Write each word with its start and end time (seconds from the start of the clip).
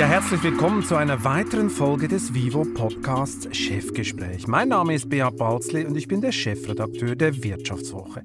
Ja, 0.00 0.06
herzlich 0.06 0.42
willkommen 0.42 0.82
zu 0.82 0.96
einer 0.96 1.24
weiteren 1.24 1.68
Folge 1.68 2.08
des 2.08 2.32
Vivo 2.32 2.64
Podcasts 2.64 3.54
Chefgespräch. 3.54 4.46
Mein 4.46 4.70
Name 4.70 4.94
ist 4.94 5.10
Beat 5.10 5.36
Balzli 5.36 5.84
und 5.84 5.94
ich 5.94 6.08
bin 6.08 6.22
der 6.22 6.32
Chefredakteur 6.32 7.16
der 7.16 7.42
Wirtschaftswoche. 7.44 8.22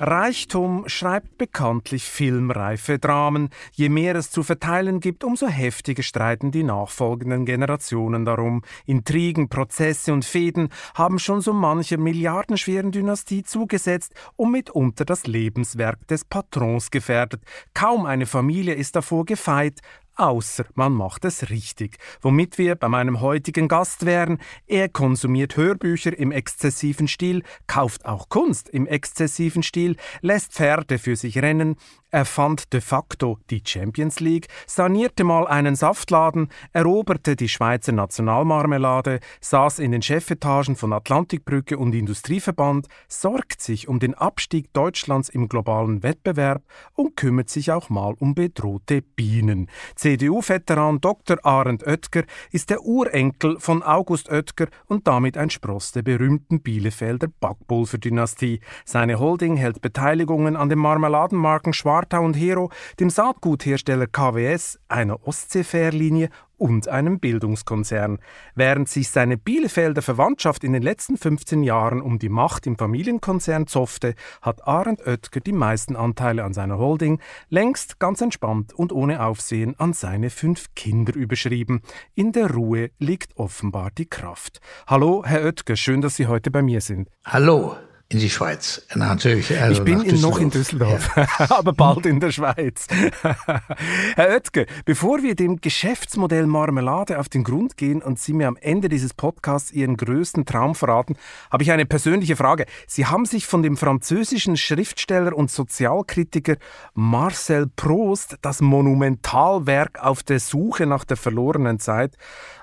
Reichtum 0.00 0.82
schreibt 0.88 1.38
bekanntlich 1.38 2.02
filmreife 2.02 2.98
Dramen. 2.98 3.50
Je 3.70 3.88
mehr 3.88 4.16
es 4.16 4.32
zu 4.32 4.42
verteilen 4.42 4.98
gibt, 4.98 5.22
umso 5.22 5.46
heftiger 5.46 6.02
streiten 6.02 6.50
die 6.50 6.64
nachfolgenden 6.64 7.44
Generationen 7.46 8.24
darum. 8.24 8.64
Intrigen, 8.84 9.48
Prozesse 9.48 10.12
und 10.12 10.24
Fäden 10.24 10.70
haben 10.96 11.20
schon 11.20 11.40
so 11.40 11.52
mancher 11.52 11.98
milliardenschweren 11.98 12.90
Dynastie 12.90 13.44
zugesetzt 13.44 14.12
und 14.34 14.50
mitunter 14.50 15.04
das 15.04 15.28
Lebenswerk 15.28 16.04
des 16.08 16.24
Patrons 16.24 16.90
gefährdet. 16.90 17.42
Kaum 17.74 18.06
eine 18.06 18.26
Familie 18.26 18.74
ist 18.74 18.96
davor 18.96 19.24
gefeit, 19.24 19.82
außer 20.16 20.64
man 20.74 20.92
macht 20.92 21.24
es 21.24 21.50
richtig. 21.50 21.98
Womit 22.20 22.58
wir 22.58 22.74
bei 22.74 22.88
meinem 22.88 23.20
heutigen 23.20 23.68
Gast 23.68 24.06
wären. 24.06 24.38
Er 24.66 24.88
konsumiert 24.88 25.56
Hörbücher 25.56 26.16
im 26.16 26.32
exzessiven 26.32 27.08
Stil, 27.08 27.42
kauft 27.66 28.04
auch 28.04 28.28
Kunst 28.28 28.68
im 28.68 28.86
exzessiven 28.86 29.62
Stil, 29.62 29.96
lässt 30.20 30.52
Pferde 30.52 30.98
für 30.98 31.16
sich 31.16 31.38
rennen, 31.38 31.76
erfand 32.12 32.72
de 32.72 32.80
facto 32.80 33.38
die 33.50 33.62
Champions 33.64 34.20
League, 34.20 34.46
sanierte 34.66 35.24
mal 35.24 35.46
einen 35.46 35.74
Saftladen, 35.74 36.48
eroberte 36.72 37.34
die 37.36 37.48
Schweizer 37.48 37.92
Nationalmarmelade, 37.92 39.18
saß 39.40 39.78
in 39.78 39.92
den 39.92 40.02
Chefetagen 40.02 40.76
von 40.76 40.92
Atlantikbrücke 40.92 41.78
und 41.78 41.94
Industrieverband, 41.94 42.86
sorgt 43.08 43.62
sich 43.62 43.88
um 43.88 43.98
den 43.98 44.14
Abstieg 44.14 44.72
Deutschlands 44.74 45.30
im 45.30 45.48
globalen 45.48 46.02
Wettbewerb 46.02 46.62
und 46.94 47.16
kümmert 47.16 47.48
sich 47.48 47.72
auch 47.72 47.88
mal 47.88 48.14
um 48.18 48.34
bedrohte 48.34 49.02
Bienen. 49.02 49.68
CDU-Veteran 49.96 51.00
Dr. 51.00 51.38
Arend 51.42 51.86
Oetker 51.86 52.24
ist 52.50 52.70
der 52.70 52.82
Urenkel 52.82 53.58
von 53.58 53.82
August 53.82 54.30
Oetker 54.30 54.66
und 54.86 55.06
damit 55.06 55.38
ein 55.38 55.48
Spross 55.48 55.92
der 55.92 56.02
berühmten 56.02 56.60
Bielefelder 56.60 57.28
Backpulverdynastie. 57.40 58.60
Seine 58.84 59.18
Holding 59.18 59.56
hält 59.56 59.80
Beteiligungen 59.80 60.56
an 60.56 60.68
den 60.68 60.78
Marmeladenmarken 60.78 61.72
Schwartau 62.02 62.24
und 62.24 62.34
Hero, 62.34 62.70
dem 62.98 63.10
Saatguthersteller 63.10 64.08
KWS, 64.08 64.80
einer 64.88 65.24
Ostseefährlinie 65.26 66.30
und 66.58 66.88
einem 66.88 67.20
Bildungskonzern. 67.20 68.18
Während 68.56 68.88
sich 68.88 69.10
seine 69.10 69.36
Bielefelder 69.36 70.02
Verwandtschaft 70.02 70.64
in 70.64 70.72
den 70.72 70.82
letzten 70.82 71.16
15 71.16 71.62
Jahren 71.62 72.00
um 72.00 72.18
die 72.18 72.28
Macht 72.28 72.66
im 72.66 72.76
Familienkonzern 72.76 73.68
zoffte, 73.68 74.14
hat 74.40 74.66
Arend 74.66 75.06
Oetker 75.06 75.40
die 75.40 75.52
meisten 75.52 75.94
Anteile 75.94 76.42
an 76.42 76.52
seiner 76.52 76.78
Holding 76.78 77.20
längst 77.50 78.00
ganz 78.00 78.20
entspannt 78.20 78.72
und 78.72 78.92
ohne 78.92 79.24
Aufsehen 79.24 79.78
an 79.78 79.92
seine 79.92 80.30
fünf 80.30 80.74
Kinder 80.74 81.14
überschrieben. 81.14 81.82
In 82.16 82.32
der 82.32 82.50
Ruhe 82.50 82.90
liegt 82.98 83.36
offenbar 83.36 83.90
die 83.96 84.06
Kraft. 84.06 84.60
Hallo, 84.88 85.22
Herr 85.24 85.44
Oetker, 85.44 85.76
schön, 85.76 86.00
dass 86.00 86.16
Sie 86.16 86.26
heute 86.26 86.50
bei 86.50 86.62
mir 86.62 86.80
sind. 86.80 87.08
Hallo 87.24 87.76
in 88.12 88.18
die 88.18 88.28
Schweiz. 88.28 88.82
Natürlich. 88.94 89.58
Also 89.58 89.82
ich 89.82 89.84
bin 89.84 90.20
noch 90.20 90.38
in 90.38 90.50
Düsseldorf, 90.50 91.16
ja. 91.16 91.26
aber 91.50 91.72
bald 91.72 92.04
in 92.04 92.20
der 92.20 92.30
Schweiz. 92.30 92.86
Herr 93.22 94.28
Oetker, 94.28 94.66
bevor 94.84 95.22
wir 95.22 95.34
dem 95.34 95.62
Geschäftsmodell 95.62 96.46
Marmelade 96.46 97.18
auf 97.18 97.30
den 97.30 97.42
Grund 97.42 97.78
gehen 97.78 98.02
und 98.02 98.18
Sie 98.18 98.34
mir 98.34 98.48
am 98.48 98.58
Ende 98.60 98.90
dieses 98.90 99.14
Podcasts 99.14 99.72
Ihren 99.72 99.96
größten 99.96 100.44
Traum 100.44 100.74
verraten, 100.74 101.16
habe 101.50 101.62
ich 101.62 101.72
eine 101.72 101.86
persönliche 101.86 102.36
Frage. 102.36 102.66
Sie 102.86 103.06
haben 103.06 103.24
sich 103.24 103.46
von 103.46 103.62
dem 103.62 103.78
französischen 103.78 104.58
Schriftsteller 104.58 105.34
und 105.34 105.50
Sozialkritiker 105.50 106.56
Marcel 106.92 107.66
Proust 107.76 108.36
das 108.42 108.60
Monumentalwerk 108.60 110.02
auf 110.02 110.22
der 110.22 110.38
Suche 110.38 110.84
nach 110.84 111.04
der 111.04 111.16
verlorenen 111.16 111.78
Zeit 111.78 112.16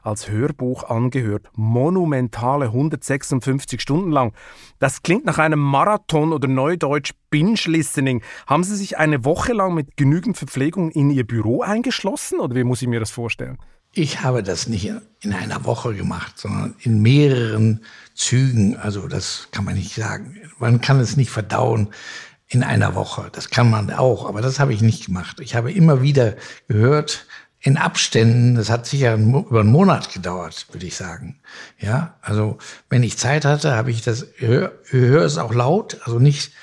als 0.04 0.30
Hörbuch 0.30 0.84
angehört. 0.84 1.50
Monumentale 1.56 2.66
156 2.66 3.82
Stunden 3.82 4.12
lang. 4.12 4.34
Das 4.78 5.02
klingt 5.02 5.26
nach 5.26 5.39
einem 5.40 5.60
Marathon 5.60 6.34
oder 6.34 6.48
Neudeutsch 6.48 7.12
Binge-Listening. 7.30 8.22
Haben 8.48 8.64
Sie 8.64 8.76
sich 8.76 8.98
eine 8.98 9.26
Woche 9.26 9.54
lang 9.54 9.74
mit 9.74 9.98
genügend 9.98 10.38
Verpflegung 10.38 10.92
in 10.92 11.10
Ihr 11.10 11.26
Büro 11.26 11.62
eingeschlossen 11.62 12.40
oder 12.40 12.56
wie 12.56 12.64
muss 12.64 12.82
ich 12.82 12.88
mir 12.88 13.00
das 13.00 13.12
vorstellen? 13.12 13.58
Ich 13.94 14.22
habe 14.22 14.44
das 14.44 14.68
nicht 14.68 14.92
in 15.22 15.34
einer 15.34 15.66
Woche 15.66 15.96
gemacht, 15.96 16.38
sondern 16.38 16.76
in 16.80 17.02
mehreren 17.02 17.82
Zügen. 18.14 18.78
Also 18.78 19.08
das 19.08 19.48
kann 19.52 19.66
man 19.66 19.74
nicht 19.76 19.96
sagen. 19.96 20.38
Man 20.60 20.80
kann 20.80 21.00
es 21.00 21.18
nicht 21.18 21.32
verdauen 21.32 21.90
in 22.48 22.64
einer 22.64 22.96
Woche. 22.96 23.30
Das 23.32 23.50
kann 23.50 23.70
man 23.70 23.92
auch, 23.92 24.28
aber 24.28 24.42
das 24.42 24.60
habe 24.60 24.74
ich 24.74 24.82
nicht 24.82 25.08
gemacht. 25.08 25.40
Ich 25.40 25.56
habe 25.56 25.72
immer 25.72 26.02
wieder 26.02 26.36
gehört, 26.68 27.26
in 27.62 27.78
Abständen, 27.78 28.56
das 28.56 28.70
hat 28.70 28.86
sicher 28.86 29.16
über 29.16 29.60
einen 29.60 29.72
Monat 29.72 30.14
gedauert, 30.14 30.68
würde 30.72 30.86
ich 30.86 30.96
sagen. 30.96 31.40
Ja, 31.78 32.16
also 32.22 32.58
wenn 32.90 33.04
ich 33.04 33.18
Zeit 33.18 33.44
hatte, 33.44 33.76
habe 33.76 33.92
ich 33.92 34.02
das, 34.02 34.28
höre 34.38 34.72
hör 34.90 35.26
es 35.26 35.38
auch 35.38 35.54
laut, 35.54 35.98
also 36.06 36.20
nicht, 36.20 36.54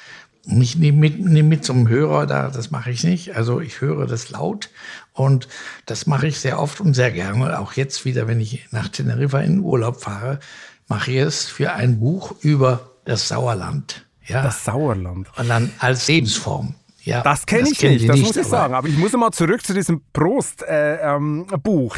nicht 0.45 0.79
mit, 0.79 1.19
mit 1.19 1.69
einem 1.69 1.89
Hörer 1.89 2.27
da, 2.27 2.49
das 2.49 2.71
mache 2.71 2.91
ich 2.91 3.05
nicht. 3.05 3.37
Also 3.37 3.61
ich 3.61 3.81
höre 3.81 4.07
das 4.07 4.31
laut 4.31 4.71
und 5.13 5.49
das 5.85 6.07
mache 6.07 6.29
ich 6.29 6.41
sehr 6.41 6.59
oft 6.61 6.81
und 6.81 6.95
sehr 6.95 7.11
gerne. 7.11 7.59
Auch 7.59 7.75
jetzt 7.75 8.05
wieder, 8.05 8.27
wenn 8.27 8.41
ich 8.41 8.67
nach 8.71 8.89
Teneriffa 8.89 9.41
in 9.41 9.61
Urlaub 9.61 10.01
fahre, 10.01 10.41
mache 10.89 11.11
ich 11.11 11.19
es 11.19 11.45
für 11.45 11.73
ein 11.73 12.01
Buch 12.01 12.35
über 12.41 12.91
das 13.05 13.29
Sauerland. 13.29 14.07
Ja, 14.25 14.43
das 14.43 14.65
Sauerland. 14.65 15.29
Und 15.37 15.49
dann 15.49 15.71
als 15.79 16.09
Lebensform. 16.09 16.75
Ja, 17.07 17.23
das 17.23 17.47
kenne 17.47 17.71
ich 17.71 17.81
nicht, 17.81 18.09
das 18.09 18.17
nicht, 18.17 18.27
muss 18.27 18.37
ich 18.37 18.47
sagen. 18.47 18.75
Aber 18.75 18.89
ich 18.89 18.97
muss 18.99 19.13
mal 19.13 19.31
zurück 19.31 19.65
zu 19.65 19.73
diesem 19.73 20.03
Prost-Buch. 20.13 20.67
Äh, 20.69 21.15
ähm, 21.15 21.47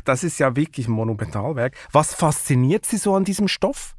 das 0.04 0.22
ist 0.22 0.38
ja 0.38 0.54
wirklich 0.54 0.86
ein 0.86 0.92
Monumentalwerk. 0.92 1.74
Was 1.92 2.14
fasziniert 2.14 2.84
Sie 2.84 2.98
so 2.98 3.14
an 3.14 3.24
diesem 3.24 3.48
Stoff? 3.48 3.96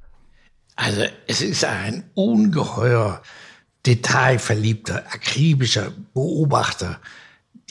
Also 0.76 1.02
es 1.28 1.42
ist 1.42 1.66
ein 1.66 2.04
ungeheuer 2.14 3.22
detailverliebter, 3.86 5.04
akribischer 5.12 5.92
Beobachter 6.14 7.00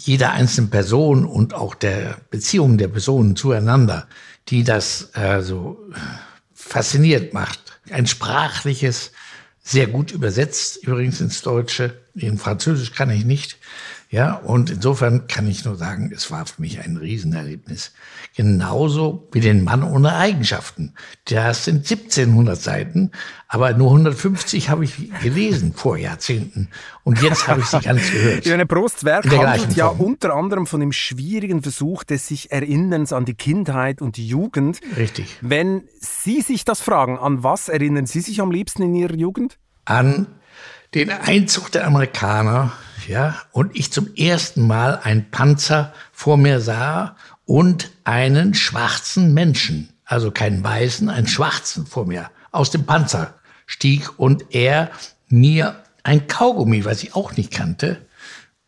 jeder 0.00 0.32
einzelnen 0.32 0.70
Person 0.70 1.24
und 1.24 1.54
auch 1.54 1.74
der 1.74 2.18
Beziehungen 2.30 2.78
der 2.78 2.88
Personen 2.88 3.36
zueinander, 3.36 4.06
die 4.48 4.64
das 4.64 5.10
äh, 5.14 5.42
so 5.42 5.78
fasziniert 6.54 7.34
macht. 7.34 7.80
Ein 7.90 8.06
sprachliches, 8.06 9.12
sehr 9.68 9.86
gut 9.86 10.12
übersetzt, 10.12 10.82
übrigens 10.82 11.20
ins 11.20 11.42
Deutsche. 11.42 12.00
In 12.14 12.38
Französisch 12.38 12.92
kann 12.92 13.10
ich 13.10 13.26
nicht. 13.26 13.58
Ja, 14.10 14.36
und 14.36 14.70
insofern 14.70 15.26
kann 15.26 15.46
ich 15.46 15.66
nur 15.66 15.76
sagen, 15.76 16.10
es 16.14 16.30
war 16.30 16.46
für 16.46 16.62
mich 16.62 16.80
ein 16.80 16.96
Riesenerlebnis. 16.96 17.92
Genauso 18.34 19.28
wie 19.32 19.40
den 19.40 19.64
Mann 19.64 19.82
ohne 19.82 20.14
Eigenschaften. 20.16 20.94
Das 21.26 21.66
sind 21.66 21.90
1700 21.90 22.58
Seiten, 22.58 23.10
aber 23.48 23.74
nur 23.74 23.88
150 23.90 24.70
habe 24.70 24.84
ich 24.84 25.12
gelesen 25.20 25.74
vor 25.74 25.98
Jahrzehnten. 25.98 26.70
Und 27.04 27.20
jetzt 27.20 27.48
habe 27.48 27.60
ich 27.60 27.66
sie 27.66 27.80
ganz 27.80 28.10
gehört. 28.10 28.46
Irene 28.46 28.64
Prosts 28.64 29.04
Werk 29.04 29.26
handelt 29.30 29.76
ja 29.76 29.88
unter 29.88 30.34
anderem 30.34 30.66
von 30.66 30.80
dem 30.80 30.92
schwierigen 30.92 31.62
Versuch 31.62 32.02
des 32.02 32.28
sich 32.28 32.50
Erinnerns 32.50 33.12
an 33.12 33.26
die 33.26 33.34
Kindheit 33.34 34.00
und 34.00 34.16
die 34.16 34.26
Jugend. 34.26 34.80
Richtig. 34.96 35.36
Wenn 35.42 35.82
Sie 36.00 36.40
sich 36.40 36.64
das 36.64 36.80
fragen, 36.80 37.18
an 37.18 37.42
was 37.42 37.68
erinnern 37.68 38.06
Sie 38.06 38.20
sich 38.20 38.40
am 38.40 38.50
liebsten 38.50 38.82
in 38.82 38.94
Ihrer 38.94 39.14
Jugend? 39.14 39.58
An 39.84 40.28
den 40.94 41.10
Einzug 41.10 41.70
der 41.72 41.86
Amerikaner, 41.86 42.72
ja, 43.06 43.36
und 43.52 43.76
ich 43.76 43.92
zum 43.92 44.14
ersten 44.14 44.66
Mal 44.66 44.98
einen 45.02 45.30
Panzer 45.30 45.92
vor 46.12 46.36
mir 46.36 46.60
sah 46.60 47.16
und 47.44 47.90
einen 48.04 48.54
schwarzen 48.54 49.32
Menschen, 49.32 49.90
also 50.04 50.30
keinen 50.30 50.62
weißen, 50.62 51.08
einen 51.08 51.26
schwarzen 51.26 51.86
vor 51.86 52.06
mir 52.06 52.30
aus 52.50 52.70
dem 52.70 52.84
Panzer 52.84 53.34
stieg 53.66 54.18
und 54.18 54.54
er 54.54 54.90
mir 55.28 55.82
ein 56.02 56.26
Kaugummi, 56.26 56.84
was 56.84 57.02
ich 57.02 57.14
auch 57.14 57.36
nicht 57.36 57.52
kannte, 57.52 58.06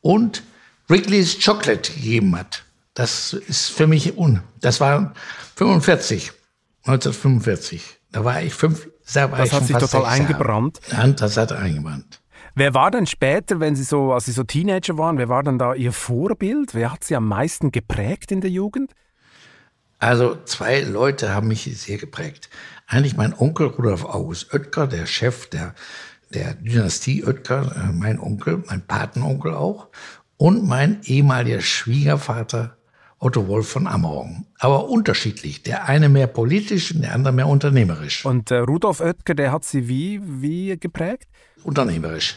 und 0.00 0.42
Wrigley's 0.88 1.42
Chocolate 1.44 1.92
gegeben 1.92 2.36
hat. 2.36 2.64
Das 2.94 3.32
ist 3.32 3.70
für 3.70 3.86
mich 3.86 4.18
un. 4.18 4.42
Das 4.60 4.80
war 4.80 5.14
45, 5.56 6.32
1945. 6.84 7.82
Da 8.10 8.24
war 8.24 8.42
ich 8.42 8.54
fünf, 8.54 8.88
war 9.14 9.38
das 9.38 9.52
hat 9.52 9.66
sich 9.66 9.76
total 9.76 10.04
eingebrannt. 10.04 10.80
Ja, 10.90 11.06
das 11.06 11.36
hat 11.36 11.52
eingebrannt. 11.52 12.20
Wer 12.54 12.74
war 12.74 12.90
denn 12.90 13.06
später, 13.06 13.60
wenn 13.60 13.76
Sie 13.76 13.84
so, 13.84 14.12
als 14.12 14.26
Sie 14.26 14.32
so 14.32 14.42
Teenager 14.42 14.98
waren, 14.98 15.18
wer 15.18 15.28
war 15.28 15.42
denn 15.42 15.58
da 15.58 15.74
Ihr 15.74 15.92
Vorbild? 15.92 16.74
Wer 16.74 16.92
hat 16.92 17.04
Sie 17.04 17.14
am 17.14 17.26
meisten 17.26 17.70
geprägt 17.70 18.32
in 18.32 18.40
der 18.40 18.50
Jugend? 18.50 18.92
Also 19.98 20.36
zwei 20.44 20.80
Leute 20.80 21.34
haben 21.34 21.48
mich 21.48 21.64
sehr 21.78 21.98
geprägt. 21.98 22.48
Eigentlich 22.86 23.16
mein 23.16 23.38
Onkel 23.38 23.68
Rudolf 23.68 24.04
August 24.04 24.52
Oetker, 24.52 24.86
der 24.86 25.06
Chef 25.06 25.48
der, 25.50 25.74
der 26.30 26.54
Dynastie 26.54 27.24
Oetker, 27.24 27.76
äh, 27.76 27.92
mein 27.92 28.18
Onkel, 28.18 28.64
mein 28.66 28.80
Patenonkel 28.86 29.54
auch, 29.54 29.88
und 30.38 30.66
mein 30.66 31.02
ehemaliger 31.04 31.60
Schwiegervater 31.60 32.78
Otto 33.20 33.46
Wolf 33.46 33.68
von 33.68 33.86
Ammerung. 33.86 34.46
Aber 34.58 34.88
unterschiedlich. 34.88 35.62
Der 35.62 35.88
eine 35.88 36.08
mehr 36.08 36.26
politisch 36.26 36.92
und 36.94 37.02
der 37.02 37.14
andere 37.14 37.32
mehr 37.34 37.46
unternehmerisch. 37.46 38.24
Und 38.24 38.50
äh, 38.50 38.56
Rudolf 38.56 39.00
Oetker, 39.00 39.34
der 39.34 39.52
hat 39.52 39.64
Sie 39.64 39.88
wie, 39.88 40.20
wie 40.24 40.76
geprägt? 40.78 41.28
Unternehmerisch. 41.62 42.36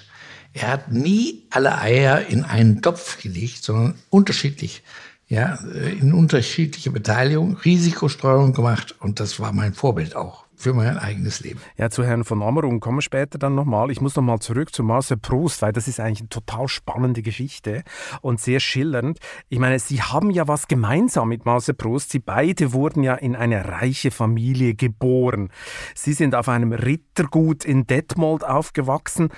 Er 0.51 0.67
hat 0.67 0.91
nie 0.91 1.47
alle 1.49 1.79
Eier 1.79 2.27
in 2.27 2.43
einen 2.43 2.81
Topf 2.81 3.21
gelegt, 3.21 3.63
sondern 3.63 3.95
unterschiedlich, 4.09 4.83
ja, 5.27 5.55
in 5.99 6.13
unterschiedliche 6.13 6.91
Beteiligung, 6.91 7.57
Risikostreuung 7.57 8.53
gemacht 8.53 8.93
und 8.99 9.19
das 9.19 9.39
war 9.39 9.51
mein 9.51 9.73
Vorbild 9.73 10.15
auch 10.15 10.43
für 10.63 10.73
mein 10.73 10.97
eigenes 10.97 11.41
Leben. 11.41 11.59
Ja, 11.77 11.89
zu 11.89 12.05
Herrn 12.05 12.23
von 12.23 12.41
Ammerung 12.41 12.79
kommen 12.79 12.99
wir 12.99 13.01
später 13.01 13.37
dann 13.37 13.53
nochmal. 13.53 13.91
Ich 13.91 13.99
muss 13.99 14.15
nochmal 14.15 14.39
zurück 14.39 14.73
zu 14.73 14.81
Marcel 14.81 15.17
Proust, 15.17 15.61
weil 15.61 15.73
das 15.73 15.89
ist 15.89 15.99
eigentlich 15.99 16.21
eine 16.21 16.29
total 16.29 16.69
spannende 16.69 17.21
Geschichte 17.21 17.83
und 18.21 18.39
sehr 18.39 18.61
schillernd. 18.61 19.19
Ich 19.49 19.59
meine, 19.59 19.77
Sie 19.77 20.01
haben 20.01 20.31
ja 20.31 20.47
was 20.47 20.69
gemeinsam 20.69 21.27
mit 21.27 21.45
Marcel 21.45 21.73
Proust. 21.73 22.11
Sie 22.11 22.19
beide 22.19 22.71
wurden 22.71 23.03
ja 23.03 23.15
in 23.15 23.35
eine 23.35 23.67
reiche 23.67 24.09
Familie 24.09 24.73
geboren. 24.73 25.49
Sie 25.95 26.13
sind 26.13 26.33
auf 26.33 26.47
einem 26.47 26.71
Rittergut 26.71 27.65
in 27.65 27.85
Detmold 27.85 28.45
aufgewachsen. 28.45 29.29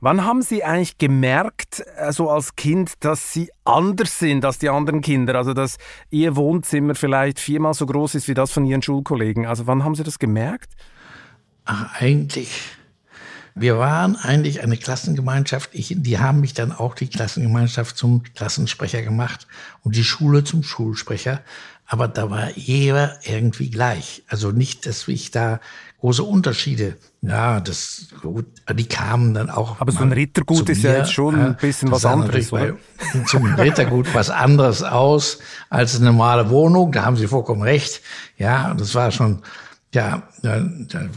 Wann 0.00 0.26
haben 0.26 0.42
Sie 0.42 0.64
eigentlich 0.64 0.98
gemerkt, 0.98 1.76
so 1.76 1.84
also 1.96 2.30
als 2.30 2.56
Kind, 2.56 2.92
dass 3.00 3.32
Sie 3.32 3.50
anders 3.64 4.18
sind 4.18 4.44
als 4.44 4.58
die 4.58 4.68
anderen 4.68 5.00
Kinder? 5.00 5.36
Also, 5.36 5.54
dass 5.54 5.78
Ihr 6.10 6.36
Wohnzimmer 6.36 6.94
vielleicht 6.94 7.40
viermal 7.40 7.72
so 7.72 7.86
groß 7.86 8.16
ist 8.16 8.28
wie 8.28 8.34
das 8.34 8.52
von 8.52 8.66
Ihren 8.66 8.82
Schulkollegen. 8.82 9.46
Also, 9.46 9.66
wann 9.66 9.82
haben 9.82 9.94
Sie 9.94 10.02
das 10.02 10.18
gemerkt? 10.18 10.73
Ach, 11.64 12.00
eigentlich. 12.00 12.50
Wir 13.54 13.78
waren 13.78 14.16
eigentlich 14.16 14.62
eine 14.62 14.76
Klassengemeinschaft. 14.76 15.70
Ich, 15.72 15.94
die 15.96 16.18
haben 16.18 16.40
mich 16.40 16.54
dann 16.54 16.72
auch 16.72 16.94
die 16.94 17.06
Klassengemeinschaft 17.06 17.96
zum 17.96 18.24
Klassensprecher 18.34 19.02
gemacht 19.02 19.46
und 19.82 19.94
die 19.94 20.04
Schule 20.04 20.42
zum 20.42 20.64
Schulsprecher. 20.64 21.40
Aber 21.86 22.08
da 22.08 22.30
war 22.30 22.50
jeder 22.56 23.18
irgendwie 23.22 23.70
gleich. 23.70 24.24
Also 24.26 24.50
nicht, 24.50 24.86
dass 24.86 25.06
ich 25.06 25.30
da 25.30 25.60
große 26.00 26.24
Unterschiede. 26.24 26.96
Ja, 27.22 27.60
das 27.60 28.08
gut, 28.20 28.46
die 28.74 28.86
kamen 28.86 29.34
dann 29.34 29.50
auch. 29.50 29.80
Aber 29.80 29.92
so 29.92 30.00
ein 30.00 30.12
Rittergut 30.12 30.68
ist 30.68 30.82
ja 30.82 30.96
jetzt 30.96 31.12
schon 31.12 31.38
ein 31.38 31.56
bisschen 31.56 31.90
was 31.90 32.04
anderes. 32.04 32.50
Bei, 32.50 32.74
zum 33.26 33.54
Rittergut 33.54 34.12
was 34.14 34.30
anderes 34.30 34.82
aus 34.82 35.38
als 35.70 35.96
eine 35.96 36.06
normale 36.06 36.50
Wohnung. 36.50 36.90
Da 36.90 37.04
haben 37.04 37.16
Sie 37.16 37.28
vollkommen 37.28 37.62
recht. 37.62 38.00
Ja, 38.36 38.70
und 38.70 38.80
das 38.80 38.94
war 38.94 39.10
schon 39.12 39.42
ja, 39.94 40.22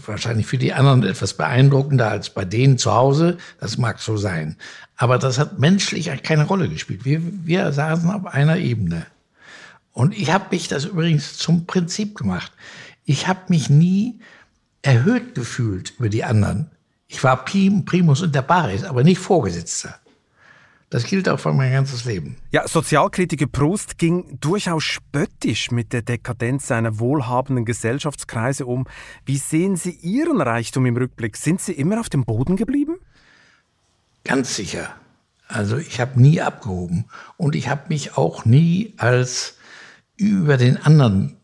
wahrscheinlich 0.05 0.45
für 0.45 0.57
die 0.57 0.73
anderen 0.73 1.03
etwas 1.03 1.33
beeindruckender 1.33 2.09
als 2.09 2.29
bei 2.29 2.45
denen 2.45 2.77
zu 2.77 2.93
Hause. 2.93 3.37
Das 3.59 3.77
mag 3.77 3.99
so 3.99 4.17
sein. 4.17 4.55
Aber 4.95 5.17
das 5.17 5.37
hat 5.39 5.59
menschlich 5.59 6.11
keine 6.23 6.45
Rolle 6.45 6.69
gespielt. 6.69 7.03
Wir, 7.03 7.21
wir 7.21 7.71
saßen 7.71 8.09
auf 8.09 8.25
einer 8.27 8.57
Ebene. 8.57 9.05
Und 9.91 10.17
ich 10.17 10.31
habe 10.31 10.45
mich 10.51 10.67
das 10.67 10.85
übrigens 10.85 11.37
zum 11.37 11.65
Prinzip 11.65 12.15
gemacht. 12.15 12.51
Ich 13.03 13.27
habe 13.27 13.41
mich 13.49 13.69
nie 13.69 14.19
erhöht 14.81 15.35
gefühlt 15.35 15.93
über 15.97 16.09
die 16.09 16.23
anderen. 16.23 16.69
Ich 17.07 17.23
war 17.23 17.45
Primus 17.45 18.21
und 18.21 18.35
der 18.35 18.41
Paris, 18.41 18.83
aber 18.83 19.03
nicht 19.03 19.19
Vorgesetzter. 19.19 19.99
Das 20.89 21.03
gilt 21.03 21.27
auch 21.27 21.39
für 21.39 21.51
mein 21.51 21.73
ganzes 21.73 22.05
Leben. 22.05 22.37
Ja, 22.51 22.65
Sozialkritiker 22.65 23.47
Proust 23.47 23.97
ging 23.97 24.37
durchaus 24.39 24.85
spöttisch 24.85 25.69
mit 25.69 25.91
der 25.91 26.01
Dekadenz 26.01 26.67
seiner 26.67 26.99
wohlhabenden 26.99 27.65
Gesellschaftskreise 27.65 28.65
um. 28.65 28.87
Wie 29.25 29.37
sehen 29.37 29.75
Sie 29.75 29.91
Ihren 29.91 30.39
Reichtum 30.39 30.85
im 30.85 30.95
Rückblick? 30.95 31.35
Sind 31.35 31.59
Sie 31.59 31.73
immer 31.73 31.99
auf 31.99 32.07
dem 32.07 32.23
Boden 32.23 32.55
geblieben? 32.55 32.95
Ganz 34.23 34.55
sicher. 34.55 34.95
Also 35.49 35.77
ich 35.77 35.99
habe 35.99 36.21
nie 36.21 36.41
abgehoben 36.41 37.05
und 37.35 37.55
ich 37.55 37.67
habe 37.67 37.83
mich 37.89 38.17
auch 38.17 38.45
nie 38.45 38.93
als 38.97 39.57
über 40.15 40.55
den 40.55 40.77
anderen 40.77 41.37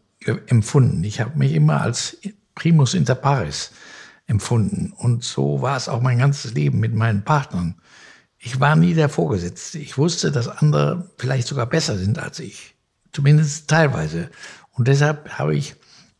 empfunden. 0.47 1.03
Ich 1.03 1.19
habe 1.19 1.37
mich 1.37 1.53
immer 1.53 1.81
als 1.81 2.17
primus 2.55 2.93
inter 2.93 3.15
pares 3.15 3.71
empfunden. 4.25 4.93
Und 4.95 5.23
so 5.23 5.61
war 5.61 5.75
es 5.75 5.89
auch 5.89 6.01
mein 6.01 6.17
ganzes 6.17 6.53
Leben 6.53 6.79
mit 6.79 6.93
meinen 6.93 7.23
Partnern. 7.23 7.75
Ich 8.45 8.59
war 8.59 8.75
nie 8.75 8.93
der 8.93 9.07
Vorgesetzte. 9.07 9.79
Ich 9.79 9.97
wusste, 9.97 10.29
dass 10.29 10.49
andere 10.49 11.09
vielleicht 11.17 11.47
sogar 11.47 11.65
besser 11.65 11.97
sind 11.97 12.19
als 12.19 12.39
ich. 12.39 12.75
Zumindest 13.13 13.69
teilweise. 13.69 14.29
Und 14.73 14.89
deshalb 14.89 15.29
habe 15.39 15.55
ich 15.55 15.75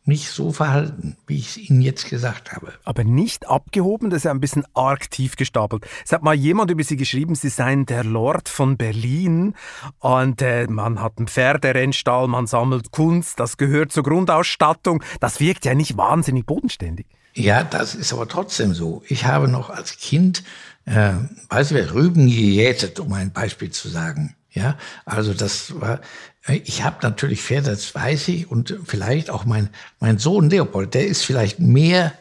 mich 0.06 0.30
so 0.30 0.50
verhalten, 0.50 1.16
wie 1.26 1.38
ich 1.38 1.48
es 1.48 1.56
Ihnen 1.58 1.82
jetzt 1.82 2.08
gesagt 2.08 2.52
habe. 2.52 2.72
Aber 2.84 3.04
nicht 3.04 3.48
abgehoben, 3.48 4.08
das 4.08 4.18
ist 4.18 4.24
ja 4.24 4.30
ein 4.30 4.40
bisschen 4.40 4.64
arg 4.74 5.10
tief 5.10 5.36
gestapelt. 5.36 5.86
Es 6.04 6.12
hat 6.12 6.22
mal 6.22 6.34
jemand 6.34 6.70
über 6.70 6.82
Sie 6.82 6.96
geschrieben, 6.96 7.34
Sie 7.34 7.48
seien 7.48 7.84
der 7.86 8.04
Lord 8.04 8.48
von 8.48 8.76
Berlin 8.76 9.54
und 9.98 10.40
äh, 10.40 10.66
man 10.66 11.00
hat 11.00 11.18
einen 11.18 11.28
Pferderennstall, 11.28 12.28
man 12.28 12.46
sammelt 12.46 12.90
Kunst, 12.90 13.40
das 13.40 13.56
gehört 13.56 13.92
zur 13.92 14.02
Grundausstattung. 14.02 15.02
Das 15.20 15.40
wirkt 15.40 15.64
ja 15.64 15.74
nicht 15.74 15.96
wahnsinnig 15.96 16.46
bodenständig. 16.46 17.06
Ja, 17.34 17.64
das 17.64 17.94
ist 17.94 18.12
aber 18.12 18.28
trotzdem 18.28 18.74
so. 18.74 19.02
Ich 19.08 19.24
habe 19.24 19.48
noch 19.48 19.70
als 19.70 19.96
Kind, 19.98 20.44
äh, 20.86 21.12
weiß 21.48 21.72
ich, 21.72 21.92
Rüben 21.92 22.26
gejätet, 22.26 23.00
um 23.00 23.12
ein 23.12 23.32
Beispiel 23.32 23.70
zu 23.70 23.88
sagen. 23.88 24.34
Ja, 24.50 24.76
also 25.04 25.34
das 25.34 25.80
war, 25.80 26.00
ich 26.46 26.84
habe 26.84 26.98
natürlich 27.02 27.42
Pferde, 27.42 27.70
das 27.70 27.92
weiß 27.92 28.28
ich, 28.28 28.48
und 28.50 28.78
vielleicht 28.84 29.30
auch 29.30 29.44
mein, 29.44 29.68
mein 29.98 30.18
Sohn 30.18 30.48
Leopold, 30.48 30.94
der 30.94 31.08
ist 31.08 31.24
vielleicht 31.24 31.58
mehr 31.58 32.12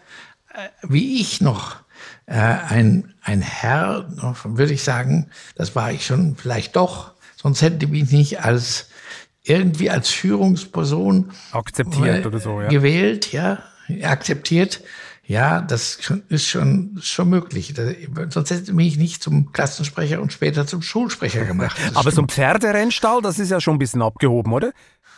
äh, 0.54 0.70
wie 0.84 1.20
ich 1.20 1.42
noch 1.42 1.78
äh, 2.26 2.36
ein, 2.36 3.14
ein 3.22 3.42
Herr, 3.42 4.06
würde 4.44 4.74
ich 4.74 4.84
sagen, 4.84 5.30
das 5.56 5.76
war 5.76 5.92
ich 5.92 6.06
schon 6.06 6.36
vielleicht 6.36 6.76
doch, 6.76 7.14
sonst 7.36 7.62
hätte 7.62 7.86
ich 7.86 7.92
mich 7.92 8.12
nicht 8.12 8.42
als 8.42 8.88
irgendwie 9.44 9.90
als 9.90 10.10
Führungsperson 10.10 11.32
akzeptiert 11.52 12.26
oder 12.26 12.40
so, 12.40 12.62
ja. 12.62 12.70
gewählt, 12.70 13.34
ja, 13.34 13.64
akzeptiert. 14.04 14.82
Ja, 15.26 15.62
das 15.62 16.00
ist 16.28 16.48
schon, 16.48 17.00
schon 17.02 17.30
möglich. 17.30 17.74
sonst 18.30 18.52
hätte 18.52 18.74
mich 18.74 18.98
nicht 18.98 19.24
zum 19.24 19.54
Klassensprecher 19.54 20.22
und 20.22 20.34
später 20.34 20.68
zum 20.68 20.82
Schulsprecher 20.82 21.46
gemacht. 21.46 21.78
Das 21.80 21.96
Aber 21.96 22.12
stimmt. 22.12 22.16
so 22.16 22.22
ein 22.24 22.30
Pferderennstall, 22.30 23.22
das 23.22 23.40
ist 23.40 23.50
ja 23.50 23.62
schon 23.62 23.76
ein 23.76 23.80
bisschen 23.80 24.02
abgehoben, 24.02 24.52
oder? 24.52 24.74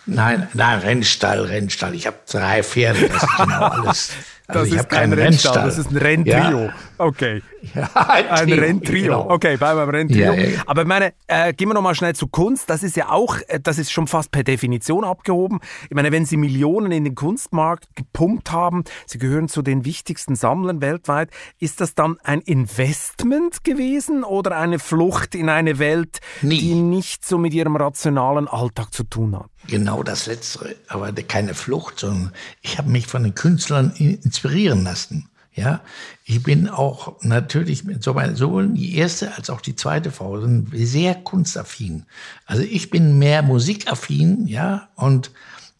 Nein, 0.06 0.48
nein, 0.54 0.80
Rennstall, 0.80 1.46
Rennstall. 1.46 1.96
Ich 1.96 2.06
habe 2.06 2.18
drei 2.30 2.62
Pferde, 2.62 3.10
das 3.10 3.24
ist 3.24 3.38
genau 3.38 3.60
alles. 3.62 4.12
Also 4.48 4.76
das 4.76 4.84
ist 4.84 4.90
kein 4.90 5.14
Rennstall, 5.14 5.54
Rennstall, 5.54 5.66
das 5.66 5.78
ist 5.78 5.92
ein 5.92 5.98
Renntrio. 5.98 6.66
Ja. 6.66 6.74
Okay. 6.98 7.42
Ja, 7.74 7.90
ein, 7.96 8.28
ein 8.30 8.54
Renntrio. 8.54 9.04
Genau. 9.04 9.30
Okay, 9.32 9.58
bleiben 9.58 9.80
wir 9.80 9.86
beim 9.88 9.96
Renntrio. 9.96 10.34
Ja. 10.34 10.62
Aber 10.68 10.84
ich 10.84 10.88
meine, 10.88 11.14
äh, 11.26 11.52
gehen 11.52 11.68
wir 11.68 11.74
nochmal 11.74 11.96
schnell 11.96 12.14
zu 12.14 12.28
Kunst. 12.28 12.70
Das 12.70 12.84
ist 12.84 12.96
ja 12.96 13.10
auch, 13.10 13.38
äh, 13.48 13.60
das 13.60 13.80
ist 13.80 13.92
schon 13.92 14.06
fast 14.06 14.30
per 14.30 14.44
Definition 14.44 15.04
abgehoben. 15.04 15.60
Ich 15.90 15.96
meine, 15.96 16.12
wenn 16.12 16.26
Sie 16.26 16.38
Millionen 16.38 16.92
in 16.92 17.04
den 17.06 17.16
Kunstmarkt 17.16 17.88
gepumpt 17.96 18.52
haben, 18.52 18.84
Sie 19.08 19.18
gehören 19.18 19.48
zu 19.48 19.64
den 19.64 19.84
wichtigsten 19.84 20.36
Sammlern 20.36 20.80
weltweit, 20.80 21.32
ist 21.60 21.82
das 21.82 21.96
dann 21.96 22.18
ein 22.24 22.42
Investment 22.42 23.64
gewesen 23.64 24.24
oder 24.24 24.58
eine 24.58 24.78
Flucht 24.78 25.34
in 25.34 25.50
eine 25.50 25.80
Welt, 25.80 26.20
Nie. 26.44 26.60
die 26.60 26.76
nicht 26.76 27.26
so 27.26 27.40
mit 27.40 27.54
Ihrem 27.56 27.76
rationalen 27.76 28.48
Alltag 28.48 28.94
zu 28.94 29.04
tun 29.04 29.36
hat? 29.36 29.50
Genau 29.68 30.04
das 30.04 30.28
Letztere, 30.28 30.76
aber 30.88 31.12
keine 31.14 31.56
Flucht, 31.56 32.00
sondern 32.02 32.32
ich 32.62 32.78
habe 32.78 32.90
mich 32.90 33.08
von 33.08 33.24
den 33.24 33.34
Künstlern 33.34 33.94
inspirieren 34.36 34.84
lassen. 34.84 35.30
Ja, 35.54 35.80
ich 36.26 36.44
bin 36.44 36.68
auch 36.68 37.16
natürlich 37.22 37.86
mit 37.86 38.04
so 38.04 38.14
meine, 38.14 38.36
sowohl 38.36 38.68
die 38.68 38.98
erste 38.98 39.34
als 39.36 39.50
auch 39.50 39.62
die 39.62 39.78
zweite 39.78 40.12
Frau 40.12 40.42
sind 40.42 40.68
sehr 40.74 41.16
kunstaffin. 41.16 42.04
Also 42.46 42.64
ich 42.64 42.90
bin 42.90 43.18
mehr 43.18 43.42
musikaffin, 43.42 44.48
ja, 44.48 44.90
und 44.96 45.32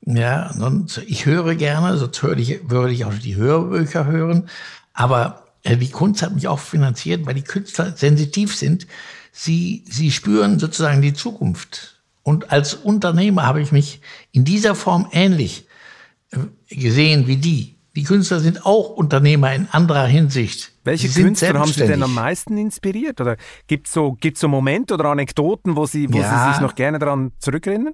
ja, 0.06 0.52
und 0.52 1.02
ich 1.08 1.26
höre 1.26 1.56
gerne, 1.56 1.98
sonst 1.98 2.24
würde 2.24 2.42
ich, 2.42 2.70
würde 2.70 2.94
ich 2.94 3.04
auch 3.04 3.14
die 3.14 3.36
Hörbücher 3.36 4.06
hören. 4.06 4.50
Aber 4.94 5.44
äh, 5.64 5.76
die 5.76 5.90
Kunst 5.90 6.22
hat 6.22 6.34
mich 6.34 6.48
auch 6.48 6.60
finanziert, 6.60 7.26
weil 7.26 7.34
die 7.34 7.42
Künstler 7.42 7.92
sensitiv 7.98 8.56
sind. 8.56 8.88
Sie, 9.34 9.84
sie 9.90 10.12
spüren 10.12 10.60
sozusagen 10.60 11.02
die 11.02 11.14
Zukunft. 11.14 12.00
Und 12.24 12.52
als 12.52 12.76
Unternehmer 12.76 13.44
habe 13.44 13.62
ich 13.62 13.74
mich 13.74 14.00
in 14.32 14.46
dieser 14.46 14.76
Form 14.76 15.10
ähnlich 15.12 15.66
äh, 16.32 16.38
gesehen 16.70 17.28
wie 17.28 17.38
die. 17.38 17.75
Die 17.96 18.04
Künstler 18.04 18.42
sind 18.42 18.66
auch 18.66 18.90
Unternehmer 18.90 19.54
in 19.54 19.70
anderer 19.72 20.06
Hinsicht. 20.06 20.74
Welche 20.84 21.08
Künstler 21.08 21.60
haben 21.60 21.72
Sie 21.72 21.88
denn 21.88 22.04
am 22.04 22.14
meisten 22.14 22.58
inspiriert? 22.58 23.22
Oder 23.22 23.38
gibt 23.68 23.88
es 23.88 23.94
so, 23.94 24.14
gibt's 24.20 24.42
so 24.42 24.50
Momente 24.50 24.96
oder 24.96 25.06
Anekdoten, 25.06 25.78
wo, 25.78 25.86
Sie, 25.86 26.12
wo 26.12 26.20
ja. 26.20 26.48
Sie 26.48 26.52
sich 26.52 26.62
noch 26.62 26.76
gerne 26.76 27.00
daran 27.00 27.32
zurückerinnern? 27.40 27.94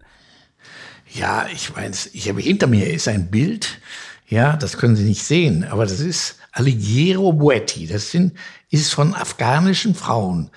Ja, 1.14 1.46
ich 1.54 1.76
meine, 1.76 1.94
ich 2.14 2.30
habe 2.30 2.42
hinter 2.42 2.68
mir 2.68 2.92
ist 2.92 3.08
ein 3.08 3.30
Bild, 3.30 3.80
ja, 4.28 4.56
das 4.56 4.78
können 4.78 4.96
Sie 4.96 5.04
nicht 5.04 5.24
sehen, 5.24 5.66
aber 5.66 5.86
das 5.86 6.00
ist 6.00 6.40
Alighiero 6.52 7.34
Boetti. 7.34 7.86
Das 7.86 8.12
sind, 8.12 8.34
ist 8.70 8.94
von 8.94 9.14
afghanischen 9.14 9.94
Frauen 9.94 10.50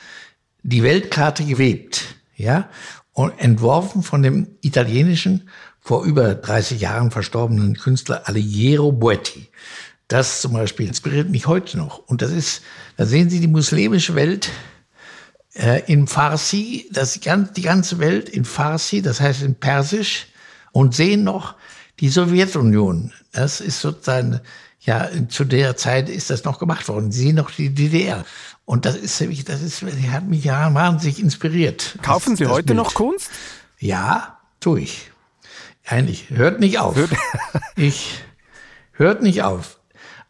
die 0.62 0.82
Weltkarte 0.82 1.44
gewebt, 1.44 2.16
ja, 2.36 2.68
und 3.12 3.38
entworfen 3.38 4.02
von 4.02 4.22
dem 4.22 4.48
italienischen 4.62 5.48
vor 5.84 6.04
über 6.04 6.34
30 6.34 6.80
Jahren 6.80 7.10
verstorbenen 7.10 7.76
Künstler 7.76 8.26
Alighiero 8.26 8.90
Boetti. 8.90 9.48
Das 10.08 10.40
zum 10.40 10.54
Beispiel 10.54 10.88
inspiriert 10.88 11.28
mich 11.28 11.46
heute 11.46 11.76
noch. 11.76 11.98
Und 11.98 12.22
das 12.22 12.30
ist, 12.30 12.62
da 12.96 13.04
sehen 13.04 13.28
Sie 13.28 13.38
die 13.38 13.48
muslimische 13.48 14.14
Welt 14.14 14.50
äh, 15.52 15.82
in 15.92 16.06
Farsi, 16.06 16.88
das, 16.90 17.20
die 17.20 17.62
ganze 17.62 17.98
Welt 17.98 18.30
in 18.30 18.46
Farsi, 18.46 19.02
das 19.02 19.20
heißt 19.20 19.42
in 19.42 19.56
Persisch, 19.56 20.26
und 20.72 20.94
sehen 20.94 21.22
noch 21.22 21.54
die 22.00 22.08
Sowjetunion. 22.08 23.12
Das 23.32 23.60
ist 23.60 23.80
sozusagen, 23.80 24.40
ja, 24.80 25.10
zu 25.28 25.44
der 25.44 25.76
Zeit 25.76 26.08
ist 26.08 26.30
das 26.30 26.44
noch 26.44 26.58
gemacht 26.58 26.88
worden. 26.88 27.12
Sie 27.12 27.24
sehen 27.24 27.36
noch 27.36 27.50
die 27.50 27.74
DDR. 27.74 28.24
Und 28.64 28.86
das 28.86 28.96
ist, 28.96 29.20
das 29.48 29.60
ist, 29.60 29.82
hat 29.82 30.24
mich 30.24 30.44
ja 30.44 30.72
wahnsinnig 30.72 31.20
inspiriert. 31.20 31.98
Kaufen 32.00 32.30
das, 32.30 32.38
Sie 32.38 32.46
heute 32.46 32.68
Bild. 32.68 32.78
noch 32.78 32.94
Kunst? 32.94 33.30
Ja, 33.78 34.38
tue 34.60 34.80
ich. 34.80 35.10
Eigentlich, 35.84 36.30
hört 36.30 36.60
nicht 36.60 36.78
auf. 36.78 36.96
Hört 36.96 37.10
ich, 37.76 38.24
hört 38.92 39.22
nicht 39.22 39.42
auf. 39.42 39.78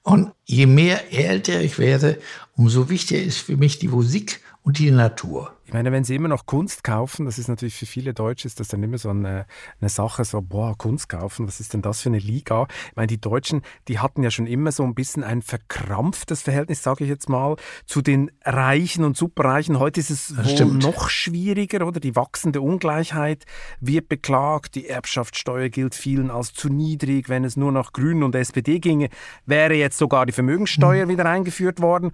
Und 0.03 0.33
je 0.45 0.67
mehr 0.67 1.13
älter 1.13 1.61
ich 1.61 1.79
werde, 1.79 2.19
umso 2.57 2.91
wichtiger 2.91 3.23
ist 3.23 3.39
für 3.39 3.57
mich 3.57 3.79
die 3.79 3.89
Musik 3.89 4.41
und 4.63 4.79
die 4.79 4.91
Natur. 4.91 5.57
Ich 5.75 5.77
meine, 5.77 5.91
wenn 5.91 6.05
Sie 6.05 6.15
immer 6.15 6.29
noch 6.29 6.47
Kunst 6.47 6.85
kaufen, 6.85 7.27
das 7.27 7.37
ist 7.37 7.49
natürlich 7.49 7.75
für 7.75 7.85
viele 7.85 8.15
Deutsche 8.15 8.47
ist 8.47 8.61
das 8.61 8.69
dann 8.69 8.81
immer 8.85 8.97
so 8.97 9.09
eine, 9.09 9.45
eine 9.81 9.91
Sache, 9.91 10.25
so, 10.25 10.41
boah, 10.41 10.79
Kunst 10.79 11.09
kaufen, 11.09 11.49
was 11.49 11.59
ist 11.59 11.75
denn 11.75 11.83
das 11.83 12.01
für 12.01 12.11
eine 12.11 12.21
Liga? 12.21 12.69
Ich 12.91 12.95
meine, 12.95 13.09
die 13.09 13.21
Deutschen, 13.21 13.63
die 13.89 13.99
hatten 13.99 14.23
ja 14.23 14.31
schon 14.31 14.47
immer 14.47 14.71
so 14.71 14.85
ein 14.85 14.95
bisschen 14.95 15.25
ein 15.25 15.43
verkrampftes 15.43 16.43
Verhältnis, 16.43 16.85
sage 16.85 17.03
ich 17.03 17.11
jetzt 17.11 17.29
mal, 17.29 17.57
zu 17.87 18.03
den 18.03 18.31
Reichen 18.45 19.03
und 19.03 19.17
Superreichen. 19.17 19.81
Heute 19.81 19.99
ist 19.99 20.11
es 20.11 20.33
noch 20.65 21.09
schwieriger, 21.09 21.85
oder? 21.85 21.99
Die 21.99 22.15
wachsende 22.15 22.61
Ungleichheit 22.61 23.45
wird 23.81 24.09
beklagt, 24.09 24.77
die 24.77 24.89
Erbschaftssteuer 24.89 25.71
gilt 25.71 25.97
vielen 25.97 26.31
als 26.31 26.55
zu 26.55 26.69
niedrig. 26.69 27.29
Wenn 27.29 27.43
es 27.43 27.57
nur 27.57 27.73
nach 27.73 27.93
Grünen 27.93 28.23
und 28.23 28.37
SPD 28.37 28.79
ginge, 28.79 29.09
wäre 29.45 29.75
jetzt 29.75 29.99
sogar 29.99 30.25
die 30.25 30.33
Vermögenssteuer 30.33 31.03
hm. 31.03 31.09
wieder 31.09 31.27
eingeführt 31.27 31.81
worden. 31.81 32.13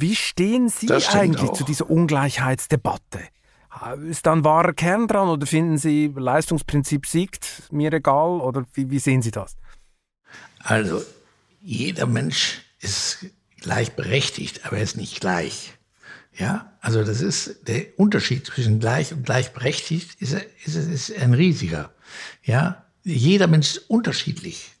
Wie 0.00 0.16
stehen 0.16 0.68
Sie 0.68 0.90
eigentlich 0.90 1.50
auch. 1.50 1.54
zu 1.54 1.64
dieser 1.64 1.88
Ungleichheitsdebatte? 1.88 3.20
Ist 4.08 4.26
da 4.26 4.32
ein 4.32 4.44
wahrer 4.44 4.72
Kern 4.72 5.08
dran 5.08 5.28
oder 5.28 5.46
finden 5.46 5.78
Sie, 5.78 6.12
Leistungsprinzip 6.14 7.06
siegt, 7.06 7.72
mir 7.72 7.92
egal? 7.92 8.40
Oder 8.40 8.64
wie, 8.74 8.90
wie 8.90 8.98
sehen 8.98 9.22
Sie 9.22 9.30
das? 9.30 9.56
Also, 10.58 11.02
jeder 11.60 12.06
Mensch 12.06 12.62
ist 12.80 13.26
gleichberechtigt, 13.60 14.66
aber 14.66 14.78
er 14.78 14.82
ist 14.82 14.96
nicht 14.96 15.20
gleich. 15.20 15.74
Ja, 16.36 16.72
also 16.80 17.04
das 17.04 17.20
ist 17.20 17.68
der 17.68 17.98
Unterschied 17.98 18.46
zwischen 18.46 18.80
gleich 18.80 19.12
und 19.12 19.24
gleichberechtigt 19.24 20.20
ist, 20.20 20.34
ist, 20.64 20.74
ist 20.74 21.16
ein 21.16 21.34
riesiger. 21.34 21.92
Ja, 22.42 22.84
jeder 23.04 23.46
Mensch 23.46 23.76
ist 23.76 23.90
unterschiedlich. 23.90 24.72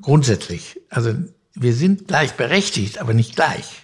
Grundsätzlich. 0.00 0.80
Also 0.90 1.14
wir 1.54 1.74
sind 1.74 2.06
gleichberechtigt, 2.06 2.98
aber 2.98 3.14
nicht 3.14 3.34
gleich. 3.34 3.83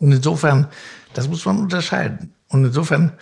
Und 0.00 0.12
insofern, 0.12 0.66
das 1.14 1.28
muss 1.28 1.44
man 1.44 1.58
unterscheiden. 1.58 2.34
Und 2.48 2.64
insofern, 2.64 3.12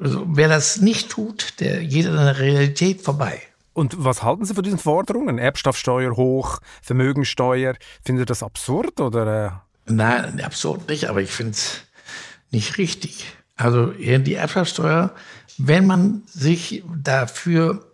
also 0.00 0.26
wer 0.28 0.48
das 0.48 0.80
nicht 0.80 1.10
tut, 1.10 1.60
der 1.60 1.84
geht 1.84 2.06
an 2.06 2.16
der 2.16 2.38
Realität 2.38 3.02
vorbei. 3.02 3.40
Und 3.74 3.94
was 3.96 4.24
halten 4.24 4.44
Sie 4.44 4.54
von 4.54 4.64
diesen 4.64 4.78
Forderungen? 4.78 5.38
Erbschaftssteuer 5.38 6.16
hoch, 6.16 6.58
Vermögensteuer. 6.82 7.76
Finden 8.04 8.22
Sie 8.22 8.26
das 8.26 8.42
absurd 8.42 9.00
oder? 9.00 9.62
Äh? 9.86 9.92
Nein, 9.92 10.40
absurd 10.40 10.88
nicht, 10.88 11.08
aber 11.08 11.20
ich 11.22 11.30
finde 11.30 11.52
es 11.52 11.82
nicht 12.50 12.78
richtig. 12.78 13.26
Also 13.56 13.86
die 13.92 14.34
Erbschaftssteuer, 14.34 15.14
wenn 15.58 15.86
man 15.86 16.22
sich 16.26 16.82
dafür 16.96 17.84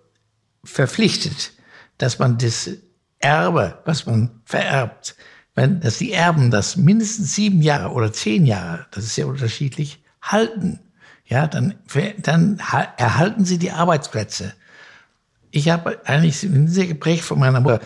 verpflichtet, 0.62 1.52
dass 1.98 2.18
man 2.18 2.38
das 2.38 2.70
Erbe, 3.18 3.78
was 3.84 4.06
man 4.06 4.42
vererbt, 4.44 5.16
wenn, 5.54 5.80
dass 5.80 5.98
die 5.98 6.12
Erben 6.12 6.50
das 6.50 6.76
mindestens 6.76 7.34
sieben 7.34 7.62
Jahre 7.62 7.92
oder 7.92 8.12
zehn 8.12 8.44
Jahre, 8.44 8.86
das 8.90 9.04
ist 9.04 9.16
ja 9.16 9.26
unterschiedlich, 9.26 10.02
halten, 10.20 10.80
ja, 11.26 11.46
dann, 11.46 11.74
dann 12.18 12.60
erhalten 12.96 13.44
sie 13.44 13.58
die 13.58 13.70
Arbeitsplätze. 13.70 14.52
Ich 15.50 15.68
habe 15.68 16.00
eigentlich 16.04 16.38
sehr 16.38 16.86
geprägt 16.86 17.24
von 17.24 17.38
meiner 17.38 17.60
Mutter, 17.60 17.80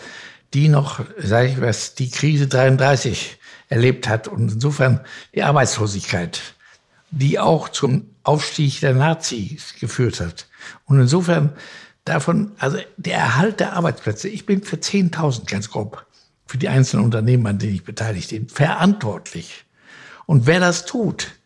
die 0.53 0.67
noch, 0.67 1.01
sage 1.17 1.49
ich 1.49 1.61
was, 1.61 1.93
die 1.93 2.09
Krise 2.09 2.47
33 2.47 3.37
erlebt 3.69 4.09
hat 4.09 4.27
und 4.27 4.51
insofern 4.51 5.01
die 5.35 5.43
Arbeitslosigkeit, 5.43 6.41
die 7.11 7.39
auch 7.39 7.69
zum 7.69 8.09
Aufstieg 8.23 8.79
der 8.79 8.95
Nazis 8.95 9.75
geführt 9.79 10.19
hat. 10.19 10.47
Und 10.85 10.99
insofern 10.99 11.53
davon, 12.03 12.51
also 12.57 12.79
der 12.97 13.17
Erhalt 13.17 13.59
der 13.59 13.73
Arbeitsplätze, 13.73 14.27
ich 14.27 14.45
bin 14.45 14.63
für 14.63 14.77
10.000 14.77 15.49
ganz 15.49 15.69
grob 15.69 16.05
für 16.49 16.57
die 16.57 16.67
einzelnen 16.67 17.05
Unternehmen, 17.05 17.45
an 17.45 17.59
denen 17.59 17.75
ich 17.75 17.83
beteiligt 17.83 18.31
bin, 18.31 18.49
verantwortlich. 18.49 19.65
Und 20.25 20.47
wer 20.47 20.59
das 20.59 20.87
tut, 20.87 21.39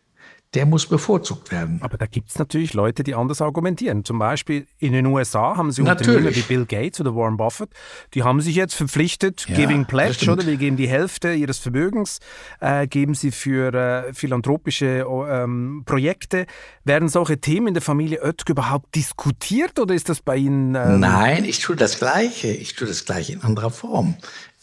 der 0.54 0.64
muss 0.64 0.86
bevorzugt 0.86 1.50
werden. 1.50 1.78
Aber 1.82 1.98
da 1.98 2.06
gibt 2.06 2.30
es 2.30 2.38
natürlich 2.38 2.72
Leute, 2.72 3.02
die 3.02 3.14
anders 3.14 3.42
argumentieren. 3.42 4.04
Zum 4.06 4.18
Beispiel 4.18 4.66
in 4.78 4.94
den 4.94 5.04
USA 5.06 5.58
haben 5.58 5.72
sie 5.72 5.82
natürlich. 5.82 6.16
Unternehmer 6.16 6.36
wie 6.36 6.42
Bill 6.42 6.64
Gates 6.64 7.00
oder 7.00 7.14
Warren 7.14 7.36
Buffett, 7.36 7.68
die 8.14 8.22
haben 8.22 8.40
sich 8.40 8.54
jetzt 8.54 8.74
verpflichtet, 8.74 9.44
ja, 9.46 9.56
Giving 9.56 9.84
Pledge, 9.84 10.30
oder 10.30 10.46
wir 10.46 10.56
geben 10.56 10.78
die 10.78 10.88
Hälfte 10.88 11.34
ihres 11.34 11.58
Vermögens, 11.58 12.20
äh, 12.60 12.86
geben 12.86 13.14
sie 13.14 13.30
für 13.30 13.74
äh, 13.74 14.14
philanthropische 14.14 15.04
ähm, 15.28 15.82
Projekte. 15.84 16.46
Werden 16.84 17.08
solche 17.08 17.38
Themen 17.40 17.68
in 17.68 17.74
der 17.74 17.82
Familie 17.82 18.22
Oetker 18.22 18.52
überhaupt 18.52 18.94
diskutiert 18.94 19.78
oder 19.78 19.94
ist 19.94 20.08
das 20.08 20.22
bei 20.22 20.36
Ihnen? 20.36 20.74
Ähm 20.76 21.00
Nein, 21.00 21.44
ich 21.44 21.58
tue 21.58 21.76
das 21.76 21.98
Gleiche. 21.98 22.48
Ich 22.48 22.74
tue 22.74 22.86
das 22.86 23.04
Gleiche 23.04 23.34
in 23.34 23.42
anderer 23.42 23.70
Form. 23.70 24.16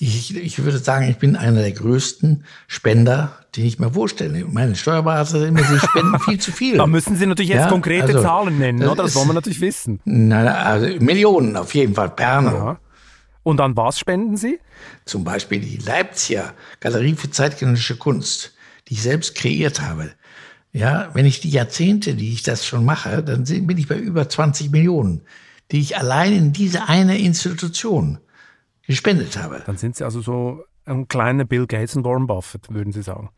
Ich, 0.03 0.35
ich 0.35 0.63
würde 0.63 0.79
sagen, 0.79 1.07
ich 1.07 1.17
bin 1.17 1.35
einer 1.35 1.61
der 1.61 1.73
größten 1.73 2.43
Spender, 2.65 3.37
die 3.53 3.67
ich 3.67 3.77
mir 3.77 3.93
vorstelle. 3.93 4.45
Meine 4.45 4.75
Steuerberater 4.75 5.45
immer, 5.45 5.63
sie 5.63 5.77
spenden 5.77 6.19
viel 6.21 6.39
zu 6.39 6.51
viel. 6.51 6.77
Da 6.77 6.87
müssen 6.87 7.15
Sie 7.15 7.27
natürlich 7.27 7.51
jetzt 7.51 7.65
ja, 7.65 7.69
konkrete 7.69 8.07
also, 8.07 8.23
Zahlen 8.23 8.57
nennen, 8.57 8.79
das 8.79 8.89
oder? 8.89 9.03
Das 9.03 9.13
wollen 9.13 9.27
wir 9.27 9.33
natürlich 9.35 9.61
wissen. 9.61 9.99
Nein, 10.05 10.47
also 10.47 10.87
Millionen 10.99 11.55
auf 11.55 11.75
jeden 11.75 11.93
Fall, 11.93 12.09
Perno. 12.09 12.77
Und 13.43 13.61
an 13.61 13.77
was 13.77 13.99
spenden 13.99 14.37
Sie? 14.37 14.59
Zum 15.05 15.23
Beispiel 15.23 15.59
die 15.59 15.77
Leipziger 15.77 16.55
Galerie 16.79 17.13
für 17.13 17.29
zeitgenössische 17.29 17.97
Kunst, 17.97 18.55
die 18.87 18.95
ich 18.95 19.03
selbst 19.03 19.35
kreiert 19.35 19.81
habe. 19.81 20.09
Ja, 20.73 21.11
wenn 21.13 21.27
ich 21.27 21.41
die 21.41 21.51
Jahrzehnte, 21.51 22.15
die 22.15 22.33
ich 22.33 22.41
das 22.41 22.65
schon 22.65 22.85
mache, 22.85 23.21
dann 23.21 23.43
bin 23.43 23.77
ich 23.77 23.87
bei 23.87 23.97
über 23.97 24.27
20 24.27 24.71
Millionen, 24.71 25.21
die 25.71 25.79
ich 25.79 25.95
allein 25.95 26.33
in 26.33 26.53
diese 26.53 26.89
eine 26.89 27.19
Institution 27.19 28.17
gespendet 28.91 29.37
habe. 29.37 29.61
Dann 29.65 29.77
sind 29.77 29.95
Sie 29.95 30.03
also 30.03 30.21
so 30.21 30.63
ein 30.85 31.07
kleiner 31.07 31.45
Bill 31.45 31.67
Gates 31.67 31.95
und 31.95 32.05
Warren 32.05 32.27
Buffett, 32.27 32.71
würden 32.71 32.93
Sie 32.93 33.01
sagen. 33.01 33.29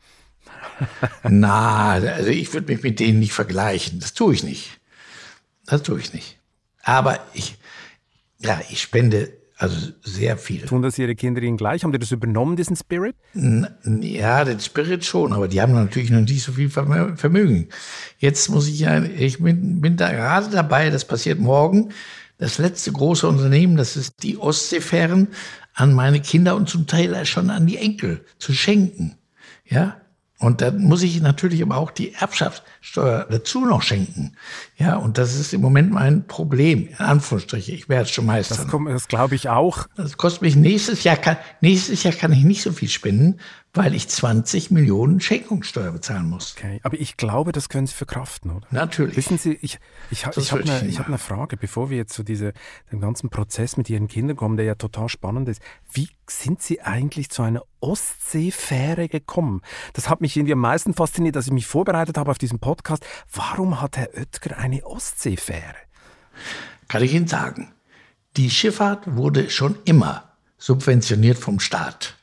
Na, 1.24 1.92
also 1.92 2.30
ich 2.30 2.54
würde 2.54 2.74
mich 2.74 2.84
mit 2.84 3.00
denen 3.00 3.20
nicht 3.20 3.34
vergleichen. 3.34 4.00
Das 4.00 4.14
tue 4.14 4.34
ich 4.34 4.44
nicht. 4.44 4.80
Das 5.66 5.84
tue 5.84 6.00
ich 6.00 6.14
nicht. 6.14 6.38
Aber 6.84 7.20
ich, 7.34 7.58
ja, 8.40 8.60
ich 8.70 8.82
spende 8.82 9.32
also 9.64 9.94
sehr 10.04 10.38
viel. 10.38 10.66
Tun 10.66 10.82
das 10.82 10.98
Ihre 10.98 11.16
Kinder 11.16 11.42
Ihnen 11.42 11.56
gleich? 11.56 11.84
Haben 11.84 11.94
die 11.94 12.00
das 12.00 12.12
übernommen, 12.12 12.58
diesen 12.58 12.76
Spirit? 12.76 13.16
Ja, 13.34 14.44
den 14.44 14.60
Spirit 14.60 15.06
schon, 15.06 15.32
aber 15.32 15.48
die 15.48 15.62
haben 15.62 15.74
natürlich 15.74 16.10
noch 16.10 16.20
nicht 16.20 16.44
so 16.44 16.52
viel 16.52 16.70
Vermögen. 16.70 17.70
Jetzt 18.18 18.50
muss 18.50 18.68
ich 18.68 18.80
ja, 18.80 19.02
ich 19.02 19.42
bin, 19.42 19.80
bin 19.80 19.96
da 19.96 20.12
gerade 20.12 20.50
dabei, 20.50 20.90
das 20.90 21.06
passiert 21.06 21.40
morgen, 21.40 21.94
das 22.38 22.58
letzte 22.58 22.92
große 22.92 23.28
Unternehmen, 23.28 23.78
das 23.78 23.96
ist 23.96 24.24
die 24.24 24.38
Ostseefähren, 24.38 25.30
an 25.74 25.94
meine 25.94 26.22
Kinder 26.22 26.56
und 26.56 26.70
zum 26.70 26.88
Teil 26.88 27.26
schon 27.26 27.50
an 27.50 27.66
die 27.66 27.78
Enkel 27.78 28.26
zu 28.38 28.54
schenken. 28.54 29.16
Ja, 29.66 30.02
und 30.40 30.62
dann 30.62 30.84
muss 30.84 31.04
ich 31.04 31.22
natürlich 31.22 31.62
aber 31.62 31.78
auch 31.78 31.92
die 31.92 32.14
Erbschaftssteuer 32.14 33.26
dazu 33.30 33.66
noch 33.66 33.82
schenken. 33.82 34.36
Ja, 34.84 34.98
und 34.98 35.18
das 35.18 35.40
ist 35.40 35.54
im 35.54 35.62
Moment 35.62 35.92
mein 35.92 36.28
Problem, 36.28 36.88
in 36.88 36.96
Anführungsstriche. 36.98 37.72
Ich 37.72 37.88
werde 37.88 38.04
es 38.04 38.12
schon 38.12 38.26
meistern. 38.26 38.70
Das, 38.70 38.94
das 38.94 39.08
glaube 39.08 39.36
ich 39.36 39.48
auch. 39.48 39.88
Das 39.96 40.18
kostet 40.18 40.42
mich 40.42 40.58
nächstes 40.58 41.06
Jahr, 41.06 41.16
kann, 41.16 41.38
nächstes 41.62 42.04
Jahr 42.04 42.14
kann 42.14 42.34
ich 42.34 42.44
nicht 42.44 42.62
so 42.62 42.74
viel 42.74 42.90
spenden, 42.90 43.40
weil 43.74 43.96
ich 43.96 44.08
20 44.08 44.70
Millionen 44.70 45.20
Schenkungssteuer 45.20 45.92
bezahlen 45.92 46.30
muss. 46.30 46.54
Okay, 46.58 46.80
aber 46.84 47.00
ich 47.00 47.18
glaube, 47.18 47.52
das 47.52 47.70
können 47.70 47.88
Sie 47.88 47.94
verkraften, 47.94 48.52
oder? 48.52 48.68
Natürlich. 48.70 49.18
Wissen 49.18 49.40
Sie, 49.40 49.58
ich, 49.62 49.80
ich, 50.12 50.28
ich 50.36 50.52
habe 50.52 50.64
eine, 50.64 50.98
hab 50.98 51.08
eine 51.08 51.18
Frage, 51.18 51.58
bevor 51.58 51.90
wir 51.90 51.98
jetzt 51.98 52.14
zu 52.14 52.24
diese, 52.24 52.54
dem 52.92 53.00
ganzen 53.00 53.30
Prozess 53.30 53.76
mit 53.76 53.90
Ihren 53.90 54.08
Kindern 54.08 54.38
kommen, 54.38 54.58
der 54.58 54.66
ja 54.66 54.76
total 54.76 55.10
spannend 55.10 55.50
ist. 55.50 55.62
Wie 55.92 56.10
sind 56.28 56.62
Sie 56.62 56.82
eigentlich 56.82 57.30
zu 57.30 57.42
einer 57.42 57.64
Ostseefähre 57.80 59.10
gekommen? 59.10 59.62
Das 59.94 60.08
hat 60.08 60.22
mich 60.22 60.38
irgendwie 60.38 60.54
am 60.54 60.60
meisten 60.60 60.94
fasziniert, 60.94 61.36
als 61.36 61.48
ich 61.48 61.54
mich 61.54 61.66
vorbereitet 61.66 62.18
habe 62.18 62.30
auf 62.30 62.38
diesen 62.38 62.60
Podcast. 62.60 63.06
Warum 63.34 63.82
hat 63.82 63.98
Herr 63.98 64.10
Oetker 64.16 64.58
eine 64.58 64.73
Ostseefähre? 64.82 65.76
Kann 66.88 67.04
ich 67.04 67.14
Ihnen 67.14 67.28
sagen. 67.28 67.74
Die 68.38 68.50
Schifffahrt 68.50 69.16
wurde 69.16 69.50
schon 69.50 69.78
immer 69.86 70.34
subventioniert 70.58 71.38
vom 71.38 71.60
Staat. 71.60 72.16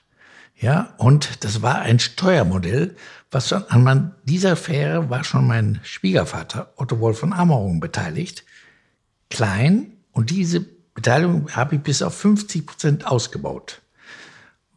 Ja, 0.56 0.94
und 0.98 1.44
das 1.44 1.62
war 1.62 1.78
ein 1.80 1.98
Steuermodell, 1.98 2.96
was 3.30 3.52
an 3.52 4.14
dieser 4.24 4.56
Fähre 4.56 5.08
war 5.08 5.24
schon 5.24 5.46
mein 5.46 5.80
Schwiegervater 5.84 6.72
Otto 6.76 7.00
Wolf 7.00 7.20
von 7.20 7.32
Ammerung 7.32 7.80
beteiligt. 7.80 8.44
Klein 9.30 9.98
und 10.12 10.30
diese 10.30 10.60
Beteiligung 10.60 11.50
habe 11.52 11.76
ich 11.76 11.82
bis 11.82 12.02
auf 12.02 12.14
50 12.14 12.66
Prozent 12.66 13.06
ausgebaut, 13.06 13.80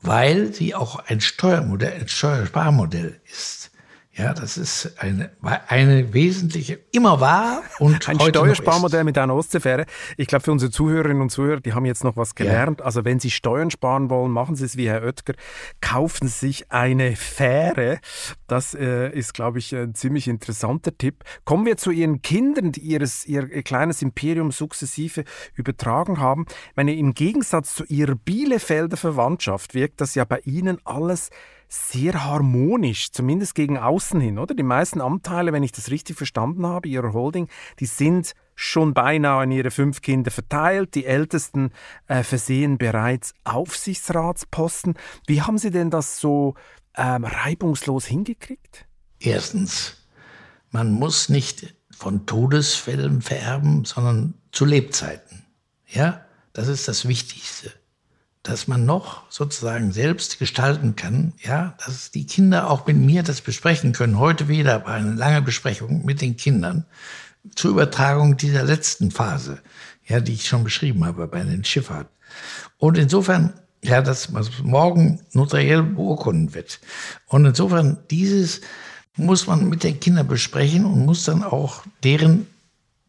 weil 0.02 0.54
sie 0.54 0.76
auch 0.76 1.00
ein 1.00 1.20
Steuermodell, 1.20 2.00
ein 2.00 2.08
Steuersparmodell 2.08 3.20
ist. 3.30 3.72
Ja, 4.16 4.36
das 4.36 4.58
ist 4.58 4.94
eine, 5.00 5.32
eine 5.42 6.14
wesentliche, 6.14 6.80
immer 6.92 7.20
wahr 7.20 7.64
und 7.80 8.08
ein 8.08 8.20
Steuersparmodell 8.20 9.04
mit 9.04 9.18
einer 9.18 9.34
Ostseefähre. 9.34 9.88
Ich 10.18 10.28
glaube, 10.28 10.44
für 10.44 10.52
unsere 10.52 10.70
Zuhörerinnen 10.70 11.20
und 11.20 11.32
Zuhörer, 11.32 11.62
die 11.62 11.74
haben 11.74 11.86
jetzt 11.86 12.04
noch 12.04 12.16
was 12.16 12.36
gelernt. 12.36 12.80
Ja. 12.80 12.86
Also 12.86 13.06
wenn 13.06 13.20
Sie 13.20 13.32
Steuern 13.32 13.72
sparen 13.72 14.12
wollen, 14.12 14.32
machen 14.32 14.56
Sie 14.56 14.66
es 14.66 14.78
wie 14.78 14.88
Herr 14.88 15.02
Oetker, 15.02 15.34
kaufen 15.82 16.28
Sie 16.28 16.48
sich 16.48 16.72
eine 16.72 17.16
Fähre. 17.16 18.00
Das 18.46 18.76
äh, 18.76 19.10
ist, 19.10 19.34
glaube 19.34 19.58
ich, 19.58 19.76
ein 19.76 19.96
ziemlich 19.96 20.28
interessanter 20.28 20.96
Tipp. 20.96 21.24
Kommen 21.44 21.66
wir 21.66 21.78
zu 21.78 21.90
Ihren 21.90 22.22
Kindern, 22.22 22.72
die 22.72 22.82
ihres, 22.82 23.26
ihr, 23.26 23.52
ihr 23.52 23.64
kleines 23.64 24.04
Imperium 24.04 24.52
sukzessive 24.52 25.24
übertragen 25.56 26.20
haben. 26.20 26.46
Ich 26.70 26.76
meine, 26.76 26.96
im 26.96 27.16
Gegensatz 27.16 27.74
zu 27.74 27.84
Ihrer 27.86 28.14
Bielefelder 28.14 28.96
Verwandtschaft 28.96 29.74
wirkt 29.74 30.02
das 30.02 30.14
ja 30.14 30.24
bei 30.24 30.40
Ihnen 30.46 30.78
alles 30.84 31.32
sehr 31.74 32.24
harmonisch, 32.24 33.12
zumindest 33.12 33.56
gegen 33.56 33.80
außen 33.80 34.22
hin, 34.22 34.38
oder? 34.38 34.54
Die 34.54 34.64
meisten 34.64 35.02
Anteile, 35.02 35.54
wenn 35.54 35.64
ich 35.64 35.72
das 35.72 35.90
richtig 35.90 36.18
verstanden 36.18 36.68
habe, 36.68 36.88
Ihrer 36.88 37.14
Holding, 37.14 37.48
die 37.80 37.88
sind 37.88 38.34
schon 38.56 38.94
beinahe 38.94 39.42
an 39.42 39.52
ihre 39.52 39.72
fünf 39.72 40.02
Kinder 40.02 40.30
verteilt. 40.30 40.94
Die 40.94 41.06
Ältesten 41.06 41.72
äh, 42.08 42.22
versehen 42.22 42.78
bereits 42.78 43.34
Aufsichtsratsposten. 43.44 44.94
Wie 45.26 45.42
haben 45.42 45.58
Sie 45.58 45.72
denn 45.72 45.90
das 45.90 46.20
so 46.20 46.54
ähm, 46.96 47.26
reibungslos 47.26 48.06
hingekriegt? 48.06 48.86
Erstens, 49.20 49.96
man 50.70 50.92
muss 50.92 51.30
nicht 51.30 51.74
von 51.98 52.28
Todesfällen 52.28 53.24
vererben, 53.24 53.86
sondern 53.86 54.36
zu 54.52 54.66
Lebzeiten. 54.66 55.44
Ja, 55.88 56.24
das 56.54 56.68
ist 56.68 56.88
das 56.88 57.08
Wichtigste 57.08 57.72
dass 58.44 58.68
man 58.68 58.86
noch 58.86 59.24
sozusagen 59.32 59.94
selbst 59.94 60.38
gestalten 60.38 60.98
kann, 60.98 61.34
ja, 61.42 61.76
dass 61.84 62.12
die 62.12 62.26
Kinder 62.26 62.70
auch 62.70 62.86
mit 62.86 62.98
mir 62.98 63.24
das 63.24 63.40
besprechen 63.40 63.94
können. 63.94 64.20
Heute 64.20 64.50
wieder 64.50 64.80
bei 64.80 64.94
einer 64.94 65.16
langen 65.16 65.46
Besprechung 65.46 66.06
mit 66.06 66.22
den 66.22 66.36
Kindern 66.36 66.86
zur 67.56 67.72
Übertragung 67.72 68.36
dieser 68.36 68.64
letzten 68.64 69.12
Phase, 69.12 69.60
ja, 70.06 70.20
die 70.20 70.34
ich 70.34 70.48
schon 70.48 70.66
beschrieben 70.66 71.06
habe 71.06 71.28
bei 71.28 71.42
den 71.42 71.64
Schifffahrt. 71.64 72.08
Und 72.78 72.98
insofern, 72.98 73.54
ja, 73.82 74.02
dass 74.02 74.34
was 74.34 74.60
morgen 74.62 75.22
notariell 75.32 75.84
beurkunden 75.84 76.54
wird. 76.54 76.80
Und 77.28 77.46
insofern 77.46 78.00
dieses 78.12 78.60
muss 79.16 79.48
man 79.48 79.70
mit 79.70 79.84
den 79.84 80.00
Kindern 80.00 80.28
besprechen 80.28 80.86
und 80.86 81.06
muss 81.06 81.24
dann 81.24 81.44
auch 81.44 81.84
deren 82.04 82.48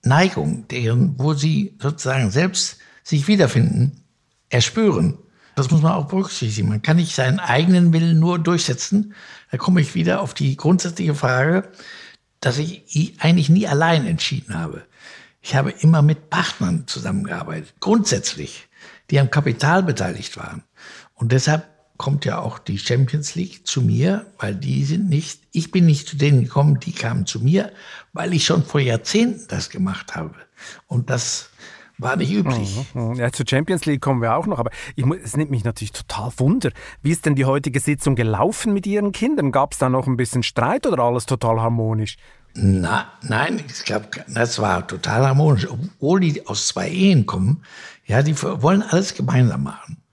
Neigung, 0.02 0.68
deren, 0.68 1.18
wo 1.18 1.34
sie 1.34 1.74
sozusagen 1.80 2.30
selbst 2.30 2.78
sich 3.02 3.26
wiederfinden, 3.26 4.04
erspüren. 4.48 5.18
Das 5.54 5.70
muss 5.70 5.82
man 5.82 5.92
auch 5.92 6.06
berücksichtigen. 6.06 6.68
Man 6.68 6.82
kann 6.82 6.96
nicht 6.96 7.14
seinen 7.14 7.38
eigenen 7.38 7.92
Willen 7.92 8.18
nur 8.18 8.38
durchsetzen. 8.38 9.14
Da 9.50 9.56
komme 9.56 9.80
ich 9.80 9.94
wieder 9.94 10.20
auf 10.20 10.34
die 10.34 10.56
grundsätzliche 10.56 11.14
Frage, 11.14 11.70
dass 12.40 12.58
ich 12.58 13.14
eigentlich 13.20 13.48
nie 13.48 13.66
allein 13.66 14.06
entschieden 14.06 14.54
habe. 14.54 14.84
Ich 15.40 15.54
habe 15.54 15.70
immer 15.70 16.02
mit 16.02 16.30
Partnern 16.30 16.84
zusammengearbeitet, 16.86 17.74
grundsätzlich, 17.80 18.68
die 19.10 19.20
am 19.20 19.30
Kapital 19.30 19.82
beteiligt 19.82 20.36
waren. 20.36 20.62
Und 21.14 21.32
deshalb 21.32 21.68
kommt 21.96 22.24
ja 22.24 22.38
auch 22.38 22.58
die 22.58 22.78
Champions 22.78 23.34
League 23.34 23.66
zu 23.66 23.80
mir, 23.80 24.26
weil 24.38 24.54
die 24.54 24.84
sind 24.84 25.08
nicht, 25.08 25.42
ich 25.52 25.70
bin 25.70 25.86
nicht 25.86 26.08
zu 26.08 26.16
denen 26.16 26.42
gekommen, 26.42 26.80
die 26.80 26.92
kamen 26.92 27.26
zu 27.26 27.40
mir, 27.40 27.72
weil 28.12 28.34
ich 28.34 28.44
schon 28.44 28.64
vor 28.64 28.80
Jahrzehnten 28.80 29.46
das 29.48 29.70
gemacht 29.70 30.16
habe. 30.16 30.34
Und 30.86 31.10
das 31.10 31.50
war 32.04 32.16
nicht 32.16 32.32
üblich. 32.32 32.76
Mhm. 32.94 33.14
Ja, 33.14 33.32
zur 33.32 33.46
Champions 33.48 33.84
League 33.86 34.00
kommen 34.00 34.22
wir 34.22 34.36
auch 34.36 34.46
noch, 34.46 34.58
aber 34.58 34.70
ich, 34.94 35.04
es 35.24 35.36
nimmt 35.36 35.50
mich 35.50 35.64
natürlich 35.64 35.92
total 35.92 36.30
Wunder. 36.36 36.70
Wie 37.02 37.10
ist 37.10 37.26
denn 37.26 37.34
die 37.34 37.44
heutige 37.44 37.80
Sitzung 37.80 38.14
gelaufen 38.14 38.72
mit 38.72 38.86
Ihren 38.86 39.10
Kindern? 39.10 39.50
Gab 39.50 39.72
es 39.72 39.78
da 39.78 39.88
noch 39.88 40.06
ein 40.06 40.16
bisschen 40.16 40.42
Streit 40.42 40.86
oder 40.86 41.02
alles 41.02 41.26
total 41.26 41.60
harmonisch? 41.60 42.16
Na, 42.54 43.06
nein, 43.22 43.60
ich 43.66 43.84
glaube, 43.84 44.06
das 44.28 44.60
war 44.60 44.86
total 44.86 45.26
harmonisch. 45.26 45.68
Obwohl 45.68 46.20
die 46.20 46.46
aus 46.46 46.68
zwei 46.68 46.88
Ehen 46.88 47.26
kommen, 47.26 47.64
ja, 48.06 48.22
die 48.22 48.40
wollen 48.40 48.82
alles 48.82 49.14
gemeinsam 49.14 49.64
machen. 49.64 50.03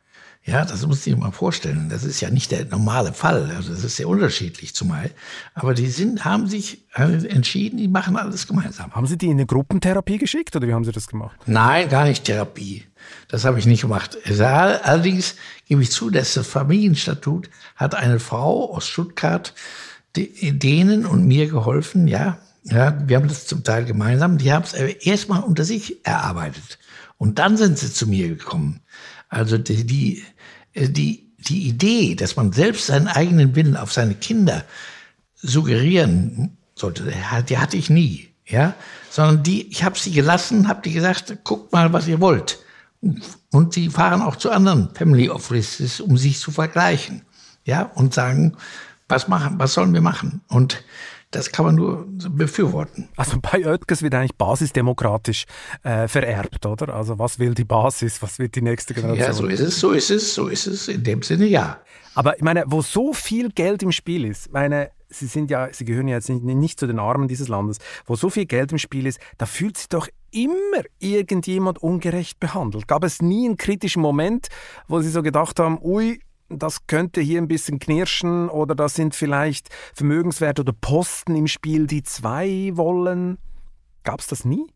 Ja, 0.44 0.66
das 0.66 0.86
muss 0.88 1.06
ich 1.06 1.16
mal 1.16 1.32
vorstellen. 1.32 1.90
Das 1.90 2.04
ist 2.04 2.20
ja 2.20 2.32
nicht 2.32 2.52
der 2.52 2.66
normale 2.66 3.14
Fall. 3.14 3.52
Also 3.56 3.72
das 3.74 3.84
ist 3.84 3.98
sehr 3.98 4.08
unterschiedlich 4.08 4.74
zumal. 4.74 5.12
Aber 5.54 5.76
die 5.76 5.88
sind, 5.88 6.26
haben 6.26 6.48
sich 6.48 6.84
entschieden, 6.94 7.78
die 7.78 7.88
machen 7.88 8.18
alles 8.18 8.48
gemeinsam. 8.48 8.92
Haben 8.92 9.06
Sie 9.06 9.20
die 9.20 9.28
in 9.28 9.34
eine 9.34 9.46
Gruppentherapie 9.46 10.18
geschickt 10.18 10.56
oder 10.56 10.68
wie 10.68 10.74
haben 10.74 10.84
Sie 10.84 10.92
das 10.92 11.06
gemacht? 11.06 11.38
Nein, 11.46 11.90
gar 11.90 12.06
nicht 12.06 12.24
Therapie. 12.24 12.86
Das 13.28 13.46
habe 13.46 13.60
ich 13.60 13.68
nicht 13.68 13.82
gemacht. 13.82 14.18
Allerdings 14.40 15.36
gebe 15.68 15.84
ich 15.84 15.92
zu, 15.92 16.10
dass 16.10 16.34
das 16.34 16.48
Familienstatut 16.48 17.50
hat 17.76 17.94
eine 17.94 18.20
Frau 18.20 18.74
aus 18.74 18.88
Stuttgart 18.88 19.54
denen 20.16 21.06
und 21.06 21.28
mir 21.28 21.48
geholfen, 21.48 22.08
ja. 22.08 22.40
Ja, 22.64 22.96
wir 23.08 23.18
haben 23.18 23.28
das 23.28 23.48
zum 23.48 23.64
Teil 23.64 23.86
gemeinsam. 23.86 24.38
Die 24.38 24.54
haben 24.54 24.64
es 24.64 24.74
erstmal 24.74 25.42
unter 25.42 25.64
sich 25.64 26.06
erarbeitet. 26.06 26.78
Und 27.18 27.40
dann 27.40 27.58
sind 27.58 27.78
sie 27.78 27.92
zu 27.92 28.08
mir 28.08 28.30
gekommen. 28.30 28.82
Also 29.30 29.58
die, 29.58 29.86
die, 29.86 30.24
äh, 30.74 30.90
die, 30.90 31.32
die 31.38 31.68
Idee, 31.68 32.16
dass 32.16 32.36
man 32.36 32.52
selbst 32.52 32.88
seinen 32.88 33.08
eigenen 33.08 33.56
Willen 33.56 33.78
auf 33.78 33.92
seine 33.92 34.14
Kinder 34.14 34.64
suggerieren 35.36 36.58
sollte, 36.76 37.12
die 37.50 37.58
hatte 37.58 37.78
ich 37.78 37.90
nie. 37.90 38.28
Ja, 38.46 38.74
sondern 39.10 39.44
die, 39.44 39.68
ich 39.68 39.84
habe 39.84 39.98
sie 39.98 40.12
gelassen, 40.12 40.68
habe 40.68 40.82
die 40.82 40.92
gesagt, 40.92 41.38
guckt 41.44 41.72
mal, 41.72 41.94
was 41.94 42.08
ihr 42.08 42.20
wollt. 42.20 42.60
Und 43.52 43.74
sie 43.74 43.90
fahren 43.90 44.22
auch 44.22 44.36
zu 44.36 44.52
anderen 44.52 44.94
Family 44.94 45.30
Offices, 45.30 46.02
um 46.02 46.18
sich 46.18 46.40
zu 46.40 46.52
vergleichen. 46.52 47.22
Ja, 47.64 47.84
und 47.84 48.14
sagen, 48.14 48.58
was 49.08 49.28
machen, 49.28 49.58
was 49.58 49.74
sollen 49.74 49.94
wir 49.94 50.02
machen? 50.02 50.42
Und 50.48 50.84
das 51.32 51.52
kann 51.52 51.66
man 51.66 51.76
nur 51.76 52.06
befürworten. 52.30 53.08
Also 53.16 53.38
bei 53.42 53.66
Oetkes 53.66 54.02
wird 54.02 54.14
eigentlich 54.14 54.36
basisdemokratisch 54.36 55.46
äh, 55.84 56.08
vererbt, 56.08 56.66
oder? 56.66 56.94
Also 56.94 57.18
was 57.18 57.40
will 57.40 57.54
die 57.54 57.64
Basis, 57.64 58.22
was 58.22 58.38
will 58.38 58.50
die 58.50 58.62
nächste 58.62 58.94
Generation? 58.94 59.28
Ja, 59.28 59.34
so 59.34 59.48
ist 59.48 59.62
es, 59.62 59.80
so 59.80 59.92
ist 59.92 60.12
es, 60.12 60.34
so 60.34 60.48
ist 60.48 60.68
es. 60.68 60.88
In 60.90 61.04
dem 61.04 61.22
Sinne 61.22 61.46
ja. 61.46 61.80
Aber 62.14 62.36
ich 62.36 62.44
meine, 62.44 62.66
wo 62.68 62.82
so 62.82 63.14
viel 63.14 63.50
Geld 63.50 63.82
im 63.84 63.92
Spiel 63.94 64.26
ist, 64.26 64.52
meine, 64.52 64.92
Sie 65.14 65.28
sind 65.28 65.52
ja, 65.52 65.68
Sie 65.72 65.86
gehören 65.86 66.08
ja 66.08 66.16
jetzt 66.16 66.30
nicht, 66.30 66.44
nicht 66.44 66.80
zu 66.80 66.88
den 66.88 67.00
Armen 67.00 67.28
dieses 67.28 67.48
Landes, 67.48 67.80
wo 68.06 68.16
so 68.16 68.30
viel 68.30 68.46
Geld 68.46 68.72
im 68.72 68.78
Spiel 68.78 69.06
ist, 69.06 69.20
da 69.38 69.46
fühlt 69.46 69.78
sich 69.78 69.90
doch 69.90 70.08
immer 70.32 70.84
irgendjemand 71.00 71.82
ungerecht 71.84 72.40
behandelt. 72.40 72.88
Gab 72.88 73.04
es 73.04 73.22
nie 73.22 73.46
einen 73.46 73.58
kritischen 73.58 74.02
Moment, 74.02 74.48
wo 74.88 75.02
Sie 75.02 75.10
so 75.10 75.22
gedacht 75.22 75.60
haben, 75.60 75.80
ui, 75.82 76.22
das 76.60 76.88
könnte 76.88 77.22
hier 77.22 77.42
ein 77.42 77.48
bisschen 77.48 77.80
knirschen 77.80 78.50
oder 78.50 78.76
da 78.76 78.90
sind 78.90 79.16
vielleicht 79.16 79.70
Vermögenswerte 79.94 80.62
oder 80.62 80.74
Posten 80.74 81.36
im 81.36 81.48
Spiel, 81.48 81.88
die 81.88 82.04
zwei 82.04 82.72
wollen. 82.74 83.38
Gab 84.04 84.20
es 84.20 84.28
das 84.28 84.46
nie? 84.46 84.68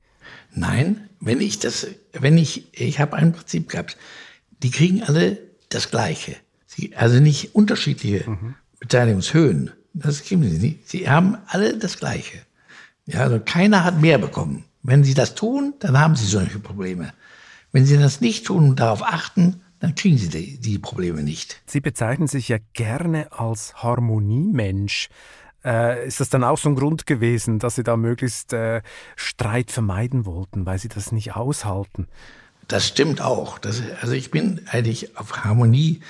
Nein, 0.53 1.09
wenn 1.19 1.41
ich 1.41 1.59
das, 1.59 1.87
wenn 2.13 2.37
ich, 2.37 2.73
ich 2.73 2.99
habe 2.99 3.15
ein 3.15 3.33
Prinzip 3.33 3.69
gehabt, 3.69 3.97
die 4.63 4.71
kriegen 4.71 5.03
alle 5.03 5.37
das 5.69 5.91
Gleiche. 5.91 6.35
Sie, 6.65 6.95
also 6.95 7.19
nicht 7.19 7.55
unterschiedliche 7.55 8.29
mhm. 8.29 8.55
Beteiligungshöhen. 8.79 9.71
Das 9.93 10.23
kriegen 10.23 10.43
sie 10.43 10.59
nicht. 10.59 10.89
Sie 10.89 11.09
haben 11.09 11.37
alle 11.47 11.77
das 11.77 11.99
Gleiche. 11.99 12.39
Ja, 13.05 13.21
also 13.21 13.39
keiner 13.43 13.83
hat 13.83 14.01
mehr 14.01 14.17
bekommen. 14.17 14.65
Wenn 14.83 15.03
sie 15.03 15.13
das 15.13 15.35
tun, 15.35 15.73
dann 15.79 15.97
haben 15.97 16.15
sie 16.15 16.25
solche 16.25 16.59
Probleme. 16.59 17.13
Wenn 17.71 17.85
sie 17.85 17.97
das 17.97 18.21
nicht 18.21 18.45
tun 18.45 18.69
und 18.69 18.79
darauf 18.79 19.03
achten, 19.03 19.61
dann 19.79 19.95
kriegen 19.95 20.17
sie 20.17 20.29
die, 20.29 20.59
die 20.59 20.79
Probleme 20.79 21.23
nicht. 21.23 21.61
Sie 21.65 21.81
bezeichnen 21.81 22.27
sich 22.27 22.47
ja 22.47 22.57
gerne 22.73 23.31
als 23.31 23.75
Harmoniemensch. 23.75 25.09
Äh, 25.63 26.07
ist 26.07 26.19
das 26.19 26.29
dann 26.29 26.43
auch 26.43 26.57
so 26.57 26.69
ein 26.69 26.75
Grund 26.75 27.05
gewesen, 27.05 27.59
dass 27.59 27.75
Sie 27.75 27.83
da 27.83 27.97
möglichst 27.97 28.53
äh, 28.53 28.81
Streit 29.15 29.71
vermeiden 29.71 30.25
wollten, 30.25 30.65
weil 30.65 30.77
Sie 30.77 30.89
das 30.89 31.11
nicht 31.11 31.35
aushalten? 31.35 32.07
Das 32.67 32.87
stimmt 32.87 33.21
auch. 33.21 33.59
Das, 33.59 33.81
also 34.01 34.13
ich 34.13 34.31
bin 34.31 34.61
eigentlich 34.67 35.17
auf 35.17 35.43
Harmonie. 35.43 36.01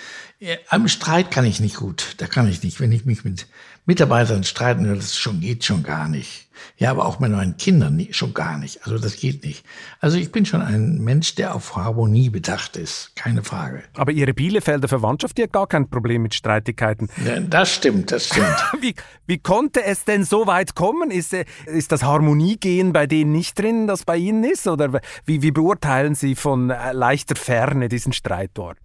Am 0.70 0.88
Streit 0.88 1.32
kann 1.32 1.46
ich 1.46 1.60
nicht 1.60 1.78
gut. 1.78 2.16
Da 2.18 2.28
kann 2.28 2.50
ich 2.50 2.62
nicht. 2.62 2.80
Wenn 2.80 2.92
ich 2.92 3.06
mich 3.06 3.24
mit 3.24 3.48
Mitarbeitern 3.86 4.44
streiten, 4.44 4.84
das 4.94 5.16
schon, 5.16 5.40
geht 5.40 5.64
schon 5.64 5.84
gar 5.84 6.10
nicht. 6.10 6.48
Ja, 6.78 6.92
aber 6.92 7.06
auch 7.06 7.20
mit 7.20 7.32
meinen 7.32 7.58
Kindern 7.58 8.06
schon 8.12 8.34
gar 8.34 8.58
nicht. 8.58 8.86
Also 8.86 8.98
das 8.98 9.18
geht 9.18 9.44
nicht. 9.44 9.66
Also 10.00 10.18
ich 10.18 10.32
bin 10.32 10.46
schon 10.46 10.62
ein 10.62 11.00
Mensch, 11.00 11.36
der 11.36 11.56
auf 11.56 11.76
Harmonie 11.76 12.30
bedacht 12.30 12.76
ist. 12.78 13.16
Keine 13.16 13.44
Frage. 13.44 13.84
Aber 13.96 14.12
Ihre 14.12 14.34
Bielefelder 14.34 14.88
Verwandtschaft, 14.88 15.38
die 15.38 15.44
hat 15.44 15.54
gar 15.54 15.68
kein 15.68 15.90
Problem 15.90 16.24
mit 16.24 16.34
Streitigkeiten. 16.34 17.10
Ja, 17.26 17.40
das 17.40 17.74
stimmt, 17.74 18.12
das 18.12 18.28
stimmt. 18.28 18.56
wie, 18.82 18.96
wie 19.28 19.38
konnte 19.38 19.84
es 19.84 20.04
denn 20.04 20.24
so 20.24 20.48
weit 20.48 20.76
kommen? 20.76 21.12
Ist, 21.12 21.34
ist 21.34 21.92
das 21.92 22.04
Harmoniegehen 22.04 22.94
bei 22.94 23.08
denen 23.08 23.32
nicht 23.32 23.58
drin, 23.60 23.88
das 23.88 24.04
bei 24.04 24.18
Ihnen 24.18 24.44
ist? 24.44 24.68
Oder 24.68 25.02
wie, 25.26 25.42
wie 25.42 25.52
beurteilen 25.52 26.16
Sie 26.16 26.36
von 26.36 26.70
äh, 26.70 26.92
leichter 26.94 27.36
Ferne 27.36 27.90
diesen 27.90 28.14
Streit 28.14 28.52
dort? 28.54 28.78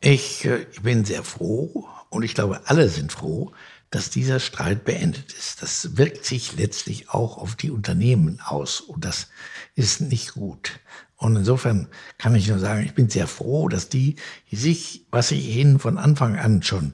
Ich, 0.00 0.44
äh, 0.44 0.66
ich 0.70 0.82
bin 0.82 1.04
sehr 1.04 1.24
froh 1.24 1.88
und 2.10 2.22
ich 2.22 2.34
glaube, 2.34 2.62
alle 2.66 2.88
sind 2.88 3.12
froh, 3.12 3.52
dass 3.90 4.10
dieser 4.10 4.38
Streit 4.38 4.84
beendet 4.84 5.32
ist. 5.32 5.62
Das 5.62 5.96
wirkt 5.96 6.24
sich 6.24 6.56
letztlich 6.56 7.10
auch 7.10 7.38
auf 7.38 7.56
die 7.56 7.70
Unternehmen 7.70 8.40
aus 8.44 8.80
und 8.80 9.04
das 9.04 9.28
ist 9.74 10.00
nicht 10.00 10.34
gut. 10.34 10.80
Und 11.16 11.36
insofern 11.36 11.88
kann 12.16 12.34
ich 12.34 12.48
nur 12.48 12.58
sagen, 12.58 12.84
ich 12.84 12.94
bin 12.94 13.08
sehr 13.08 13.26
froh, 13.26 13.68
dass 13.68 13.88
die 13.88 14.16
sich, 14.52 15.06
was 15.10 15.30
ich 15.32 15.56
ihnen 15.56 15.78
von 15.78 15.98
Anfang 15.98 16.36
an 16.36 16.62
schon 16.62 16.92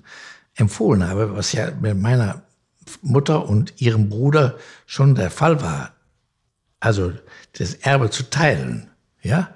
empfohlen 0.55 1.07
habe, 1.07 1.37
was 1.37 1.53
ja 1.53 1.71
mit 1.73 1.99
meiner 1.99 2.43
Mutter 3.03 3.47
und 3.49 3.81
ihrem 3.81 4.09
Bruder 4.09 4.57
schon 4.87 5.15
der 5.15 5.31
Fall 5.31 5.61
war. 5.61 5.95
Also 6.81 7.13
das 7.53 7.75
Erbe 7.75 8.11
zu 8.11 8.31
teilen. 8.31 8.91
Ja? 9.21 9.55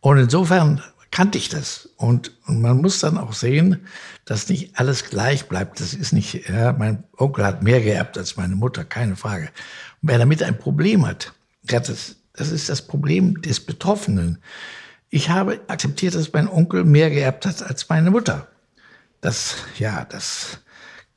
Und 0.00 0.18
insofern 0.18 0.82
kannte 1.10 1.38
ich 1.38 1.48
das. 1.48 1.88
Und, 1.96 2.32
und 2.46 2.60
man 2.60 2.80
muss 2.80 3.00
dann 3.00 3.18
auch 3.18 3.32
sehen, 3.32 3.86
dass 4.24 4.48
nicht 4.48 4.78
alles 4.78 5.04
gleich 5.04 5.48
bleibt. 5.48 5.80
Das 5.80 5.94
ist 5.94 6.12
nicht, 6.12 6.48
ja, 6.48 6.72
mein 6.72 7.04
Onkel 7.16 7.44
hat 7.44 7.62
mehr 7.62 7.80
geerbt 7.80 8.18
als 8.18 8.36
meine 8.36 8.56
Mutter, 8.56 8.84
keine 8.84 9.16
Frage. 9.16 9.50
Und 10.02 10.10
wer 10.10 10.18
damit 10.18 10.42
ein 10.42 10.58
Problem 10.58 11.06
hat, 11.06 11.32
das, 11.62 12.16
das 12.32 12.50
ist 12.50 12.68
das 12.68 12.82
Problem 12.86 13.40
des 13.42 13.60
Betroffenen. 13.60 14.38
Ich 15.10 15.30
habe 15.30 15.60
akzeptiert, 15.68 16.14
dass 16.14 16.32
mein 16.32 16.48
Onkel 16.48 16.84
mehr 16.84 17.10
geerbt 17.10 17.46
hat 17.46 17.62
als 17.62 17.88
meine 17.88 18.10
Mutter. 18.10 18.48
Das, 19.20 19.56
ja, 19.78 20.04
das 20.04 20.60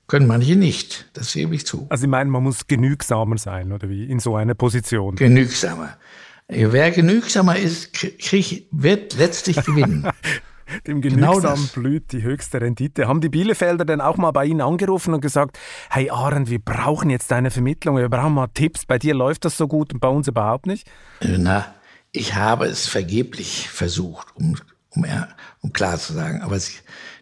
können 0.07 0.27
manche 0.27 0.55
nicht. 0.55 1.09
Das 1.13 1.33
gebe 1.33 1.55
ich 1.55 1.65
zu. 1.65 1.87
Also 1.89 2.01
Sie 2.01 2.07
meinen, 2.07 2.29
man 2.29 2.43
muss 2.43 2.67
genügsamer 2.67 3.37
sein, 3.37 3.71
oder 3.71 3.89
wie? 3.89 4.05
In 4.05 4.19
so 4.19 4.35
einer 4.35 4.55
Position. 4.55 5.15
Genügsamer. 5.15 5.97
Wer 6.49 6.89
genügsamer 6.89 7.57
ist, 7.57 7.93
krieg, 7.93 8.67
wird 8.71 9.15
letztlich 9.17 9.55
gewinnen. 9.65 10.09
Dem 10.87 11.01
genau 11.01 11.33
Genügsam 11.33 11.55
genau 11.55 11.73
blüht 11.73 12.11
die 12.11 12.23
höchste 12.23 12.61
Rendite. 12.61 13.07
Haben 13.07 13.21
die 13.21 13.29
Bielefelder 13.29 13.85
denn 13.85 14.01
auch 14.01 14.17
mal 14.17 14.31
bei 14.31 14.45
Ihnen 14.45 14.61
angerufen 14.61 15.13
und 15.13 15.21
gesagt, 15.21 15.57
hey 15.89 16.09
Arend, 16.09 16.49
wir 16.49 16.59
brauchen 16.59 17.09
jetzt 17.09 17.31
deine 17.31 17.51
Vermittlung, 17.51 17.97
wir 17.97 18.09
brauchen 18.09 18.33
mal 18.33 18.47
Tipps, 18.47 18.85
bei 18.85 18.97
dir 18.97 19.13
läuft 19.13 19.45
das 19.45 19.57
so 19.57 19.67
gut 19.67 19.93
und 19.93 19.99
bei 19.99 20.07
uns 20.07 20.27
überhaupt 20.27 20.65
nicht? 20.65 20.87
Na, 21.21 21.73
ich 22.11 22.35
habe 22.35 22.65
es 22.65 22.87
vergeblich 22.87 23.69
versucht, 23.69 24.27
um, 24.35 24.57
um, 24.89 25.05
um 25.61 25.73
klar 25.73 25.97
zu 25.97 26.13
sagen, 26.13 26.41
aber 26.41 26.55
es, 26.55 26.71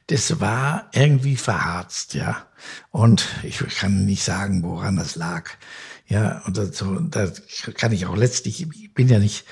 das 0.08 0.40
war 0.40 0.90
irgendwie 0.94 1.36
verharzt, 1.36 2.14
ja. 2.14 2.48
Und 2.92 3.28
ich 3.44 3.60
kann 3.60 4.06
nicht 4.06 4.24
sagen, 4.24 4.64
woran 4.64 4.96
das 4.96 5.16
lag. 5.16 5.52
Ja, 6.08 6.42
und 6.46 6.56
so, 6.74 7.00
da 7.00 7.28
kann 7.74 7.92
ich 7.92 8.06
auch 8.06 8.16
letztlich, 8.16 8.62
ich 8.62 8.94
bin 8.94 9.10
ja 9.10 9.20
nicht, 9.20 9.46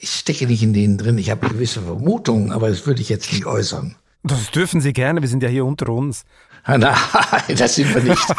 ich 0.00 0.10
stecke 0.10 0.46
nicht 0.46 0.62
in 0.62 0.72
denen 0.72 0.98
drin. 0.98 1.16
Ich 1.18 1.30
habe 1.30 1.48
gewisse 1.48 1.80
Vermutungen, 1.80 2.50
aber 2.50 2.68
das 2.68 2.86
würde 2.86 3.00
ich 3.00 3.08
jetzt 3.08 3.32
nicht 3.32 3.46
äußern. 3.46 3.94
Das 4.24 4.50
dürfen 4.50 4.80
Sie 4.80 4.92
gerne, 4.92 5.20
wir 5.20 5.28
sind 5.28 5.42
ja 5.42 5.48
hier 5.48 5.64
unter 5.64 5.88
uns. 5.88 6.24
Ah, 6.64 6.78
nein, 6.78 6.96
das 7.56 7.74
sind 7.74 7.92
wir 7.92 8.02
nicht. 8.02 8.34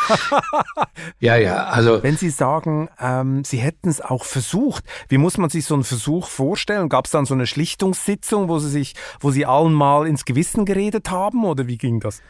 ja, 1.19 1.35
ja, 1.35 1.65
also. 1.65 2.01
Wenn 2.01 2.15
Sie 2.15 2.29
sagen, 2.29 2.89
ähm, 2.99 3.43
Sie 3.43 3.57
hätten 3.57 3.89
es 3.89 3.99
auch 3.99 4.23
versucht, 4.23 4.85
wie 5.09 5.17
muss 5.17 5.37
man 5.37 5.49
sich 5.49 5.65
so 5.65 5.73
einen 5.73 5.83
Versuch 5.83 6.27
vorstellen? 6.27 6.87
Gab 6.87 7.05
es 7.05 7.11
dann 7.11 7.25
so 7.25 7.33
eine 7.33 7.47
Schlichtungssitzung, 7.47 8.47
wo 8.47 8.59
Sie 8.59 8.69
sich, 8.69 8.95
wo 9.19 9.31
Sie 9.31 9.45
allen 9.45 9.73
mal 9.73 10.07
ins 10.07 10.23
Gewissen 10.23 10.63
geredet 10.63 11.11
haben 11.11 11.43
oder 11.43 11.67
wie 11.67 11.77
ging 11.77 11.99
das? 11.99 12.21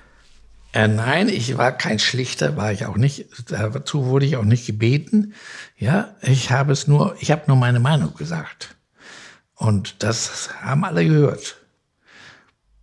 Äh, 0.73 0.88
nein, 0.88 1.29
ich 1.29 1.57
war 1.57 1.71
kein 1.71 1.99
Schlichter, 1.99 2.57
war 2.57 2.71
ich 2.71 2.86
auch 2.86 2.97
nicht. 2.97 3.27
Dazu 3.49 4.07
wurde 4.07 4.25
ich 4.25 4.38
auch 4.38 4.43
nicht 4.43 4.65
gebeten. 4.65 5.33
Ja, 5.77 6.15
ich 6.21 6.51
habe 6.51 6.71
es 6.71 6.88
nur, 6.88 7.15
ich 7.19 7.31
habe 7.31 7.43
nur 7.47 7.57
meine 7.57 7.79
Meinung 7.79 8.15
gesagt. 8.15 8.75
Und 9.55 10.01
das 10.03 10.49
haben 10.62 10.83
alle 10.83 11.05
gehört. 11.05 11.57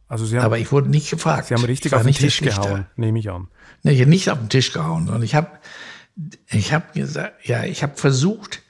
Also 0.06 0.24
Sie 0.24 0.36
haben, 0.36 0.44
Aber 0.44 0.58
ich 0.58 0.70
wurde 0.70 0.88
nicht 0.88 1.10
gefragt. 1.10 1.48
Sie 1.48 1.54
haben 1.54 1.64
richtig 1.64 1.92
auf 1.92 2.02
den 2.02 2.14
Tisch 2.14 2.40
gehauen, 2.40 2.86
nehme 2.96 3.18
ich 3.18 3.30
an. 3.30 3.48
Nee, 3.82 3.92
ich 3.92 4.00
habe 4.00 4.10
nicht 4.10 4.30
auf 4.30 4.38
den 4.38 4.48
Tisch 4.48 4.72
gehauen, 4.72 5.06
sondern 5.06 5.22
ich 5.22 5.34
habe, 5.34 5.48
ich 6.48 6.72
habe 6.72 6.92
gesagt, 6.94 7.46
ja, 7.46 7.64
ich 7.64 7.82
habe 7.82 7.96
versucht, 7.96 8.62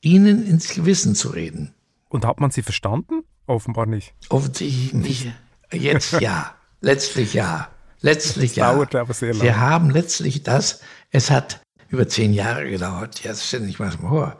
Ihnen 0.00 0.46
ins 0.46 0.68
Gewissen 0.74 1.14
zu 1.14 1.28
reden. 1.28 1.74
Und 2.08 2.24
hat 2.24 2.40
man 2.40 2.50
Sie 2.50 2.62
verstanden? 2.62 3.22
Offenbar 3.46 3.86
nicht. 3.86 4.14
Offensichtlich 4.28 4.94
nicht. 4.94 5.32
Jetzt 5.72 6.12
ja. 6.20 6.54
Letztlich 6.80 7.34
ja. 7.34 7.68
Letztlich 8.00 8.50
das 8.50 8.56
ja. 8.56 8.72
Dauerte 8.72 9.00
aber 9.00 9.14
sehr 9.14 9.32
lange. 9.32 9.42
Wir 9.42 9.60
haben 9.60 9.90
letztlich 9.90 10.42
das, 10.42 10.80
es 11.10 11.30
hat 11.30 11.60
über 11.88 12.08
zehn 12.08 12.32
Jahre 12.32 12.68
gedauert. 12.68 13.22
Ja, 13.22 13.30
das 13.30 13.46
stelle 13.46 13.66
ich 13.66 13.78
mal 13.78 13.90
vor. 13.90 14.36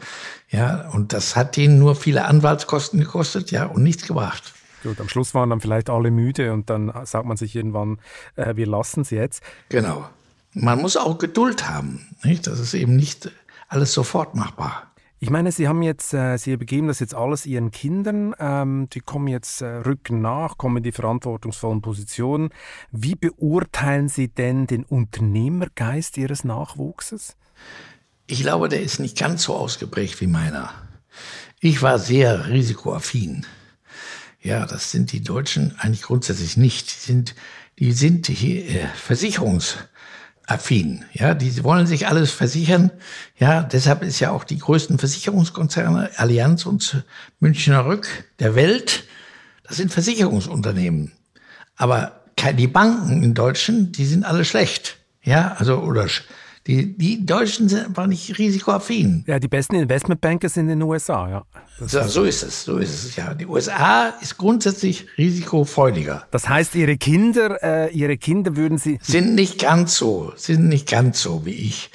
Ja, 0.49 0.89
und 0.91 1.13
das 1.13 1.37
hat 1.37 1.57
ihnen 1.59 1.79
nur 1.79 1.95
viele 1.95 2.25
Anwaltskosten 2.25 3.01
gekostet, 3.01 3.51
ja, 3.51 3.67
und 3.67 3.83
nichts 3.83 4.07
gebracht. 4.07 4.55
Gut, 4.83 5.01
am 5.01 5.09
Schluss 5.09 5.35
waren 5.35 5.51
dann 5.51 5.61
vielleicht 5.61 5.91
alle 5.91 6.11
müde 6.11 6.53
und 6.53 6.71
dann 6.71 6.93
sagt 7.05 7.27
man 7.27 7.37
sich 7.37 7.55
irgendwann, 7.55 8.01
äh, 8.37 8.57
wir 8.57 8.67
lassen 8.67 9.03
es 9.03 9.11
jetzt. 9.11 9.43
Genau. 9.69 10.09
Man 10.53 10.81
muss 10.81 10.97
auch 10.97 11.19
Geduld 11.19 11.69
haben. 11.69 12.17
Nicht? 12.25 12.47
Das 12.47 12.59
ist 12.59 12.75
eben 12.75 12.97
nicht 12.97 13.31
alles 13.69 13.93
sofort 13.93 14.35
machbar. 14.35 14.90
Ich 15.23 15.29
meine, 15.29 15.53
Sie 15.53 15.69
haben 15.69 15.83
jetzt, 15.83 16.15
äh, 16.15 16.39
Sie 16.39 16.57
begeben 16.57 16.89
das 16.89 16.99
jetzt 16.99 17.15
alles 17.15 17.45
Ihren 17.45 17.71
Kindern. 17.71 18.35
Ähm, 18.39 18.89
die 18.91 19.01
kommen 19.01 19.29
jetzt 19.29 19.61
äh, 19.61 19.67
rücken 19.67 20.23
nach, 20.23 20.57
kommen 20.57 20.79
in 20.79 20.83
die 20.83 20.93
verantwortungsvollen 20.93 21.83
Positionen. 21.83 22.49
Wie 22.91 23.17
beurteilen 23.17 24.09
Sie 24.09 24.29
denn 24.29 24.67
den 24.67 24.83
Unternehmergeist 24.83 26.17
Ihres 26.17 26.43
Nachwuchses? 26.45 27.37
Ich 28.29 28.41
glaube, 28.41 28.71
der 28.71 28.81
ist 28.81 28.99
nicht 28.99 29.19
ganz 29.19 29.43
so 29.43 29.55
ausgeprägt 29.55 30.23
wie 30.23 30.27
meiner. 30.27 30.73
Ich 31.61 31.83
war 31.83 31.99
sehr 31.99 32.49
risikoaffin. 32.49 33.45
Ja, 34.41 34.65
das 34.65 34.91
sind 34.91 35.13
die 35.13 35.23
Deutschen 35.23 35.79
eigentlich 35.79 36.01
grundsätzlich 36.01 36.57
nicht. 36.57 36.97
Die 36.97 37.07
sind, 37.07 37.35
die 37.79 37.93
sind 37.93 38.27
hier, 38.27 38.65
äh, 38.71 38.87
Versicherungs- 39.07 39.77
affin. 40.51 41.05
Ja, 41.13 41.35
die 41.35 41.63
wollen 41.63 41.87
sich 41.87 42.09
alles 42.09 42.33
versichern. 42.33 42.91
Ja, 43.39 43.63
deshalb 43.63 44.03
ist 44.03 44.21
ja 44.21 44.31
auch 44.31 44.45
die 44.45 44.59
größten 44.59 44.99
Versicherungskonzerne, 44.99 46.11
Allianz 46.17 46.67
und 46.67 47.05
Münchner 47.39 47.87
Rück 47.87 48.09
der 48.39 48.55
Welt, 48.55 49.05
das 49.63 49.77
sind 49.77 49.93
Versicherungsunternehmen. 49.93 51.13
Aber 51.77 52.21
die 52.57 52.67
Banken 52.67 53.23
in 53.23 53.35
Deutschland, 53.35 53.97
die 53.97 54.07
sind 54.07 54.25
alle 54.25 54.45
schlecht. 54.45 54.97
Ja, 55.23 55.55
also, 55.59 55.79
oder 55.79 56.09
die, 56.71 56.97
die 56.97 57.27
Deutschen 57.27 57.69
sind 57.69 57.87
einfach 57.87 58.07
nicht 58.07 58.39
risikoaffin. 58.39 59.25
Ja, 59.27 59.41
die 59.41 59.49
besten 59.49 59.75
Investmentbanker 59.75 60.49
sind 60.49 60.69
in 60.69 60.79
den 60.79 60.83
USA, 60.83 61.29
ja. 61.29 61.45
So, 61.81 62.03
so, 62.05 62.23
ist 62.23 62.45
es, 62.45 62.65
so 62.65 62.77
ist 62.77 62.91
es, 62.91 63.17
ja. 63.17 63.35
Die 63.35 63.47
USA 63.47 64.11
ist 64.21 64.39
grundsätzlich 64.39 65.07
risikofreudiger. 65.19 66.27
Das 66.31 66.49
heißt, 66.49 66.77
Ihre 66.77 66.97
Kinder, 66.97 67.61
äh, 67.63 67.93
Ihre 67.93 68.17
Kinder 68.17 68.55
würden 68.55 68.79
Sie... 68.79 69.01
Sind 69.03 69.35
nicht 69.35 69.59
ganz 69.59 69.97
so, 69.97 70.33
sind 70.37 70.69
nicht 70.69 70.89
ganz 70.89 71.21
so 71.21 71.45
wie 71.45 71.55
ich. 71.55 71.91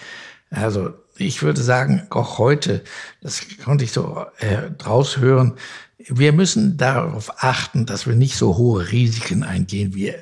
Also, 0.50 0.90
ich 1.18 1.42
würde 1.42 1.62
sagen, 1.62 2.08
auch 2.10 2.38
heute, 2.38 2.84
das 3.22 3.44
konnte 3.64 3.86
ich 3.86 3.94
so 3.94 4.26
äh, 4.40 4.72
draus 4.78 5.18
hören, 5.18 5.54
wir 5.98 6.34
müssen 6.34 6.76
darauf 6.76 7.32
achten, 7.42 7.86
dass 7.86 8.08
wir 8.08 8.16
nicht 8.16 8.36
so 8.36 8.58
hohe 8.58 8.92
Risiken 8.92 9.44
eingehen 9.44 9.96
wie, 9.96 10.14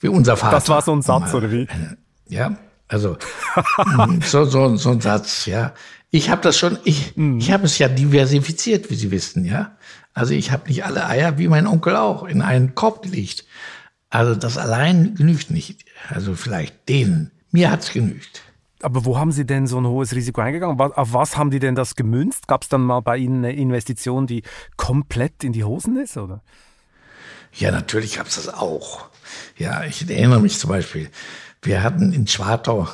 wie 0.00 0.08
unser 0.08 0.36
Vater. 0.36 0.56
Das 0.56 0.68
war 0.68 0.82
so 0.82 0.92
ein 0.92 1.02
Satz, 1.02 1.32
oder 1.32 1.52
wie? 1.52 1.68
Ja, 2.28 2.56
also 2.90 3.16
so, 4.24 4.44
so, 4.44 4.76
so 4.76 4.90
ein 4.90 5.00
Satz, 5.00 5.46
ja. 5.46 5.72
Ich 6.10 6.28
habe 6.28 6.42
das 6.42 6.58
schon, 6.58 6.78
ich, 6.84 7.16
mhm. 7.16 7.38
ich 7.38 7.52
habe 7.52 7.64
es 7.64 7.78
ja 7.78 7.88
diversifiziert, 7.88 8.90
wie 8.90 8.96
Sie 8.96 9.10
wissen, 9.10 9.44
ja. 9.44 9.76
Also 10.12 10.34
ich 10.34 10.50
habe 10.50 10.68
nicht 10.68 10.84
alle 10.84 11.06
Eier, 11.06 11.38
wie 11.38 11.46
mein 11.46 11.68
Onkel 11.68 11.96
auch, 11.96 12.24
in 12.24 12.42
einen 12.42 12.74
Korb 12.74 13.02
gelegt. 13.02 13.46
Also 14.10 14.34
das 14.34 14.58
allein 14.58 15.14
genügt 15.14 15.50
nicht. 15.50 15.84
Also 16.08 16.34
vielleicht 16.34 16.88
denen. 16.88 17.30
Mir 17.52 17.70
hat's 17.70 17.92
genügt. 17.92 18.42
Aber 18.82 19.04
wo 19.04 19.18
haben 19.18 19.30
Sie 19.30 19.46
denn 19.46 19.68
so 19.68 19.78
ein 19.78 19.86
hohes 19.86 20.14
Risiko 20.14 20.40
eingegangen? 20.40 20.80
Auf 20.80 21.12
was 21.12 21.36
haben 21.36 21.50
die 21.50 21.60
denn 21.60 21.76
das 21.76 21.94
gemünzt? 21.94 22.48
Gab 22.48 22.62
es 22.62 22.68
dann 22.68 22.80
mal 22.80 23.00
bei 23.00 23.18
Ihnen 23.18 23.44
eine 23.44 23.54
Investition, 23.54 24.26
die 24.26 24.42
komplett 24.76 25.44
in 25.44 25.52
die 25.52 25.62
Hosen 25.62 25.96
ist, 25.96 26.16
oder? 26.16 26.42
Ja, 27.52 27.70
natürlich 27.70 28.16
gab 28.16 28.26
es 28.26 28.36
das 28.36 28.48
auch. 28.52 29.06
Ja, 29.56 29.84
ich 29.84 30.08
erinnere 30.08 30.40
mich 30.40 30.58
zum 30.58 30.70
Beispiel, 30.70 31.10
wir 31.62 31.82
hatten 31.82 32.12
in 32.12 32.26
Schwartau 32.26 32.88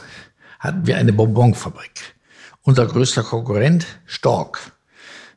hatten 0.59 0.87
wir 0.87 0.97
eine 0.97 1.13
Bonbonfabrik. 1.13 2.17
Unser 2.63 2.87
größter 2.87 3.23
Konkurrent 3.23 3.87
Stork. 4.07 4.73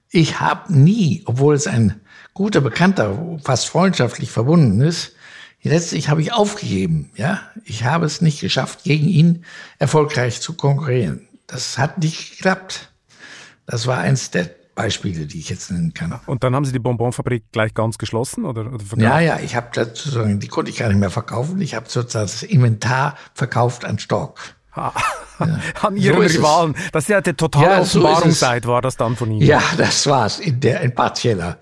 Ich 0.10 0.40
habe 0.40 0.74
nie, 0.74 1.24
obwohl 1.26 1.54
es 1.54 1.68
ein 1.68 2.02
guter 2.34 2.62
Bekannter, 2.62 3.38
fast 3.44 3.68
freundschaftlich 3.70 4.32
verbunden 4.32 4.82
ist, 4.82 5.14
letztlich 5.62 6.10
habe 6.10 6.22
ich 6.22 6.34
aufgegeben. 6.34 7.12
Ja, 7.16 7.42
ich 7.66 7.84
habe 7.84 8.06
es 8.06 8.22
nicht 8.22 8.42
geschafft, 8.42 8.84
gegen 8.84 9.08
ihn 9.08 9.46
erfolgreich 9.78 10.42
zu 10.42 10.54
konkurrieren. 10.54 11.28
Das 11.46 11.78
hat 11.78 12.00
nicht 12.00 12.38
geklappt. 12.38 12.92
Das 13.68 13.86
war 13.86 14.00
eins 14.00 14.32
der 14.32 14.59
Beispiele, 14.80 15.26
die 15.26 15.40
ich 15.40 15.50
jetzt 15.50 15.72
nennen 15.72 15.94
kann. 15.94 16.18
Und 16.26 16.42
dann 16.42 16.56
haben 16.56 16.64
Sie 16.64 16.72
die 16.72 16.80
Bonbonfabrik 16.80 17.52
gleich 17.52 17.74
ganz 17.74 17.98
geschlossen 17.98 18.46
oder, 18.46 18.62
oder 18.62 18.80
verkauft? 18.80 19.02
Ja, 19.02 19.20
ja, 19.20 19.38
ich 19.38 19.54
habe 19.54 19.68
sozusagen, 19.76 20.40
die 20.40 20.48
konnte 20.48 20.72
ich 20.72 20.78
gar 20.78 20.88
nicht 20.88 21.00
mehr 21.00 21.10
verkaufen. 21.10 21.60
Ich 21.60 21.76
habe 21.76 21.90
sozusagen 21.90 22.28
das 22.28 22.44
Inventar 22.44 23.18
verkauft 23.34 23.84
an 23.84 24.00
Stock. 24.00 24.40
Ja. 24.78 24.94
An 25.82 25.98
Ihren 25.98 26.16
so 26.30 26.38
Rivalen. 26.38 26.76
Das 26.94 27.04
ist 27.04 27.10
ja 27.10 27.20
der 27.20 27.36
totale 27.36 27.66
ja, 27.66 27.80
Offenbarungszeit, 27.82 28.64
so 28.64 28.70
war 28.70 28.82
das 28.82 28.96
dann 28.96 29.18
von 29.18 29.32
Ihnen. 29.32 29.42
Ja, 29.42 29.62
das 29.78 30.08
war's, 30.08 30.40
in 30.40 30.62
der, 30.62 30.80
ein 30.80 30.96
partieller. 30.96 31.58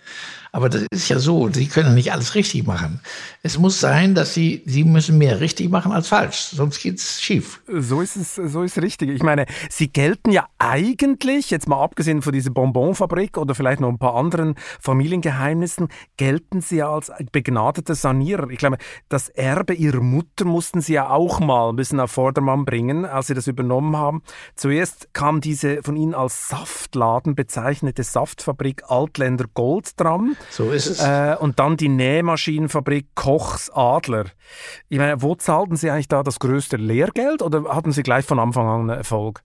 Aber 0.58 0.70
das 0.70 0.88
ist 0.90 1.08
ja 1.08 1.20
so, 1.20 1.50
Sie 1.54 1.68
können 1.68 1.94
nicht 1.94 2.12
alles 2.12 2.34
richtig 2.34 2.66
machen. 2.66 3.00
Es 3.44 3.60
muss 3.60 3.80
sein, 3.80 4.16
dass 4.16 4.34
Sie, 4.34 4.64
Sie 4.66 4.86
müssen 4.86 5.20
mehr 5.20 5.40
richtig 5.40 5.70
machen 5.70 5.92
als 5.92 6.08
falsch, 6.08 6.50
sonst 6.52 6.82
geht's 6.82 7.22
schief. 7.22 7.62
So 7.68 8.02
ist 8.02 8.16
es, 8.16 8.34
so 8.34 8.64
ist 8.64 8.82
richtig. 8.82 9.12
Ich 9.12 9.22
meine, 9.22 9.46
Sie 9.70 9.88
gelten 9.88 10.32
ja 10.32 10.48
eigentlich, 10.58 11.52
jetzt 11.52 11.68
mal 11.68 11.84
abgesehen 11.84 12.24
von 12.24 12.34
dieser 12.34 12.50
Bonbonfabrik 12.50 13.38
oder 13.38 13.54
vielleicht 13.54 13.82
noch 13.82 13.90
ein 13.90 14.00
paar 14.00 14.16
anderen 14.16 14.56
Familiengeheimnissen, 14.80 15.90
gelten 16.18 16.62
Sie 16.62 16.78
ja 16.78 16.90
als 16.92 17.12
begnadeter 17.32 17.94
Sanierer. 17.94 18.50
Ich 18.50 18.58
glaube, 18.58 18.78
das 19.10 19.30
Erbe 19.30 19.76
Ihrer 19.76 20.02
Mutter 20.02 20.46
mussten 20.46 20.82
Sie 20.82 20.94
ja 20.94 21.12
auch 21.12 21.40
mal 21.40 21.70
ein 21.70 21.76
bisschen 21.76 22.00
auf 22.00 22.10
Vordermann 22.10 22.66
bringen, 22.66 23.06
als 23.06 23.28
Sie 23.28 23.36
das 23.36 23.46
übernommen 23.46 23.96
haben. 23.96 24.24
Zuerst 24.56 25.14
kam 25.14 25.40
diese 25.40 25.84
von 25.84 25.96
Ihnen 25.96 26.16
als 26.16 26.50
Saftladen 26.50 27.36
bezeichnete 27.36 28.02
Saftfabrik 28.02 28.86
Altländer 28.88 29.46
Gold 29.54 29.92
dran. 30.00 30.36
So 30.50 30.72
ist 30.72 30.88
es. 30.88 31.00
Äh, 31.00 31.36
und 31.40 31.60
dann 31.60 31.78
die 31.78 31.90
Nähmaschinenfabrik 31.90 33.08
Kochs 33.16 33.70
Adler. 33.74 34.26
Ich 34.90 34.98
meine, 34.98 35.22
wo 35.22 35.36
zahlten 35.36 35.76
Sie 35.76 35.90
eigentlich 35.90 36.08
da 36.08 36.24
das 36.24 36.40
größte 36.40 36.78
Lehrgeld 36.78 37.42
oder 37.42 37.76
hatten 37.76 37.92
Sie 37.92 38.04
gleich 38.04 38.26
von 38.26 38.40
Anfang 38.40 38.68
an 38.68 38.90
Erfolg? 38.90 39.44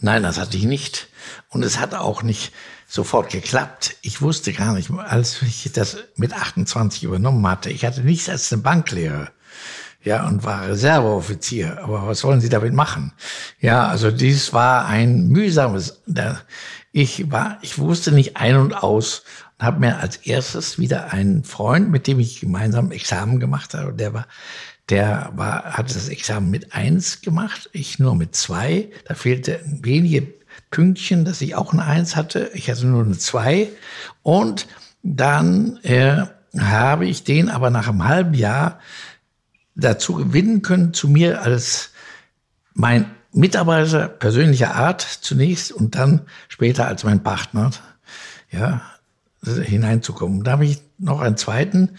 Nein, 0.00 0.22
das 0.22 0.38
hatte 0.38 0.56
ich 0.56 0.64
nicht. 0.64 1.08
Und 1.48 1.64
es 1.64 1.78
hat 1.78 1.94
auch 1.94 2.22
nicht 2.22 2.52
sofort 2.86 3.30
geklappt. 3.30 3.96
Ich 4.02 4.22
wusste 4.22 4.52
gar 4.52 4.74
nicht, 4.74 4.90
als 4.90 5.42
ich 5.42 5.70
das 5.72 5.98
mit 6.16 6.32
28 6.32 7.04
übernommen 7.04 7.46
hatte, 7.46 7.70
ich 7.70 7.84
hatte 7.84 8.00
nichts 8.00 8.28
als 8.28 8.52
eine 8.52 8.62
Banklehre. 8.62 9.30
Ja, 10.02 10.26
und 10.26 10.44
war 10.44 10.66
Reserveoffizier. 10.66 11.82
Aber 11.82 12.06
was 12.06 12.24
wollen 12.24 12.40
Sie 12.40 12.48
damit 12.48 12.72
machen? 12.72 13.12
Ja, 13.60 13.86
also 13.88 14.10
dies 14.10 14.54
war 14.54 14.86
ein 14.86 15.28
mühsames, 15.28 16.02
ich 16.92 17.30
war, 17.30 17.58
ich 17.60 17.78
wusste 17.78 18.10
nicht 18.10 18.38
ein 18.38 18.56
und 18.56 18.72
aus 18.72 19.24
habe 19.60 19.80
mir 19.80 19.98
als 19.98 20.16
erstes 20.16 20.78
wieder 20.78 21.12
einen 21.12 21.44
Freund, 21.44 21.90
mit 21.90 22.06
dem 22.06 22.18
ich 22.18 22.40
gemeinsam 22.40 22.90
Examen 22.90 23.38
gemacht 23.38 23.74
habe, 23.74 23.92
der 23.92 24.14
war, 24.14 24.26
der 24.88 25.30
war, 25.36 25.64
hatte 25.64 25.94
das 25.94 26.08
Examen 26.08 26.50
mit 26.50 26.72
eins 26.72 27.20
gemacht, 27.20 27.68
ich 27.72 27.98
nur 27.98 28.16
mit 28.16 28.34
zwei. 28.34 28.90
Da 29.04 29.14
fehlte 29.14 29.60
wenige 29.64 30.26
Pünktchen, 30.70 31.24
dass 31.24 31.40
ich 31.40 31.54
auch 31.54 31.72
eine 31.72 31.84
Eins 31.84 32.16
hatte. 32.16 32.50
Ich 32.54 32.70
hatte 32.70 32.86
nur 32.86 33.04
eine 33.04 33.18
zwei. 33.18 33.68
Und 34.22 34.66
dann 35.02 35.78
äh, 35.82 36.24
habe 36.58 37.06
ich 37.06 37.24
den 37.24 37.48
aber 37.48 37.70
nach 37.70 37.88
einem 37.88 38.06
halben 38.08 38.34
Jahr 38.34 38.80
dazu 39.74 40.14
gewinnen 40.14 40.62
können, 40.62 40.94
zu 40.94 41.08
mir 41.08 41.42
als 41.42 41.90
mein 42.74 43.10
Mitarbeiter 43.32 44.08
persönlicher 44.08 44.74
Art 44.74 45.02
zunächst 45.02 45.70
und 45.70 45.94
dann 45.94 46.22
später 46.48 46.86
als 46.86 47.04
mein 47.04 47.22
Partner, 47.22 47.70
ja, 48.50 48.82
hineinzukommen. 49.44 50.44
Da 50.44 50.52
habe 50.52 50.66
ich 50.66 50.80
noch 50.98 51.20
einen 51.20 51.36
zweiten, 51.36 51.90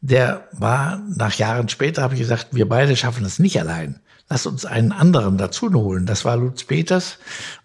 der 0.00 0.48
war 0.52 1.02
nach 1.16 1.34
Jahren 1.34 1.68
später, 1.68 2.02
habe 2.02 2.14
ich 2.14 2.20
gesagt, 2.20 2.48
wir 2.52 2.68
beide 2.68 2.96
schaffen 2.96 3.24
das 3.24 3.38
nicht 3.38 3.60
allein. 3.60 4.00
Lass 4.28 4.46
uns 4.46 4.64
einen 4.64 4.92
anderen 4.92 5.38
dazu 5.38 5.72
holen. 5.72 6.06
Das 6.06 6.24
war 6.24 6.36
Lutz 6.36 6.64
Peters 6.64 7.18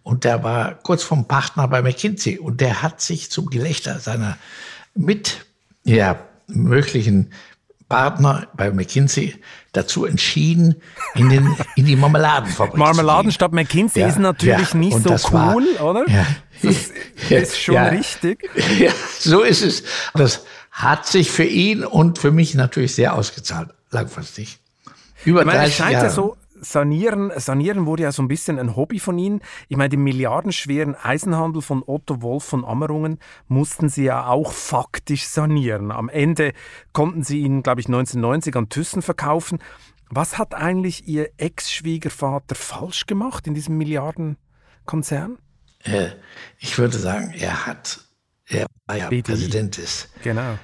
und 0.03 0.23
der 0.23 0.43
war 0.43 0.75
kurz 0.75 1.03
vom 1.03 1.27
Partner 1.27 1.67
bei 1.67 1.81
McKinsey 1.81 2.37
und 2.37 2.61
der 2.61 2.81
hat 2.81 3.01
sich 3.01 3.31
zum 3.31 3.47
Gelächter 3.47 3.99
seiner 3.99 4.37
mit 4.93 5.45
ja, 5.83 6.19
möglichen 6.47 7.31
Partner 7.91 8.47
bei 8.55 8.71
McKinsey 8.71 9.35
dazu 9.73 10.05
entschieden, 10.05 10.75
in, 11.15 11.29
den, 11.29 11.55
in 11.75 11.85
die 11.85 11.95
Marmeladenfabrik 11.95 12.77
Marmeladen 12.77 13.31
statt 13.31 13.51
McKinsey 13.51 14.01
ja, 14.01 14.07
ist 14.07 14.17
natürlich 14.17 14.71
ja, 14.71 14.77
nicht 14.77 14.97
so 15.03 15.09
cool, 15.31 15.65
war, 15.77 15.85
oder? 15.85 16.09
Ja, 16.09 16.25
das 16.61 16.91
ist 17.29 17.59
schon 17.59 17.75
richtig. 17.75 18.49
Ja, 18.79 18.91
so 19.19 19.41
ist 19.41 19.61
es. 19.61 19.83
Das 20.13 20.45
hat 20.71 21.05
sich 21.05 21.31
für 21.31 21.43
ihn 21.43 21.83
und 21.83 22.17
für 22.17 22.31
mich 22.31 22.55
natürlich 22.55 22.95
sehr 22.95 23.13
ausgezahlt, 23.13 23.69
langfristig. 23.91 24.59
Über 25.25 25.41
ich 25.41 25.45
meine, 25.45 25.59
30 25.59 25.79
Jahre. 25.79 25.93
Ja 25.93 26.09
so, 26.09 26.37
Sanieren, 26.61 27.31
Sanieren 27.35 27.85
wurde 27.87 28.03
ja 28.03 28.11
so 28.11 28.21
ein 28.21 28.27
bisschen 28.27 28.59
ein 28.59 28.75
Hobby 28.75 28.99
von 28.99 29.17
Ihnen. 29.17 29.41
Ich 29.67 29.77
meine, 29.77 29.89
den 29.89 30.03
milliardenschweren 30.03 30.95
Eisenhandel 30.95 31.61
von 31.61 31.83
Otto 31.85 32.21
Wolf 32.21 32.43
von 32.43 32.63
Ammerungen 32.63 33.19
mussten 33.47 33.89
Sie 33.89 34.03
ja 34.03 34.27
auch 34.27 34.51
faktisch 34.51 35.25
sanieren. 35.25 35.91
Am 35.91 36.07
Ende 36.07 36.53
konnten 36.93 37.23
Sie 37.23 37.39
ihn, 37.39 37.63
glaube 37.63 37.81
ich, 37.81 37.87
1990 37.87 38.55
an 38.55 38.69
Thyssen 38.69 39.01
verkaufen. 39.01 39.59
Was 40.09 40.37
hat 40.37 40.53
eigentlich 40.53 41.07
Ihr 41.07 41.31
Ex-Schwiegervater 41.37 42.55
falsch 42.55 43.07
gemacht 43.07 43.47
in 43.47 43.55
diesem 43.55 43.77
Milliardenkonzern? 43.77 45.39
Äh, 45.83 46.09
ich 46.59 46.77
würde 46.77 46.97
sagen, 46.97 47.33
er 47.33 47.65
hat, 47.65 48.01
er 48.45 48.67
war 48.85 48.97
ja 48.97 49.09
BDI. 49.09 49.23
Präsident 49.23 49.77
des 49.77 50.09
genau. 50.21 50.59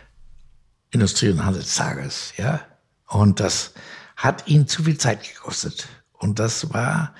Industrie- 0.91 1.31
und 1.31 1.43
Handelstages, 1.43 2.33
ja. 2.38 2.62
Und 3.07 3.39
das 3.39 3.73
hat 4.17 4.47
ihn 4.47 4.67
zu 4.67 4.84
viel 4.84 4.97
Zeit 4.97 5.23
gekostet. 5.23 5.88
Und 6.12 6.39
das 6.39 6.73
war 6.73 7.13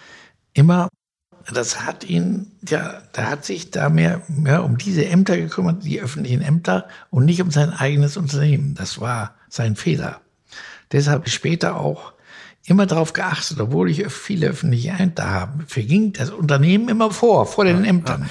immer, 0.54 0.90
das 1.54 1.86
hat 1.86 2.04
ihn, 2.04 2.52
ja, 2.68 3.02
da 3.14 3.30
hat 3.30 3.46
sich 3.46 3.72
da 3.72 3.88
mehr, 3.90 4.24
mehr 4.28 4.66
um 4.66 4.78
diese 4.78 5.06
Ämter 5.06 5.38
gekümmert, 5.38 5.86
die 5.86 6.02
öffentlichen 6.02 6.42
Ämter 6.42 6.88
und 7.12 7.26
nicht 7.26 7.42
um 7.42 7.52
sein 7.52 7.70
eigenes 7.70 8.18
Unternehmen. 8.18 8.74
Das 8.74 9.00
war 9.00 9.36
sein 9.48 9.76
Fehler. 9.76 10.22
Deshalb 10.92 11.30
später 11.30 11.78
auch 11.78 12.14
immer 12.66 12.88
darauf 12.88 13.14
geachtet, 13.14 13.60
obwohl 13.62 13.90
ich 13.90 14.06
viele 14.12 14.48
öffentliche 14.48 14.90
Ämter 14.90 15.30
habe, 15.30 15.64
verging 15.68 16.14
das 16.14 16.32
Unternehmen 16.32 16.90
immer 16.90 17.12
vor, 17.12 17.46
vor 17.46 17.64
den 17.64 17.86
Ämtern. 17.86 18.30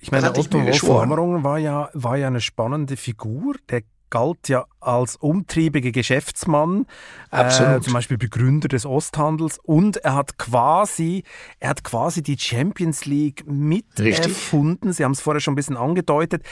Ich 0.00 0.10
meine, 0.10 0.30
Otto 0.30 0.58
Wolf 0.64 1.44
war 1.44 1.58
ja, 1.58 1.90
war 1.92 2.16
ja 2.16 2.28
eine 2.28 2.40
spannende 2.40 2.96
Figur. 2.96 3.56
Der 3.68 3.82
galt 4.10 4.48
ja 4.48 4.66
als 4.80 5.16
umtriebiger 5.16 5.90
Geschäftsmann, 5.90 6.86
äh, 7.30 7.80
zum 7.80 7.92
Beispiel 7.92 8.18
Begründer 8.18 8.68
des 8.68 8.86
Osthandels 8.86 9.58
und 9.62 9.98
er 9.98 10.14
hat 10.14 10.38
quasi, 10.38 11.24
er 11.60 11.70
hat 11.70 11.84
quasi 11.84 12.22
die 12.22 12.38
Champions 12.38 13.04
League 13.04 13.44
miterfunden. 13.46 14.92
Sie 14.92 15.04
haben 15.04 15.12
es 15.12 15.20
vorher 15.20 15.40
schon 15.40 15.52
ein 15.52 15.56
bisschen 15.56 15.76
angedeutet. 15.76 16.42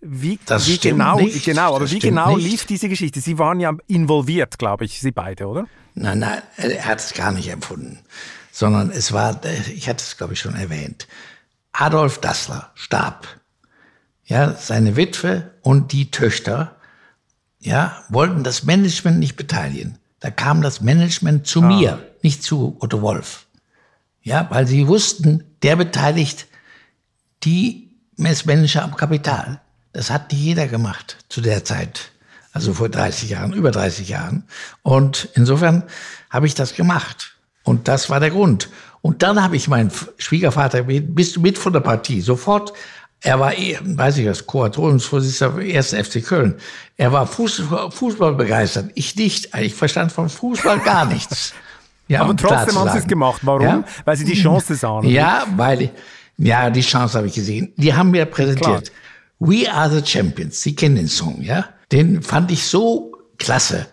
Wie, 0.00 0.38
das 0.44 0.68
wie 0.68 0.78
genau, 0.78 1.18
nicht. 1.18 1.44
genau, 1.44 1.70
aber 1.70 1.80
das 1.80 1.92
wie 1.92 1.98
genau 1.98 2.36
nicht. 2.36 2.50
lief 2.50 2.64
diese 2.66 2.88
Geschichte? 2.88 3.20
Sie 3.20 3.38
waren 3.38 3.60
ja 3.60 3.72
involviert, 3.86 4.58
glaube 4.58 4.84
ich, 4.84 5.00
Sie 5.00 5.10
beide, 5.10 5.46
oder? 5.46 5.66
Nein, 5.94 6.18
nein, 6.18 6.42
er 6.56 6.84
hat 6.84 7.00
es 7.00 7.14
gar 7.14 7.32
nicht 7.32 7.48
empfunden, 7.48 8.00
sondern 8.52 8.90
es 8.90 9.12
war, 9.12 9.40
ich 9.74 9.88
hatte 9.88 10.04
es, 10.04 10.18
glaube 10.18 10.34
ich, 10.34 10.40
schon 10.40 10.54
erwähnt. 10.54 11.08
Adolf 11.72 12.18
Dassler 12.20 12.70
starb. 12.74 13.26
Ja, 14.24 14.54
seine 14.54 14.96
Witwe 14.96 15.52
und 15.62 15.92
die 15.92 16.10
Töchter 16.10 16.75
ja, 17.66 18.04
wollten 18.08 18.44
das 18.44 18.62
Management 18.62 19.18
nicht 19.18 19.34
beteiligen. 19.34 19.98
Da 20.20 20.30
kam 20.30 20.62
das 20.62 20.80
Management 20.80 21.48
zu 21.48 21.62
ah. 21.62 21.66
mir, 21.66 21.98
nicht 22.22 22.42
zu 22.44 22.76
Otto 22.78 23.02
Wolf. 23.02 23.46
Ja, 24.22 24.46
weil 24.50 24.68
sie 24.68 24.86
wussten, 24.86 25.42
der 25.62 25.74
beteiligt 25.74 26.46
die 27.42 27.90
Messmanager 28.16 28.84
am 28.84 28.96
Kapital. 28.96 29.60
Das 29.92 30.10
hat 30.10 30.30
nicht 30.30 30.42
jeder 30.42 30.68
gemacht 30.68 31.16
zu 31.28 31.40
der 31.40 31.64
Zeit. 31.64 32.12
Also 32.52 32.72
vor 32.72 32.88
30 32.88 33.30
Jahren, 33.30 33.52
über 33.52 33.72
30 33.72 34.08
Jahren. 34.08 34.44
Und 34.82 35.28
insofern 35.34 35.82
habe 36.30 36.46
ich 36.46 36.54
das 36.54 36.74
gemacht. 36.74 37.36
Und 37.64 37.88
das 37.88 38.08
war 38.10 38.20
der 38.20 38.30
Grund. 38.30 38.70
Und 39.02 39.24
dann 39.24 39.42
habe 39.42 39.56
ich 39.56 39.66
meinen 39.66 39.90
Schwiegervater, 40.18 40.84
bist 40.84 41.36
du 41.36 41.40
mit 41.40 41.58
von 41.58 41.72
der 41.72 41.80
Partie? 41.80 42.20
Sofort 42.20 42.72
er 43.26 43.40
war, 43.40 43.52
weiß 43.52 44.18
ich 44.18 44.26
was, 44.28 44.46
Kuratoriumsvorsitzender 44.46 45.58
1. 45.58 45.94
FC 45.94 46.24
Köln. 46.24 46.54
Er 46.96 47.10
war 47.10 47.26
Fußball, 47.26 47.90
Fußball 47.90 48.34
begeistert. 48.34 48.92
Ich 48.94 49.16
nicht. 49.16 49.52
Ich 49.60 49.74
verstand 49.74 50.12
vom 50.12 50.30
Fußball 50.30 50.80
gar 50.80 51.06
nichts. 51.06 51.52
Ja, 52.08 52.20
Aber 52.20 52.36
trotzdem 52.36 52.78
haben 52.78 52.92
Sie 52.92 52.98
es 52.98 53.06
gemacht. 53.08 53.40
Warum? 53.42 53.62
Ja? 53.62 53.84
Weil 54.04 54.16
Sie 54.16 54.24
die 54.24 54.40
Chance 54.40 54.74
sahen. 54.76 55.08
Ja, 55.08 55.44
weil, 55.56 55.90
ja, 56.36 56.70
die 56.70 56.82
Chance 56.82 57.18
habe 57.18 57.26
ich 57.26 57.34
gesehen. 57.34 57.72
Die 57.76 57.92
haben 57.92 58.12
mir 58.12 58.26
präsentiert. 58.26 58.92
Klar. 58.92 59.00
We 59.40 59.68
are 59.68 59.90
the 59.90 60.08
champions. 60.08 60.62
Sie 60.62 60.76
kennen 60.76 60.94
den 60.94 61.08
Song, 61.08 61.42
ja? 61.42 61.68
Den 61.90 62.22
fand 62.22 62.52
ich 62.52 62.62
so 62.62 63.12
klasse. 63.38 63.88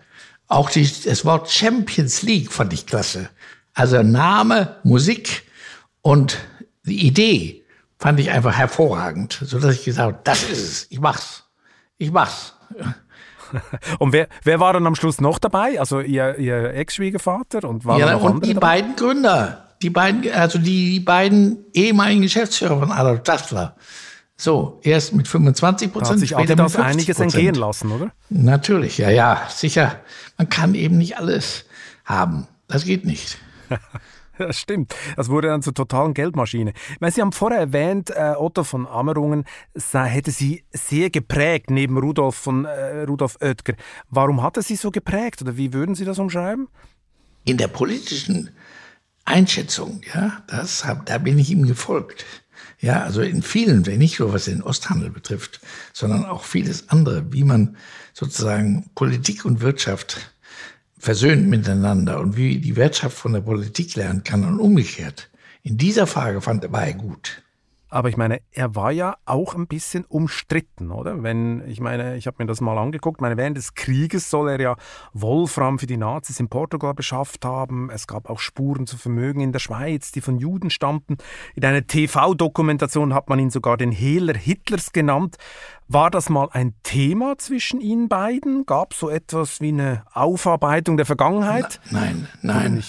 Auch 0.46 0.70
die, 0.70 0.88
das 1.04 1.24
Wort 1.24 1.50
Champions 1.50 2.22
League 2.22 2.52
fand 2.52 2.72
ich 2.72 2.86
klasse. 2.86 3.30
Also 3.72 4.00
Name, 4.04 4.76
Musik 4.84 5.42
und 6.00 6.38
die 6.84 7.08
Idee 7.08 7.63
fand 8.04 8.20
ich 8.20 8.30
einfach 8.30 8.54
hervorragend, 8.54 9.40
so 9.46 9.58
dass 9.58 9.76
ich 9.76 9.84
gesagt 9.86 10.12
habe, 10.12 10.18
das 10.24 10.42
ist 10.42 10.58
es, 10.58 10.86
ich 10.90 11.00
mach's, 11.00 11.44
ich 11.96 12.12
mach's. 12.12 12.54
Und 13.98 14.12
wer, 14.12 14.28
wer 14.42 14.60
war 14.60 14.74
dann 14.74 14.86
am 14.86 14.94
Schluss 14.94 15.22
noch 15.22 15.38
dabei? 15.38 15.80
Also 15.80 16.00
Ihr, 16.00 16.36
Ihr 16.36 16.74
Ex-Schwiegervater 16.74 17.66
und 17.66 17.86
war 17.86 17.98
ja, 17.98 18.14
und 18.16 18.44
die 18.44 18.52
dabei? 18.52 18.82
beiden 18.82 18.96
Gründer, 18.96 19.68
die 19.80 19.88
beiden, 19.88 20.30
also 20.32 20.58
die 20.58 21.00
beiden 21.00 21.64
ehemaligen 21.72 22.20
Geschäftsführer 22.20 22.78
von 22.78 22.92
Adolf 22.92 23.22
Dassler. 23.22 23.74
So, 24.36 24.80
erst 24.82 25.14
mit 25.14 25.26
25 25.26 25.90
Prozent, 25.90 26.28
später 26.28 26.56
mit 26.62 26.72
50 26.72 26.80
einiges 26.82 27.20
entgehen 27.20 27.54
lassen, 27.54 27.90
oder? 27.90 28.12
Natürlich, 28.28 28.98
ja, 28.98 29.08
ja, 29.08 29.48
sicher. 29.48 29.96
Man 30.36 30.50
kann 30.50 30.74
eben 30.74 30.98
nicht 30.98 31.16
alles 31.16 31.64
haben. 32.04 32.48
Das 32.68 32.84
geht 32.84 33.06
nicht. 33.06 33.38
Das 34.38 34.58
stimmt. 34.58 34.94
Das 35.16 35.28
wurde 35.28 35.48
dann 35.48 35.62
zur 35.62 35.74
totalen 35.74 36.14
Geldmaschine. 36.14 36.72
Meine, 37.00 37.12
Sie 37.12 37.20
haben 37.20 37.32
vorher 37.32 37.60
erwähnt, 37.60 38.10
äh, 38.10 38.34
Otto 38.36 38.64
von 38.64 38.86
Ammerungen 38.86 39.44
sei, 39.74 40.08
hätte 40.08 40.30
Sie 40.30 40.64
sehr 40.72 41.10
geprägt, 41.10 41.70
neben 41.70 41.96
Rudolf 41.98 42.34
von 42.34 42.64
äh, 42.64 43.02
Rudolf 43.02 43.38
Oetker. 43.40 43.74
Warum 44.10 44.42
hat 44.42 44.56
er 44.56 44.62
Sie 44.62 44.76
so 44.76 44.90
geprägt 44.90 45.42
oder 45.42 45.56
wie 45.56 45.72
würden 45.72 45.94
Sie 45.94 46.04
das 46.04 46.18
umschreiben? 46.18 46.68
In 47.44 47.58
der 47.58 47.68
politischen 47.68 48.50
Einschätzung, 49.24 50.00
ja, 50.14 50.42
das 50.46 50.84
hab, 50.84 51.06
da 51.06 51.18
bin 51.18 51.38
ich 51.38 51.50
ihm 51.50 51.66
gefolgt. 51.66 52.24
Ja, 52.80 53.02
also 53.02 53.22
in 53.22 53.42
vielen, 53.42 53.82
nicht 53.82 54.18
nur 54.20 54.32
was 54.32 54.44
den 54.44 54.62
Osthandel 54.62 55.10
betrifft, 55.10 55.60
sondern 55.92 56.26
auch 56.26 56.44
vieles 56.44 56.90
andere, 56.90 57.32
wie 57.32 57.44
man 57.44 57.76
sozusagen 58.12 58.90
Politik 58.94 59.44
und 59.44 59.60
Wirtschaft 59.60 60.33
versöhnt 61.04 61.48
miteinander 61.48 62.18
und 62.18 62.38
wie 62.38 62.58
die 62.58 62.76
Wirtschaft 62.76 63.18
von 63.18 63.34
der 63.34 63.42
Politik 63.42 63.94
lernen 63.94 64.24
kann 64.24 64.42
und 64.42 64.58
umgekehrt. 64.58 65.28
In 65.62 65.76
dieser 65.76 66.06
Frage 66.06 66.40
fand 66.40 66.64
er 66.64 66.70
bei 66.70 66.92
gut. 66.92 67.43
Aber 67.94 68.08
ich 68.08 68.16
meine, 68.16 68.40
er 68.50 68.74
war 68.74 68.90
ja 68.90 69.14
auch 69.24 69.54
ein 69.54 69.68
bisschen 69.68 70.04
umstritten, 70.04 70.90
oder? 70.90 71.22
Wenn, 71.22 71.62
ich 71.68 71.78
meine, 71.78 72.16
ich 72.16 72.26
habe 72.26 72.38
mir 72.40 72.46
das 72.48 72.60
mal 72.60 72.76
angeguckt, 72.76 73.20
meine, 73.20 73.36
während 73.36 73.56
des 73.56 73.74
Krieges 73.74 74.30
soll 74.30 74.48
er 74.48 74.60
ja 74.60 74.76
Wolfram 75.12 75.78
für 75.78 75.86
die 75.86 75.96
Nazis 75.96 76.40
in 76.40 76.48
Portugal 76.48 76.92
beschafft 76.92 77.44
haben. 77.44 77.90
Es 77.90 78.08
gab 78.08 78.28
auch 78.28 78.40
Spuren 78.40 78.88
zu 78.88 78.96
Vermögen 78.96 79.40
in 79.40 79.52
der 79.52 79.60
Schweiz, 79.60 80.10
die 80.10 80.22
von 80.22 80.38
Juden 80.38 80.70
stammten. 80.70 81.18
In 81.54 81.64
einer 81.64 81.86
TV-Dokumentation 81.86 83.14
hat 83.14 83.28
man 83.28 83.38
ihn 83.38 83.50
sogar 83.50 83.76
den 83.76 83.92
Hehler 83.92 84.34
Hitlers 84.34 84.90
genannt. 84.90 85.36
War 85.86 86.10
das 86.10 86.28
mal 86.28 86.48
ein 86.50 86.74
Thema 86.82 87.38
zwischen 87.38 87.80
Ihnen 87.80 88.08
beiden? 88.08 88.66
Gab 88.66 88.92
es 88.92 88.98
so 88.98 89.08
etwas 89.08 89.60
wie 89.60 89.68
eine 89.68 90.02
Aufarbeitung 90.12 90.96
der 90.96 91.06
Vergangenheit? 91.06 91.80
nein, 91.92 92.26
nein. 92.42 92.82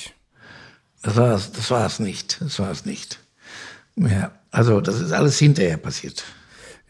Das 1.03 1.15
war 1.15 1.35
es 1.35 1.51
das 1.51 1.69
war's 1.69 1.99
nicht. 1.99 2.41
Das 2.41 2.57
war 2.57 2.71
es 2.71 2.85
nicht. 2.85 3.19
Ja, 3.97 4.31
also 4.55 4.81
das 4.81 5.01
ist 5.01 5.11
alles 5.11 5.37
hinterher 5.37 5.77
passiert. 5.77 6.23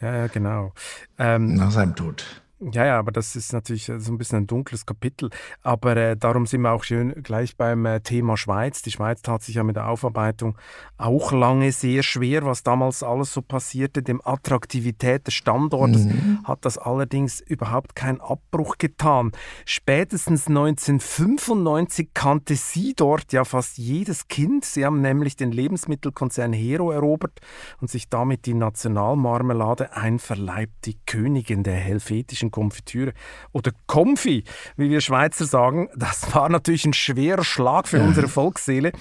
Ja, 0.01 0.15
ja, 0.15 0.28
genau. 0.28 0.73
Ähm, 1.17 1.56
Nach 1.56 1.71
seinem 1.71 1.95
Tod. 1.95 2.25
Ja, 2.71 2.86
ja, 2.86 2.99
aber 2.99 3.12
das 3.12 3.36
ist 3.36 3.54
natürlich 3.54 3.86
so 3.86 4.12
ein 4.12 4.17
bisschen 4.17 4.39
ein 4.39 4.47
dunkles 4.47 4.88
Kapitel. 4.88 5.30
Aber 5.62 5.95
äh, 5.97 6.17
darum 6.17 6.47
sind 6.47 6.62
wir 6.62 6.71
auch 6.71 6.84
schön 6.84 7.13
gleich 7.21 7.56
beim 7.58 7.86
äh, 7.86 7.99
Thema 7.99 8.38
Schweiz. 8.38 8.82
Die 8.82 8.91
Schweiz 8.91 9.21
tat 9.21 9.43
sich 9.43 9.56
ja 9.56 9.63
mit 9.63 9.75
der 9.75 9.88
Aufarbeitung 9.88 10.58
auch 10.97 11.32
lange 11.32 11.71
sehr 11.71 12.01
schwer, 12.01 12.43
was 12.43 12.63
damals 12.63 13.04
alles 13.04 13.34
so 13.34 13.43
passierte. 13.43 14.01
Dem 14.01 14.19
Attraktivität 14.25 15.28
des 15.28 15.36
Standortes 15.36 16.06
mhm. 16.06 16.39
hat 16.43 16.65
das 16.65 16.80
allerdings 16.80 17.39
überhaupt 17.39 17.95
keinen 17.95 18.19
Abbruch 18.19 18.78
getan. 18.80 19.32
Spätestens 19.65 20.47
1995 20.47 22.10
kannte 22.15 22.56
sie 22.56 22.93
dort 22.95 23.32
ja 23.32 23.43
fast 23.43 23.78
jedes 23.78 24.28
Kind. 24.28 24.65
Sie 24.65 24.86
haben 24.86 25.01
nämlich 25.01 25.36
den 25.36 25.51
Lebensmittelkonzern 25.51 26.54
Hero 26.54 26.89
erobert 26.91 27.41
und 27.80 27.91
sich 27.91 28.10
damit 28.10 28.47
die 28.47 28.56
Nationalmarmelade 28.56 29.95
einverleibt, 29.95 30.86
die 30.86 30.97
Königin 31.06 31.62
der 31.62 31.75
helvetischen 31.75 32.49
Konfitüre 32.56 33.13
oder 33.52 33.72
Konfi, 33.86 34.46
wie 34.78 34.89
wir 34.89 35.02
Schweizer 35.02 35.46
sagen. 35.46 35.89
Das 35.94 36.34
war 36.34 36.48
natürlich 36.48 36.86
ein 36.86 36.94
schwerer 36.94 37.44
Schlag 37.44 37.88
für 37.88 38.02
unsere 38.02 38.30
Volksseele. 38.30 38.94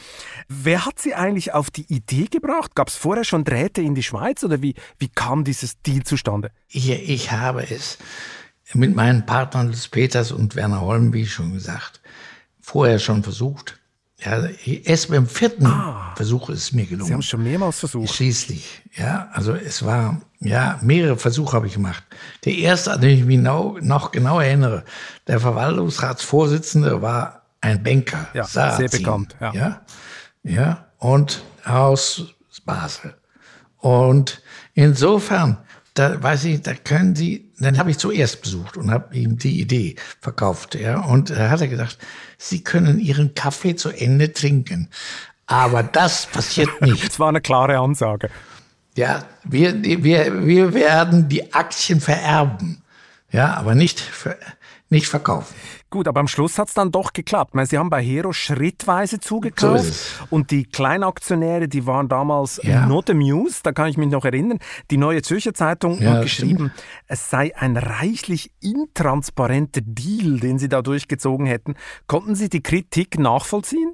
Wer 0.49 0.85
hat 0.85 0.99
sie 0.99 1.14
eigentlich 1.14 1.55
auf 1.55 1.71
die 1.71 1.87
Idee 1.88 2.27
gebracht? 2.27 2.75
Gab 2.75 2.88
es 2.88 2.97
vorher 2.97 3.23
schon 3.23 3.45
Drähte 3.45 3.81
in 3.81 3.95
die 3.95 4.03
Schweiz 4.03 4.43
oder 4.43 4.61
wie, 4.61 4.75
wie 4.99 5.09
kam 5.09 5.45
dieses 5.45 5.81
Deal 5.83 6.03
zustande? 6.03 6.51
Ich, 6.69 6.90
ich 6.90 7.31
habe 7.31 7.62
es 7.62 7.99
mit 8.73 8.97
meinen 8.97 9.25
Partnern 9.25 9.71
des 9.71 9.87
Peters 9.87 10.33
und 10.33 10.57
Werner 10.57 10.81
Holm, 10.81 11.12
wie 11.12 11.27
schon 11.27 11.53
gesagt, 11.53 12.01
vorher 12.61 12.99
schon 12.99 13.23
versucht. 13.23 13.79
Ja, 14.25 14.47
erst 14.85 15.11
beim 15.11 15.27
vierten 15.27 15.67
ah, 15.67 16.15
Versuch 16.17 16.49
ist 16.49 16.63
es 16.63 16.73
mir 16.73 16.87
gelungen. 16.87 17.07
Sie 17.07 17.13
haben 17.13 17.21
es 17.21 17.27
schon 17.27 17.43
mehrmals 17.43 17.79
versucht. 17.79 18.15
Schließlich, 18.15 18.83
ja. 18.95 19.29
Also 19.33 19.55
es 19.55 19.85
war, 19.85 20.21
ja, 20.41 20.79
mehrere 20.83 21.19
Versuche 21.19 21.55
habe 21.55 21.67
ich 21.67 21.75
gemacht. 21.75 22.03
Der 22.45 22.55
erste, 22.55 22.93
an 22.93 23.01
den 23.01 23.19
ich 23.19 23.25
mich 23.25 23.39
noch, 23.39 23.79
noch 23.81 24.13
genau 24.13 24.41
erinnere, 24.41 24.85
der 25.27 25.41
Verwaltungsratsvorsitzende 25.41 27.03
war 27.03 27.43
ein 27.61 27.83
Banker. 27.83 28.29
Ja, 28.33 28.45
Sarazin, 28.45 28.89
sehr 28.89 28.99
bekannt. 28.99 29.37
Ja. 29.41 29.53
ja, 29.53 29.81
ja, 30.43 30.85
und 30.99 31.43
aus 31.65 32.35
Basel. 32.65 33.15
Und 33.79 34.43
insofern 34.73 35.59
da 35.95 36.21
weiß 36.21 36.45
ich, 36.47 36.63
da 36.63 36.75
können 36.75 37.15
Sie, 37.15 37.44
dann 37.59 37.79
habe 37.79 37.90
ich 37.90 37.99
zuerst 37.99 38.43
besucht 38.43 38.77
und 38.77 38.90
habe 38.90 39.14
ihm 39.17 39.38
die 39.38 39.61
Idee 39.61 39.97
verkauft, 40.21 40.75
ja. 40.75 41.01
Und 41.01 41.31
da 41.31 41.51
hat 41.51 41.61
er 41.61 41.69
gesagt, 41.69 41.99
Sie 42.38 42.62
können 42.62 42.99
Ihren 42.99 43.35
Kaffee 43.35 43.77
zu 43.77 43.90
Ende 43.90 44.33
trinken. 44.33 44.88
Aber 45.47 45.83
das 45.83 46.27
passiert 46.27 46.69
nicht. 46.81 47.07
Das 47.07 47.19
war 47.19 47.29
eine 47.29 47.40
klare 47.40 47.79
Ansage. 47.79 48.31
Ja, 48.97 49.25
wir, 49.45 49.83
wir, 49.83 50.47
wir 50.47 50.75
werden 50.75 51.29
die 51.29 51.53
Aktien 51.53 52.01
vererben. 52.01 52.83
Ja, 53.31 53.55
aber 53.55 53.75
nicht, 53.75 54.03
nicht 54.88 55.09
verkaufen. 55.09 55.55
Gut, 55.95 56.09
aber 56.09 56.19
am 56.19 56.27
Schluss 56.27 56.59
hat 56.59 56.67
es 56.67 56.75
dann 56.75 56.91
doch 56.91 57.13
geklappt. 57.13 57.55
Meine, 57.55 57.69
Sie 57.69 57.79
haben 57.79 57.89
bei 57.89 58.03
Hero 58.03 58.33
schrittweise 58.33 59.21
zugekauft 59.21 59.85
so 59.85 60.27
und 60.29 60.51
die 60.51 60.65
Kleinaktionäre, 60.65 61.69
die 61.69 61.87
waren 61.87 62.09
damals 62.09 62.59
ja. 62.65 62.85
not 62.87 63.09
amused, 63.11 63.65
da 63.65 63.71
kann 63.71 63.87
ich 63.87 63.97
mich 63.97 64.09
noch 64.09 64.25
erinnern. 64.25 64.59
Die 64.91 64.97
Neue 64.97 65.23
Zürcher 65.23 65.55
Zeitung 65.55 66.03
ja, 66.03 66.15
hat 66.15 66.23
geschrieben, 66.23 66.73
stimmt. 66.75 66.89
es 67.07 67.31
sei 67.31 67.57
ein 67.57 67.77
reichlich 67.77 68.51
intransparenter 68.61 69.83
Deal, 69.85 70.41
den 70.41 70.59
Sie 70.59 70.69
da 70.69 70.83
durchgezogen 70.83 71.47
hätten. 71.47 71.77
Konnten 72.09 72.35
Sie 72.35 72.49
die 72.49 72.61
Kritik 72.61 73.17
nachvollziehen? 73.17 73.93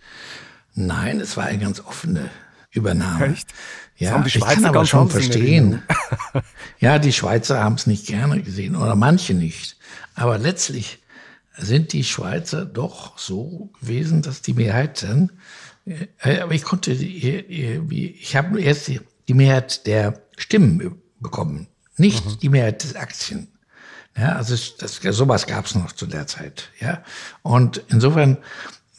Nein, 0.73 1.21
es 1.21 1.37
war 1.37 1.45
eine 1.45 1.59
ganz 1.59 1.81
offene 1.81 2.31
Übernahme. 2.71 3.27
Echt? 3.27 3.53
Ja, 3.99 4.27
Schweizer 4.27 4.39
ich 4.39 4.55
kann 4.55 4.65
aber 4.65 4.87
schon 4.87 5.11
verstehen. 5.11 5.83
ja, 6.79 6.99
die 6.99 7.13
Schweizer 7.13 7.63
haben 7.63 7.75
es 7.75 7.87
nicht 7.87 8.07
gerne 8.07 8.41
gesehen 8.41 8.75
oder 8.75 8.97
manche 8.97 9.35
nicht. 9.35 9.77
Aber 10.15 10.39
letztlich 10.39 11.01
sind 11.57 11.93
die 11.93 12.05
Schweizer 12.05 12.65
doch 12.65 13.19
so 13.19 13.71
gewesen, 13.81 14.23
dass 14.23 14.43
die 14.43 14.55
Mehrheit 14.55 15.03
dann, 15.03 15.33
äh, 15.87 16.41
aber 16.41 16.53
ich 16.53 16.63
konnte, 16.63 16.93
ich 16.93 18.37
habe 18.37 18.61
erst 18.61 18.89
die, 18.89 19.01
die, 19.29 19.35
Mehrheit 19.35 19.87
der 19.87 20.23
Stimmen 20.37 21.01
bekommen, 21.19 21.67
nicht 21.97 22.25
mhm. 22.25 22.39
die 22.41 22.49
Mehrheit 22.49 22.83
des 22.83 22.97
Aktien. 22.97 23.49
Ja, 24.17 24.37
also 24.37 24.57
das, 24.79 24.97
sowas 24.97 25.47
gab 25.47 25.67
es 25.67 25.75
noch 25.75 25.93
zu 25.93 26.07
der 26.07 26.27
Zeit. 26.27 26.71
Ja, 26.81 27.05
und 27.43 27.83
insofern 27.89 28.39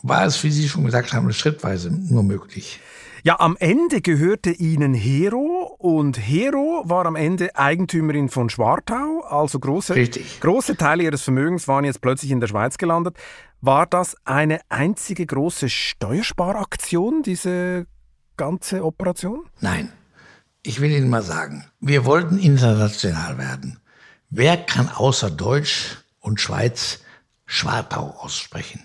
war 0.03 0.25
es, 0.25 0.43
wie 0.43 0.51
Sie 0.51 0.69
schon 0.69 0.85
gesagt 0.85 1.13
haben, 1.13 1.31
schrittweise 1.33 1.91
nur 1.91 2.23
möglich. 2.23 2.79
Ja, 3.23 3.39
am 3.39 3.55
Ende 3.59 4.01
gehörte 4.01 4.49
ihnen 4.49 4.95
Hero 4.95 5.50
und 5.81 6.17
Hero 6.17 6.83
war 6.85 7.05
am 7.07 7.15
Ende 7.15 7.55
Eigentümerin 7.55 8.29
von 8.29 8.49
Schwartau, 8.49 9.23
also 9.27 9.59
große, 9.59 9.95
große 10.39 10.77
Teile 10.77 11.03
ihres 11.03 11.23
Vermögens 11.23 11.67
waren 11.67 11.85
jetzt 11.85 12.01
plötzlich 12.01 12.29
in 12.29 12.39
der 12.39 12.47
Schweiz 12.47 12.77
gelandet. 12.77 13.17
War 13.61 13.87
das 13.87 14.15
eine 14.23 14.61
einzige 14.69 15.25
große 15.25 15.69
Steuersparaktion, 15.69 17.23
diese 17.23 17.87
ganze 18.37 18.85
Operation? 18.85 19.45
Nein. 19.59 19.91
Ich 20.63 20.79
will 20.79 20.91
Ihnen 20.91 21.09
mal 21.09 21.23
sagen, 21.23 21.65
wir 21.79 22.05
wollten 22.05 22.37
international 22.37 23.39
werden. 23.39 23.79
Wer 24.29 24.57
kann 24.57 24.87
außer 24.87 25.31
Deutsch 25.31 25.97
und 26.19 26.39
Schweiz 26.39 26.99
Schwartau 27.47 28.15
aussprechen? 28.19 28.81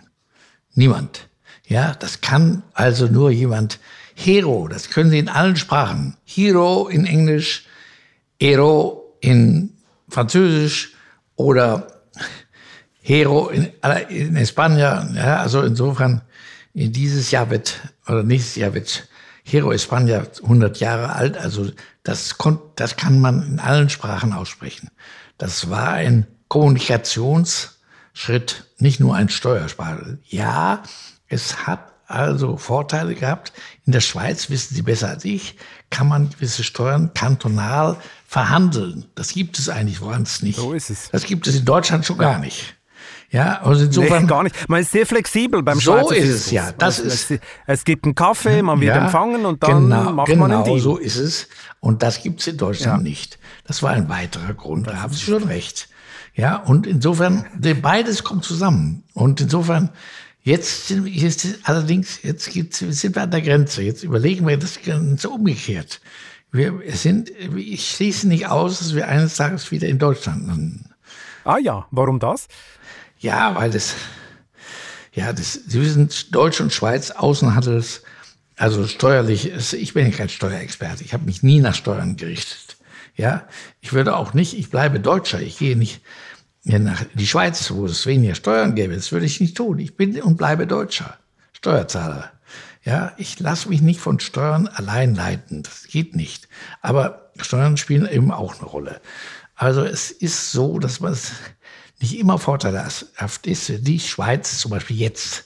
Niemand. 0.74 1.28
Ja, 1.66 1.94
das 1.94 2.22
kann 2.22 2.62
also 2.72 3.06
nur 3.06 3.30
jemand, 3.30 3.78
Hero, 4.18 4.66
das 4.66 4.88
können 4.88 5.10
Sie 5.10 5.18
in 5.18 5.28
allen 5.28 5.56
Sprachen. 5.56 6.16
Hero 6.24 6.88
in 6.88 7.04
Englisch, 7.04 7.66
Hero 8.40 9.14
in 9.20 9.74
Französisch 10.08 10.94
oder 11.36 12.00
Hero 13.02 13.48
in, 13.48 13.64
in 14.08 14.38
España. 14.38 15.14
Ja, 15.14 15.36
also 15.36 15.60
insofern, 15.60 16.22
in 16.72 16.92
dieses 16.92 17.30
Jahr 17.30 17.50
wird, 17.50 17.78
oder 18.08 18.22
nächstes 18.22 18.56
Jahr 18.56 18.72
wird 18.72 19.06
Hero 19.44 19.70
España 19.70 20.26
100 20.42 20.80
Jahre 20.80 21.14
alt. 21.14 21.36
Also 21.36 21.70
das, 22.02 22.36
das 22.74 22.96
kann 22.96 23.20
man 23.20 23.46
in 23.46 23.60
allen 23.60 23.90
Sprachen 23.90 24.32
aussprechen. 24.32 24.88
Das 25.36 25.68
war 25.68 25.90
ein 25.90 26.26
Kommunikationsschritt, 26.48 28.64
nicht 28.78 28.98
nur 28.98 29.14
ein 29.14 29.28
Steuerspar. 29.28 29.98
Ja, 30.24 30.82
es 31.28 31.66
hat 31.66 31.92
also 32.06 32.56
Vorteile 32.56 33.14
gehabt. 33.14 33.52
In 33.84 33.92
der 33.92 34.00
Schweiz, 34.00 34.50
wissen 34.50 34.74
Sie 34.74 34.82
besser 34.82 35.08
als 35.08 35.24
ich, 35.24 35.56
kann 35.90 36.08
man 36.08 36.30
gewisse 36.30 36.64
Steuern 36.64 37.12
kantonal 37.14 37.96
verhandeln. 38.26 39.06
Das 39.14 39.30
gibt 39.30 39.58
es 39.58 39.68
eigentlich 39.68 40.00
woanders 40.00 40.42
nicht. 40.42 40.56
So 40.56 40.72
ist 40.72 40.90
es. 40.90 41.10
Das 41.10 41.24
gibt 41.24 41.46
es 41.46 41.56
in 41.56 41.64
Deutschland 41.64 42.04
schon 42.04 42.18
gar 42.18 42.38
nicht. 42.38 42.76
Ja, 43.30 43.60
also 43.62 43.84
insofern. 43.84 44.22
Nee, 44.22 44.28
gar 44.28 44.42
nicht. 44.44 44.68
Man 44.68 44.80
ist 44.80 44.92
sehr 44.92 45.06
flexibel 45.06 45.62
beim 45.62 45.78
so 45.78 45.92
Schweizer 45.92 46.08
So 46.08 46.14
ist 46.14 46.28
es, 46.28 46.50
ja. 46.50 46.72
Das 46.72 46.98
es, 46.98 47.30
ist, 47.30 47.42
es 47.66 47.84
gibt 47.84 48.04
einen 48.04 48.14
Kaffee, 48.14 48.62
man 48.62 48.80
wird 48.80 48.94
ja, 48.94 49.04
empfangen 49.04 49.44
und 49.44 49.62
dann 49.62 49.88
genau, 49.88 50.12
macht 50.12 50.28
genau, 50.28 50.42
man 50.42 50.52
einen 50.52 50.64
Deal. 50.64 50.78
so 50.78 50.96
ist 50.96 51.16
es. 51.16 51.48
Und 51.80 52.02
das 52.02 52.22
gibt 52.22 52.40
es 52.40 52.46
in 52.46 52.56
Deutschland 52.56 53.02
ja. 53.02 53.08
nicht. 53.08 53.38
Das 53.66 53.82
war 53.82 53.90
ein 53.90 54.08
weiterer 54.08 54.54
Grund. 54.54 54.86
Da 54.86 55.02
haben 55.02 55.12
Sie 55.12 55.20
schon 55.20 55.44
recht. 55.44 55.88
Ja, 56.34 56.56
und 56.56 56.86
insofern, 56.86 57.46
beides 57.80 58.22
kommt 58.22 58.44
zusammen. 58.44 59.04
Und 59.14 59.40
insofern, 59.40 59.90
Jetzt 60.46 60.86
sind, 60.86 61.08
jetzt, 61.08 61.44
allerdings, 61.64 62.22
jetzt 62.22 62.44
sind 62.44 63.16
wir 63.16 63.22
an 63.22 63.32
der 63.32 63.42
Grenze. 63.42 63.82
Jetzt 63.82 64.04
überlegen 64.04 64.46
wir 64.46 64.56
das 64.56 64.80
Ganze 64.80 65.28
umgekehrt. 65.28 66.00
Wir 66.52 66.80
sind, 66.94 67.30
ich 67.56 67.90
schließe 67.90 68.28
nicht 68.28 68.46
aus, 68.46 68.78
dass 68.78 68.94
wir 68.94 69.08
eines 69.08 69.34
Tages 69.34 69.72
wieder 69.72 69.88
in 69.88 69.98
Deutschland 69.98 70.46
landen. 70.46 70.90
Ah 71.42 71.58
ja, 71.58 71.88
warum 71.90 72.20
das? 72.20 72.46
Ja, 73.18 73.56
weil 73.56 73.72
das, 73.72 73.96
ja, 75.12 75.32
das, 75.32 75.54
Sie 75.66 75.80
wissen, 75.80 76.10
Deutsch 76.30 76.60
und 76.60 76.72
Schweiz 76.72 77.10
Außenhandels, 77.10 78.04
also 78.54 78.86
steuerlich, 78.86 79.50
ich 79.72 79.94
bin 79.94 80.08
ja 80.08 80.16
kein 80.16 80.28
Steuerexperte, 80.28 81.02
ich 81.02 81.12
habe 81.12 81.24
mich 81.24 81.42
nie 81.42 81.58
nach 81.58 81.74
Steuern 81.74 82.16
gerichtet. 82.16 82.76
Ja, 83.16 83.48
ich 83.80 83.92
würde 83.94 84.14
auch 84.14 84.32
nicht, 84.32 84.56
ich 84.56 84.70
bleibe 84.70 85.00
Deutscher, 85.00 85.40
ich 85.40 85.58
gehe 85.58 85.76
nicht 85.76 86.02
nach 86.66 87.04
die 87.14 87.26
Schweiz, 87.26 87.70
wo 87.70 87.86
es 87.86 88.06
weniger 88.06 88.34
Steuern 88.34 88.74
gäbe, 88.74 88.94
das 88.94 89.12
würde 89.12 89.26
ich 89.26 89.40
nicht 89.40 89.56
tun. 89.56 89.78
Ich 89.78 89.96
bin 89.96 90.20
und 90.20 90.36
bleibe 90.36 90.66
Deutscher, 90.66 91.16
Steuerzahler. 91.52 92.32
Ja, 92.84 93.12
ich 93.16 93.38
lasse 93.40 93.68
mich 93.68 93.82
nicht 93.82 94.00
von 94.00 94.20
Steuern 94.20 94.68
allein 94.68 95.14
leiten, 95.14 95.62
das 95.62 95.84
geht 95.88 96.14
nicht. 96.14 96.48
Aber 96.82 97.30
Steuern 97.40 97.76
spielen 97.76 98.08
eben 98.08 98.30
auch 98.30 98.58
eine 98.58 98.66
Rolle. 98.66 99.00
Also 99.54 99.84
es 99.84 100.10
ist 100.10 100.52
so, 100.52 100.78
dass 100.78 101.00
man 101.00 101.12
es 101.12 101.32
nicht 102.00 102.18
immer 102.18 102.38
vorteilhaft 102.38 103.46
ist. 103.46 103.72
Die 103.86 104.00
Schweiz 104.00 104.58
zum 104.58 104.70
Beispiel 104.70 104.98
jetzt 104.98 105.44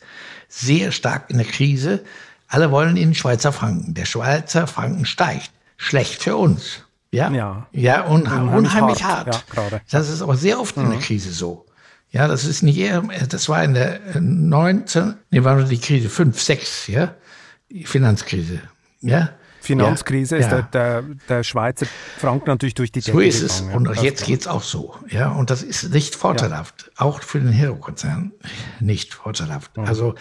sehr 0.48 0.90
stark 0.92 1.30
in 1.30 1.38
der 1.38 1.46
Krise. 1.46 2.04
Alle 2.48 2.70
wollen 2.70 2.96
in 2.96 3.10
den 3.10 3.14
Schweizer 3.14 3.52
Franken. 3.52 3.94
Der 3.94 4.04
Schweizer 4.04 4.66
Franken 4.66 5.04
steigt. 5.04 5.50
Schlecht 5.76 6.22
für 6.22 6.36
uns. 6.36 6.82
Ja, 7.12 7.30
ja, 7.30 7.66
ja 7.72 8.02
und 8.04 8.22
unheimlich, 8.22 8.54
unheimlich 8.54 9.04
hart. 9.04 9.44
hart. 9.56 9.72
Ja, 9.72 9.80
das 9.90 10.08
ist 10.08 10.22
aber 10.22 10.36
sehr 10.36 10.60
oft 10.60 10.76
mhm. 10.76 10.84
in 10.84 10.90
der 10.90 10.98
mhm. 10.98 11.02
Krise 11.02 11.32
so. 11.32 11.66
Ja, 12.12 12.26
das 12.26 12.44
ist 12.44 12.62
nicht 12.62 12.78
eher, 12.78 13.02
das 13.28 13.48
war 13.48 13.62
in 13.62 13.74
der 13.74 14.00
19, 14.20 15.14
nee, 15.30 15.44
war 15.44 15.62
die 15.62 15.78
Krise 15.78 16.08
5, 16.08 16.40
6, 16.40 16.86
ja, 16.88 17.14
die 17.70 17.84
Finanzkrise. 17.84 18.60
Ja, 19.00 19.30
Finanzkrise 19.60 20.36
ja, 20.36 20.46
ist 20.46 20.52
ja. 20.52 20.62
Der, 20.62 21.02
der, 21.02 21.14
der, 21.28 21.44
Schweizer 21.44 21.86
Franken 22.18 22.48
natürlich 22.48 22.74
durch 22.74 22.90
die 22.90 23.00
Decke 23.00 23.12
So 23.12 23.20
ist 23.20 23.42
es. 23.42 23.60
Und 23.60 23.88
auch 23.88 24.02
jetzt 24.02 24.24
geht 24.24 24.40
es 24.40 24.46
auch 24.46 24.62
so. 24.62 24.96
Ja, 25.08 25.30
und 25.30 25.50
das 25.50 25.62
ist 25.62 25.92
nicht 25.92 26.16
vorteilhaft. 26.16 26.90
Auch 26.96 27.22
für 27.22 27.40
den 27.40 27.52
Hero-Konzern 27.52 28.32
nicht 28.80 29.14
vorteilhaft. 29.14 29.76
Mhm. 29.76 29.84
Also 29.84 30.14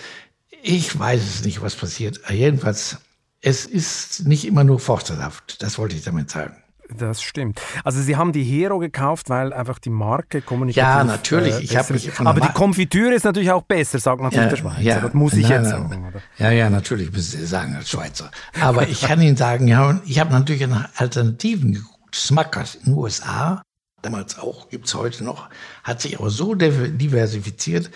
ich 0.62 0.98
weiß 0.98 1.22
es 1.22 1.46
nicht, 1.46 1.62
was 1.62 1.76
passiert. 1.76 2.20
Jedenfalls, 2.30 2.98
es 3.42 3.66
ist 3.66 4.28
nicht 4.28 4.46
immer 4.46 4.64
nur 4.64 4.80
vorteilhaft. 4.80 5.64
Das 5.64 5.78
wollte 5.78 5.96
ich 5.96 6.04
damit 6.04 6.30
sagen. 6.30 6.62
Das 6.98 7.22
stimmt. 7.22 7.62
Also 7.84 8.02
Sie 8.02 8.18
haben 8.18 8.32
die 8.32 8.44
Hero 8.44 8.80
gekauft, 8.80 9.30
weil 9.30 9.54
einfach 9.54 9.80
die 9.80 9.92
Marke 9.92 10.42
kommunikativ 10.42 10.78
Ja, 10.82 11.04
natürlich. 11.04 11.56
Äh, 11.56 11.62
ich 11.62 11.78
habe 11.78 11.94
mich 11.94 12.20
Aber 12.20 12.40
die 12.40 12.54
Konfitüre 12.54 13.14
ist 13.14 13.26
natürlich 13.26 13.52
auch 13.52 13.62
besser, 13.62 14.00
sagt 14.00 14.22
natürlich 14.22 14.44
ja, 14.44 14.50
der 14.50 14.58
Schweizer. 14.58 14.82
Ja, 14.82 15.00
das 15.00 15.14
muss 15.14 15.34
ich 15.34 15.48
nein, 15.48 15.64
jetzt 15.64 15.70
sagen. 15.72 16.08
Oder? 16.08 16.22
Ja, 16.38 16.52
ja, 16.52 16.70
natürlich 16.70 17.12
müssen 17.12 17.40
Sie 17.40 17.46
sagen 17.46 17.76
als 17.76 17.90
Schweizer. 17.90 18.32
Aber 18.60 18.88
ich 18.88 19.02
kann 19.02 19.22
Ihnen 19.22 19.38
sagen, 19.38 19.68
ja, 19.68 20.00
ich 20.06 20.20
habe 20.20 20.32
natürlich 20.32 20.68
nach 20.68 20.90
Alternativen 20.96 21.74
geguckt. 21.74 21.96
Smuckers 22.12 22.74
in 22.74 22.86
den 22.86 22.94
USA, 22.96 23.62
damals 24.02 24.40
auch, 24.40 24.70
gibt's 24.70 24.96
heute 24.96 25.24
noch, 25.24 25.48
hat 25.84 26.02
sich 26.02 26.18
aber 26.20 26.32
so 26.32 26.56
diversifiziert. 26.56 27.92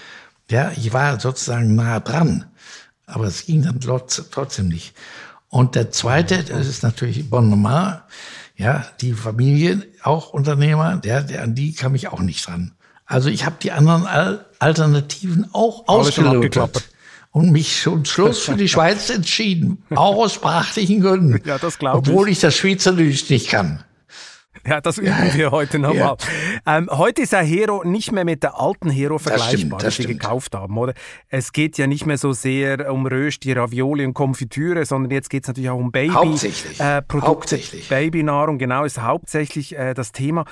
Ja, 0.51 0.71
ich 0.75 0.93
war 0.93 1.19
sozusagen 1.19 1.73
nah 1.73 1.99
dran. 1.99 2.45
Aber 3.07 3.25
es 3.25 3.45
ging 3.45 3.63
dann 3.63 3.79
trotzdem 3.79 4.67
nicht. 4.67 4.95
Und 5.49 5.75
der 5.75 5.91
zweite, 5.91 6.43
das 6.43 6.67
ist 6.67 6.83
natürlich 6.83 7.29
Bonnemar 7.29 8.07
ja, 8.55 8.85
die 9.01 9.13
Familie, 9.13 9.85
auch 10.03 10.29
Unternehmer, 10.33 10.97
der, 10.97 11.23
der, 11.23 11.43
an 11.43 11.55
die 11.55 11.73
kam 11.73 11.95
ich 11.95 12.07
auch 12.09 12.19
nicht 12.19 12.47
dran. 12.47 12.73
Also 13.05 13.29
ich 13.29 13.45
habe 13.45 13.55
die 13.61 13.71
anderen 13.71 14.05
Al 14.05 14.45
Alternativen 14.59 15.49
auch 15.51 15.87
ausgelotet 15.87 16.89
und 17.31 17.51
mich 17.51 17.81
schon 17.81 18.05
Schluss 18.05 18.39
für 18.39 18.55
die 18.55 18.69
Schweiz 18.69 19.09
entschieden, 19.09 19.83
auch 19.89 20.15
aus 20.15 20.33
sprachlichen 20.33 21.01
Gründen. 21.01 21.41
Ja, 21.45 21.57
das 21.57 21.79
glaube 21.79 22.01
ich. 22.01 22.09
Obwohl 22.09 22.29
ich 22.29 22.39
das 22.39 22.55
Schweizerdeutsch 22.55 23.29
nicht 23.29 23.49
kann. 23.49 23.83
Ja, 24.67 24.79
das 24.79 24.97
üben 24.97 25.33
wir 25.33 25.51
heute 25.51 25.77
nochmal. 25.77 26.15
Ja. 26.65 26.77
Ähm, 26.77 26.89
heute 26.89 27.23
ist 27.23 27.33
ein 27.33 27.45
Hero 27.45 27.83
nicht 27.83 28.11
mehr 28.11 28.23
mit 28.23 28.43
der 28.43 28.59
alten 28.59 28.89
Hero 28.89 29.17
vergleichbar, 29.17 29.79
das 29.79 29.99
wir 29.99 30.07
gekauft 30.07 30.55
haben, 30.55 30.77
oder? 30.77 30.93
Es 31.27 31.51
geht 31.51 31.77
ja 31.77 31.87
nicht 31.87 32.05
mehr 32.05 32.17
so 32.17 32.31
sehr 32.31 32.91
um 32.91 33.05
Rösti, 33.05 33.51
Ravioli 33.51 34.05
und 34.05 34.13
Konfitüre, 34.13 34.85
sondern 34.85 35.11
jetzt 35.11 35.29
geht 35.29 35.43
es 35.43 35.47
natürlich 35.49 35.69
auch 35.69 35.77
um 35.77 35.91
Baby. 35.91 36.13
Hauptsächlich. 36.13 36.79
Äh, 36.79 37.01
Produkte, 37.01 37.27
hauptsächlich. 37.27 37.89
Babynahrung, 37.89 38.57
genau, 38.57 38.85
ist 38.85 39.01
hauptsächlich 39.01 39.77
äh, 39.77 39.93
das 39.93 40.11
Thema. 40.11 40.45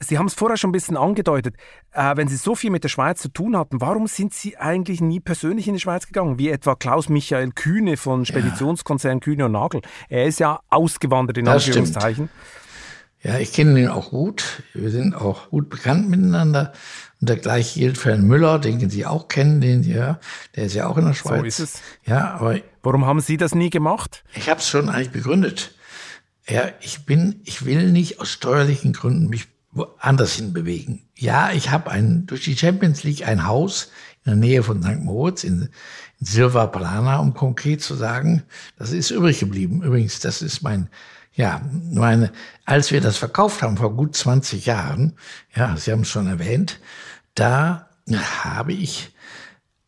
Sie 0.00 0.18
haben 0.18 0.26
es 0.26 0.34
vorher 0.34 0.58
schon 0.58 0.68
ein 0.68 0.72
bisschen 0.72 0.96
angedeutet. 0.96 1.56
Äh, 1.92 2.16
wenn 2.16 2.28
Sie 2.28 2.36
so 2.36 2.54
viel 2.54 2.70
mit 2.70 2.84
der 2.84 2.88
Schweiz 2.90 3.22
zu 3.22 3.28
tun 3.28 3.56
hatten, 3.56 3.80
warum 3.80 4.06
sind 4.06 4.34
Sie 4.34 4.58
eigentlich 4.58 5.00
nie 5.00 5.20
persönlich 5.20 5.68
in 5.68 5.74
die 5.74 5.80
Schweiz 5.80 6.06
gegangen? 6.06 6.38
Wie 6.38 6.50
etwa 6.50 6.74
Klaus-Michael 6.74 7.52
Kühne 7.52 7.96
von 7.96 8.26
Speditionskonzern 8.26 9.18
ja. 9.18 9.20
Kühne 9.20 9.46
und 9.46 9.52
Nagel. 9.52 9.80
Er 10.08 10.26
ist 10.26 10.40
ja 10.40 10.60
ausgewandert 10.68 11.38
in 11.38 11.46
das 11.46 11.66
Anführungszeichen. 11.66 12.28
Stimmt. 12.28 12.63
Ja, 13.24 13.38
ich 13.38 13.54
kenne 13.54 13.80
ihn 13.80 13.88
auch 13.88 14.10
gut. 14.10 14.62
Wir 14.74 14.90
sind 14.90 15.14
auch 15.14 15.48
gut 15.48 15.70
bekannt 15.70 16.10
miteinander. 16.10 16.74
Und 17.20 17.30
der 17.30 17.36
gleiche 17.38 17.80
gilt 17.80 17.96
für 17.96 18.10
Herrn 18.10 18.26
Müller, 18.26 18.58
den 18.58 18.90
Sie 18.90 19.06
auch 19.06 19.28
kennen, 19.28 19.62
den 19.62 19.82
ja, 19.82 20.20
der 20.54 20.64
ist 20.64 20.74
ja 20.74 20.86
auch 20.86 20.98
in 20.98 21.06
der 21.06 21.14
Schweiz. 21.14 21.40
So 21.40 21.46
ist 21.46 21.58
es. 21.58 21.80
Ja, 22.04 22.34
aber 22.34 22.60
warum 22.82 23.06
haben 23.06 23.20
Sie 23.20 23.38
das 23.38 23.54
nie 23.54 23.70
gemacht? 23.70 24.24
Ich 24.34 24.50
habe 24.50 24.60
es 24.60 24.68
schon 24.68 24.90
eigentlich 24.90 25.10
begründet. 25.10 25.74
Ja, 26.46 26.64
ich 26.80 27.06
bin, 27.06 27.40
ich 27.44 27.64
will 27.64 27.90
nicht 27.90 28.20
aus 28.20 28.30
steuerlichen 28.30 28.92
Gründen 28.92 29.28
mich 29.28 29.48
woanders 29.72 30.34
hin 30.34 30.52
bewegen. 30.52 31.08
Ja, 31.16 31.50
ich 31.50 31.70
habe 31.70 31.90
ein 31.90 32.26
durch 32.26 32.44
die 32.44 32.58
Champions 32.58 33.04
League 33.04 33.26
ein 33.26 33.46
Haus 33.46 33.90
in 34.26 34.32
der 34.32 34.36
Nähe 34.36 34.62
von 34.62 34.82
St. 34.82 35.00
Moritz 35.00 35.44
in, 35.44 35.70
in 36.20 36.26
Silva 36.26 36.66
Plana, 36.66 37.20
um 37.20 37.32
konkret 37.32 37.80
zu 37.80 37.94
sagen, 37.94 38.42
das 38.76 38.92
ist 38.92 39.10
übrig 39.10 39.40
geblieben. 39.40 39.82
Übrigens, 39.82 40.20
das 40.20 40.42
ist 40.42 40.62
mein 40.62 40.90
ja, 41.34 41.62
meine, 41.92 42.32
als 42.64 42.92
wir 42.92 43.00
das 43.00 43.16
verkauft 43.16 43.62
haben 43.62 43.76
vor 43.76 43.94
gut 43.94 44.16
20 44.16 44.66
Jahren, 44.66 45.16
ja, 45.54 45.76
Sie 45.76 45.90
haben 45.90 46.02
es 46.02 46.08
schon 46.08 46.26
erwähnt, 46.26 46.80
da 47.34 47.88
habe 48.44 48.72
ich 48.72 49.12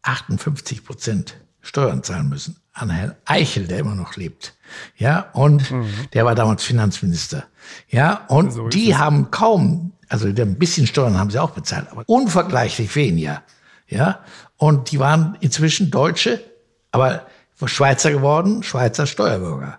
58 0.03 0.85
Prozent 0.85 1.37
Steuern 1.61 2.03
zahlen 2.03 2.29
müssen 2.29 2.57
an 2.73 2.91
Herrn 2.91 3.15
Eichel, 3.25 3.67
der 3.67 3.79
immer 3.79 3.95
noch 3.95 4.17
lebt. 4.17 4.55
Ja, 4.97 5.31
und 5.33 5.71
mhm. 5.71 5.89
der 6.13 6.25
war 6.25 6.35
damals 6.35 6.63
Finanzminister. 6.63 7.45
Ja, 7.89 8.25
und 8.29 8.53
so 8.53 8.69
die 8.69 8.91
es. 8.91 8.99
haben 8.99 9.31
kaum, 9.31 9.93
also 10.09 10.27
ein 10.29 10.59
bisschen 10.59 10.87
Steuern 10.87 11.19
haben 11.19 11.31
sie 11.31 11.39
auch 11.39 11.51
bezahlt, 11.51 11.89
aber 11.91 12.05
unvergleichlich 12.07 12.95
weniger. 12.95 13.43
Ja, 13.89 14.21
und 14.57 14.91
die 14.91 14.99
waren 14.99 15.37
inzwischen 15.41 15.91
Deutsche, 15.91 16.43
aber 16.91 17.27
Schweizer 17.65 18.11
geworden, 18.11 18.63
Schweizer 18.63 19.07
Steuerbürger. 19.07 19.79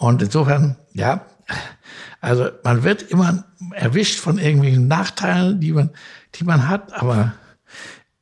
Und 0.00 0.22
insofern, 0.22 0.76
ja, 0.94 1.26
also 2.22 2.48
man 2.64 2.84
wird 2.84 3.02
immer 3.02 3.44
erwischt 3.74 4.18
von 4.18 4.38
irgendwelchen 4.38 4.88
Nachteilen, 4.88 5.60
die 5.60 5.72
man, 5.72 5.90
die 6.36 6.44
man 6.44 6.68
hat, 6.70 6.94
aber 6.94 7.34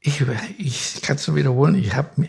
ich, 0.01 0.20
ich 0.59 1.03
kann 1.03 1.16
es 1.16 1.29
nur 1.29 1.37
wiederholen, 1.37 1.76
ich 1.76 1.95
habe 1.95 2.29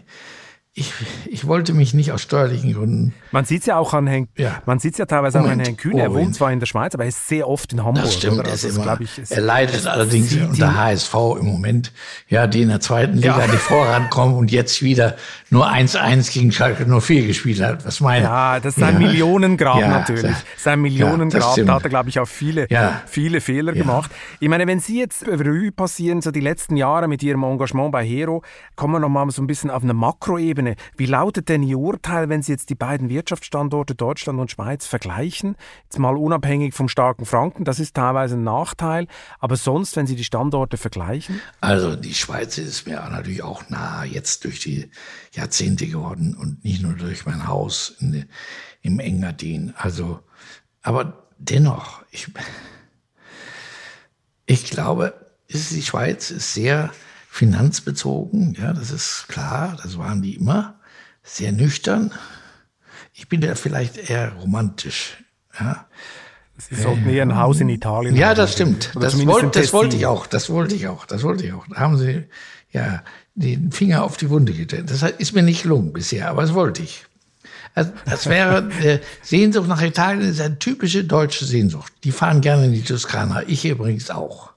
ich, 0.80 0.93
ich 1.26 1.45
wollte 1.47 1.74
mich 1.74 1.93
nicht 1.93 2.12
aus 2.12 2.22
steuerlichen 2.22 2.74
Gründen. 2.74 3.14
Man 3.32 3.43
sieht 3.43 3.62
es 3.62 3.66
ja 3.66 3.78
auch 3.78 3.93
an 3.93 4.08
Herrn, 4.08 4.28
ja. 4.38 4.62
man 4.66 4.80
sieht 4.80 4.97
ja 4.97 5.06
teilweise 5.06 5.39
Moment. 5.39 5.60
an 5.60 5.66
Herrn 5.66 5.78
Kühne. 5.78 6.02
Er 6.02 6.14
wohnt 6.14 6.36
zwar 6.36 6.52
in 6.52 6.60
der 6.60 6.68
Schweiz, 6.68 6.93
aber 6.93 7.04
er 7.04 7.10
ist 7.10 7.28
sehr 7.28 7.50
oft 7.50 7.74
in 7.74 7.84
Hamburg. 7.84 8.06
Das 8.06 8.14
stimmt, 8.14 8.47
also 8.47 8.68
ist 8.68 8.78
immer, 8.78 9.02
ich, 9.02 9.10
er 9.30 9.41
leidet 9.41 9.88
allerdings 9.88 10.34
unter 10.36 10.76
HSV 10.78 11.14
im 11.39 11.47
Moment, 11.47 11.91
ja, 12.28 12.47
die 12.47 12.62
in 12.62 12.70
der 12.70 12.80
zweiten 12.80 13.18
Liga 13.18 13.39
ja. 13.39 13.47
nicht 13.52 13.60
vorankommen 13.60 14.36
und 14.36 14.52
jetzt 14.52 14.82
wieder 14.82 15.18
nur 15.50 15.68
1-1 15.68 16.32
gegen 16.34 16.52
Schalke 16.52 16.86
nur 16.86 17.02
4 17.02 17.28
gespielt 17.28 17.62
hat. 17.62 17.86
Was 17.86 18.02
meine 18.02 18.26
Ja, 18.26 18.60
das 18.60 18.78
ist 18.78 18.84
ein 18.84 19.02
ja. 19.02 19.08
Millionengrab 19.08 19.80
ja, 19.80 19.88
natürlich. 19.88 20.36
Sein 20.58 20.82
Millionengrab, 20.82 21.56
da 21.56 21.74
hat 21.76 21.84
er, 21.84 21.89
glaube 21.89 22.10
ich, 22.10 22.20
auch 22.20 22.28
viele, 22.28 22.68
viele 23.08 23.41
Fehler 23.41 23.74
gemacht. 23.74 24.12
Ich 24.39 24.50
meine, 24.50 24.68
wenn 24.68 24.80
Sie 24.80 25.00
jetzt 25.00 25.28
Revue 25.28 25.72
passieren, 25.72 26.22
so 26.22 26.32
die 26.32 26.41
letzten 26.41 26.76
Jahre 26.76 27.08
mit 27.08 27.24
Ihrem 27.24 27.43
Engagement 27.43 27.91
bei 27.91 28.06
Hero, 28.06 28.43
kommen 28.76 28.93
wir 28.93 29.00
nochmal 29.00 29.30
so 29.32 29.41
ein 29.41 29.47
bisschen 29.47 29.70
auf 29.70 29.84
eine 29.84 29.93
Makroebene 29.93 30.50
Ebene. 30.50 30.76
Wie 30.97 31.06
lautet 31.06 31.50
denn 31.50 31.64
Ihr 31.64 31.78
Urteil, 31.78 32.30
wenn 32.30 32.41
Sie 32.41 32.52
jetzt 32.52 32.70
die 32.70 32.76
beiden 32.76 33.10
Wirtschaftsstandorte 33.10 33.95
Deutschland 33.95 34.39
und 34.39 34.52
Schweiz 34.52 34.86
vergleichen? 34.86 35.56
Jetzt 35.84 36.00
mal 36.00 36.18
unabhängig 36.18 36.74
vom 36.74 36.89
starken 36.89 37.26
Franken, 37.26 37.64
das 37.64 37.80
ist 37.80 37.95
teilweise 37.95 38.36
ein 38.36 38.43
Nachteil, 38.43 39.08
aber 39.39 39.56
sonst, 39.56 39.95
wenn 39.95 40.08
Sie 40.08 40.16
die 40.16 40.24
Standorte 40.24 40.78
vergleichen? 40.78 41.41
Also 41.62 41.95
die 41.95 42.14
Schweiz 42.14 42.58
ist 42.58 42.88
mir 42.88 42.95
natürlich 43.10 43.43
auch 43.43 43.70
nah 43.70 44.04
jetzt 44.04 44.43
durch 44.43 44.60
die 44.60 44.89
Jahrzehnte 45.40 45.88
geworden 45.88 46.36
und 46.36 46.64
nicht 46.64 46.82
nur 46.82 46.94
durch 46.94 47.26
mein 47.26 47.48
Haus 47.48 47.96
in, 48.00 48.26
im 48.82 49.00
Engadin. 49.00 49.74
Also, 49.78 50.20
aber 50.82 51.28
dennoch, 51.38 52.04
ich, 52.12 52.28
ich 54.46 54.66
glaube, 54.66 55.14
die 55.50 55.82
Schweiz 55.82 56.30
ist 56.32 56.54
sehr 56.54 56.92
finanzbezogen, 57.30 58.56
ja, 58.60 58.74
das 58.74 58.92
ist 58.92 59.28
klar, 59.28 59.78
das 59.82 59.98
waren 59.98 60.22
die 60.22 60.36
immer, 60.36 60.80
sehr 61.24 61.52
nüchtern. 61.52 62.12
Ich 63.14 63.30
bin 63.30 63.42
ja 63.42 63.56
vielleicht 63.56 63.98
eher 64.10 64.34
romantisch, 64.34 65.24
ja. 65.60 65.88
Sie 66.58 66.76
sollten 66.76 67.08
eher 67.08 67.24
ein 67.24 67.38
Haus 67.38 67.62
in 67.62 67.70
Italien 67.70 68.18
Ja, 68.18 68.30
haben. 68.30 68.36
das 68.36 68.52
stimmt. 68.52 68.92
Das, 69.00 69.26
wollt, 69.26 69.56
das 69.56 69.72
wollte 69.72 69.96
ich 69.96 70.06
auch, 70.06 70.28
das 70.28 70.50
wollte 70.50 70.76
ich 70.76 70.88
auch, 70.88 71.06
das 71.06 71.24
wollte 71.24 71.46
ich 71.46 71.54
auch. 71.54 71.66
Da 71.70 71.78
haben 71.78 71.98
Sie, 71.98 72.26
ja, 72.72 73.02
den 73.40 73.72
Finger 73.72 74.04
auf 74.04 74.18
die 74.18 74.30
Wunde 74.30 74.54
gedreht. 74.54 74.90
Das 74.90 75.02
ist 75.04 75.34
mir 75.34 75.44
nicht 75.44 75.64
gelungen 75.64 75.94
bisher, 75.94 76.30
aber 76.30 76.42
das 76.42 76.54
wollte 76.54 76.84
ich. 76.84 77.06
Also, 77.76 77.92
das 78.06 78.28
wäre 78.28 78.70
äh, 78.82 79.00
Sehnsucht 79.22 79.68
nach 79.68 79.82
Italien 79.82 80.30
ist 80.30 80.42
eine 80.42 80.60
typische 80.60 81.04
deutsche 81.04 81.46
Sehnsucht. 81.46 81.94
Die 82.04 82.12
fahren 82.12 82.42
gerne 82.42 82.66
in 82.66 82.74
die 82.74 82.82
Toskana. 82.82 83.44
Ich 83.48 83.66
übrigens 83.66 84.10
auch. 84.10 84.52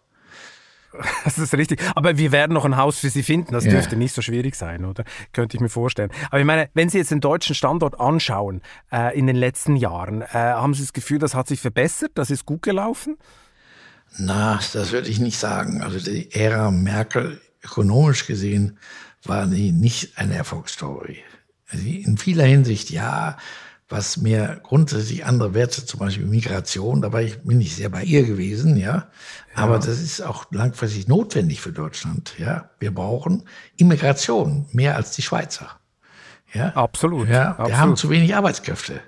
Das 1.24 1.39
ist 1.39 1.55
richtig. 1.55 1.80
Aber 1.95 2.18
wir 2.18 2.33
werden 2.33 2.53
noch 2.53 2.64
ein 2.64 2.76
Haus 2.76 2.99
für 2.99 3.09
Sie 3.09 3.22
finden. 3.22 3.53
Das 3.53 3.64
ja. 3.64 3.70
dürfte 3.70 3.97
nicht 3.97 4.14
so 4.14 4.20
schwierig 4.20 4.57
sein, 4.57 4.85
oder? 4.85 5.05
Könnte 5.33 5.57
ich 5.57 5.61
mir 5.61 5.70
vorstellen. 5.70 6.11
Aber 6.30 6.39
ich 6.39 6.45
meine, 6.45 6.68
wenn 6.74 6.89
Sie 6.89 6.99
jetzt 6.99 7.11
den 7.11 7.20
deutschen 7.20 7.55
Standort 7.55 7.99
anschauen 7.99 8.61
äh, 8.93 9.16
in 9.18 9.26
den 9.26 9.37
letzten 9.37 9.76
Jahren, 9.76 10.22
äh, 10.22 10.26
haben 10.33 10.74
Sie 10.74 10.83
das 10.83 10.93
Gefühl, 10.93 11.18
das 11.18 11.35
hat 11.35 11.49
sich 11.49 11.61
verbessert? 11.61 12.12
Das 12.14 12.30
ist 12.30 12.45
gut 12.45 12.62
gelaufen? 12.62 13.16
Na, 14.18 14.61
das 14.72 14.93
würde 14.93 15.09
ich 15.09 15.18
nicht 15.18 15.39
sagen. 15.39 15.80
Also 15.83 15.99
die 15.99 16.30
Ära 16.33 16.70
Merkel 16.70 17.41
ökonomisch 17.65 18.27
gesehen 18.27 18.79
war 19.25 19.47
die 19.47 19.73
nicht 19.73 20.19
eine 20.19 20.35
Erfolgsstory. 20.35 21.19
Also 21.71 21.87
in 21.87 22.19
vieler 22.19 22.45
Hinsicht 22.45 22.91
ja, 22.91 23.37
was 23.89 24.17
mehr 24.17 24.59
grundsätzlich 24.63 25.25
andere 25.25 25.55
Werte, 25.55 25.85
zum 25.85 26.01
Beispiel 26.01 26.27
Migration, 26.27 27.03
da 27.03 27.13
war 27.13 27.23
ich, 27.23 27.41
bin 27.43 27.61
ich 27.61 27.77
sehr 27.77 27.91
bei 27.91 28.03
ihr 28.03 28.25
gewesen, 28.25 28.77
ja. 28.77 29.11
Aber 29.55 29.75
ja. 29.75 29.79
das 29.79 30.01
ist 30.01 30.23
auch 30.23 30.47
langfristig 30.51 31.09
notwendig 31.09 31.61
für 31.61 31.73
Deutschland, 31.73 32.35
ja. 32.39 32.71
Wir 32.79 32.93
brauchen 32.93 33.45
Immigration, 33.77 34.67
mehr 34.73 34.97
als 34.97 35.13
die 35.13 35.23
Schweizer. 35.23 35.79
Ja. 36.55 36.69
Absolut. 36.71 37.29
Ja, 37.29 37.51
Absolut. 37.51 37.69
wir 37.69 37.79
haben 37.79 37.97
zu 37.97 38.11
wenig 38.11 38.35
Arbeitskräfte. 38.35 39.01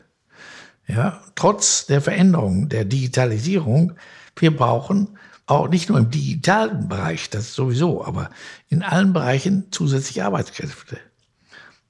Ja, 0.86 1.22
trotz 1.34 1.86
der 1.86 2.02
Veränderung, 2.02 2.68
der 2.68 2.84
Digitalisierung, 2.84 3.94
wir 4.36 4.54
brauchen 4.54 5.18
auch 5.46 5.68
nicht 5.68 5.88
nur 5.88 5.98
im 5.98 6.10
digitalen 6.10 6.88
Bereich, 6.88 7.30
das 7.30 7.54
sowieso, 7.54 8.04
aber 8.04 8.30
in 8.68 8.82
allen 8.82 9.12
Bereichen 9.12 9.66
zusätzliche 9.70 10.24
Arbeitskräfte. 10.24 10.98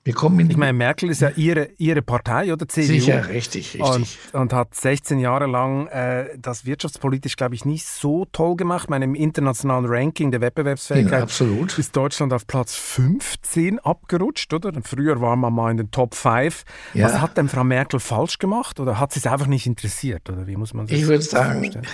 Wir 0.06 0.12
kommen 0.12 0.38
in 0.38 0.50
ich 0.50 0.58
meine, 0.58 0.74
Merkel 0.74 1.08
ist 1.08 1.22
ja 1.22 1.30
ihre, 1.30 1.70
ihre 1.78 2.02
Partei 2.02 2.52
oder 2.52 2.68
CDU. 2.68 2.88
Sicher, 2.88 3.26
richtig, 3.28 3.72
richtig. 3.80 4.18
Und, 4.34 4.38
und 4.38 4.52
hat 4.52 4.74
16 4.74 5.18
Jahre 5.18 5.46
lang 5.46 5.86
äh, 5.86 6.26
das 6.38 6.66
wirtschaftspolitisch, 6.66 7.36
glaube 7.36 7.54
ich, 7.54 7.64
nicht 7.64 7.86
so 7.86 8.26
toll 8.30 8.56
gemacht. 8.56 8.84
Ich 8.84 8.90
meine, 8.90 9.06
im 9.06 9.14
internationalen 9.14 9.86
Ranking 9.86 10.30
der 10.30 10.42
Wettbewerbsfähigkeit 10.42 11.30
ja, 11.30 11.46
ist 11.78 11.96
Deutschland 11.96 12.34
auf 12.34 12.46
Platz 12.46 12.74
15 12.74 13.78
abgerutscht, 13.78 14.52
oder? 14.52 14.72
Früher 14.82 15.22
war 15.22 15.36
man 15.36 15.54
mal 15.54 15.70
in 15.70 15.78
den 15.78 15.90
Top 15.90 16.14
5. 16.14 16.64
Ja. 16.92 17.06
Was 17.06 17.22
hat 17.22 17.38
denn 17.38 17.48
Frau 17.48 17.64
Merkel 17.64 17.98
falsch 17.98 18.38
gemacht 18.38 18.80
oder 18.80 19.00
hat 19.00 19.14
sie 19.14 19.20
es 19.20 19.26
einfach 19.26 19.46
nicht 19.46 19.66
interessiert? 19.66 20.28
Oder 20.28 20.46
wie 20.46 20.56
muss 20.56 20.74
man 20.74 20.86
das 20.86 20.98
Ich 20.98 21.06
würde 21.06 21.22
sagen, 21.22 21.60
vorstellen? 21.60 21.86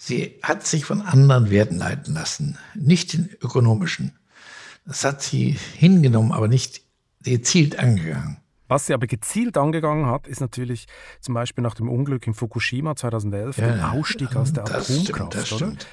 Sie 0.00 0.38
hat 0.42 0.66
sich 0.66 0.86
von 0.86 1.02
anderen 1.02 1.50
Werten 1.50 1.76
leiten 1.76 2.14
lassen, 2.14 2.56
nicht 2.74 3.12
den 3.12 3.28
ökonomischen. 3.42 4.18
Das 4.86 5.04
hat 5.04 5.22
sie 5.22 5.58
hingenommen, 5.76 6.32
aber 6.32 6.48
nicht 6.48 6.80
gezielt 7.22 7.78
angegangen. 7.78 8.38
Was 8.66 8.86
sie 8.86 8.94
aber 8.94 9.06
gezielt 9.06 9.58
angegangen 9.58 10.06
hat, 10.06 10.26
ist 10.26 10.40
natürlich 10.40 10.86
zum 11.20 11.34
Beispiel 11.34 11.62
nach 11.62 11.74
dem 11.74 11.88
Unglück 11.88 12.26
in 12.26 12.34
Fukushima 12.34 12.96
2011 12.96 13.58
ja, 13.58 13.72
der 13.72 13.92
Ausstieg 13.92 14.34
aus 14.36 14.52
der 14.52 14.64
das 14.64 14.90
Atomkraft. 14.90 15.32
Stimmt, 15.32 15.34
das 15.34 15.48
stimmt. 15.48 15.86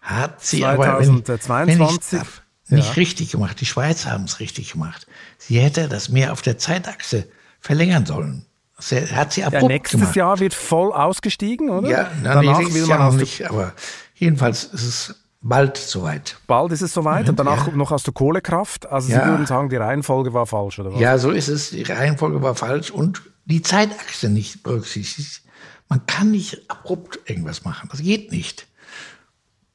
Hat 0.00 0.42
sie 0.42 0.60
2022 0.60 0.64
aber, 0.64 1.66
wenn, 1.66 1.78
wenn 1.78 2.18
darf, 2.18 2.42
nicht 2.68 2.88
ja. 2.88 2.94
richtig 2.94 3.30
gemacht. 3.32 3.60
Die 3.60 3.66
Schweizer 3.66 4.12
haben 4.12 4.24
es 4.24 4.40
richtig 4.40 4.72
gemacht. 4.72 5.06
Sie 5.36 5.60
hätte 5.60 5.88
das 5.88 6.08
mehr 6.08 6.32
auf 6.32 6.40
der 6.40 6.56
Zeitachse 6.56 7.28
verlängern 7.58 8.06
sollen. 8.06 8.46
Sie, 8.80 9.06
hat 9.06 9.32
sie 9.32 9.44
abrupt 9.44 9.62
ja, 9.62 9.68
nächstes 9.68 10.00
gemacht. 10.00 10.16
Jahr 10.16 10.40
wird 10.40 10.54
voll 10.54 10.92
ausgestiegen, 10.92 11.70
oder? 11.70 11.88
Ja, 11.88 12.10
na, 12.22 12.34
Danach 12.34 12.58
will 12.58 12.86
man 12.86 12.88
Jahr 12.88 13.12
nicht, 13.12 13.48
aber 13.48 13.72
jedenfalls 14.14 14.64
ist 14.64 14.84
es 14.84 15.14
bald 15.40 15.76
soweit. 15.76 16.38
Bald 16.46 16.72
ist 16.72 16.82
es 16.82 16.92
soweit 16.92 17.28
und 17.28 17.38
danach 17.38 17.68
ja. 17.68 17.74
noch 17.74 17.92
aus 17.92 18.02
der 18.02 18.14
Kohlekraft. 18.14 18.86
Also 18.86 19.12
ja. 19.12 19.20
Sie 19.20 19.30
würden 19.30 19.46
sagen, 19.46 19.68
die 19.68 19.76
Reihenfolge 19.76 20.32
war 20.32 20.46
falsch, 20.46 20.78
oder 20.78 20.92
was? 20.92 21.00
Ja, 21.00 21.18
so 21.18 21.30
ist 21.30 21.48
es. 21.48 21.70
Die 21.70 21.82
Reihenfolge 21.82 22.42
war 22.42 22.54
falsch 22.54 22.90
und 22.90 23.22
die 23.44 23.62
Zeitachse 23.62 24.28
nicht 24.28 24.62
berücksichtigt. 24.62 25.42
Man 25.88 26.06
kann 26.06 26.30
nicht 26.30 26.70
abrupt 26.70 27.18
irgendwas 27.26 27.64
machen. 27.64 27.88
Das 27.90 28.00
geht 28.02 28.30
nicht. 28.30 28.66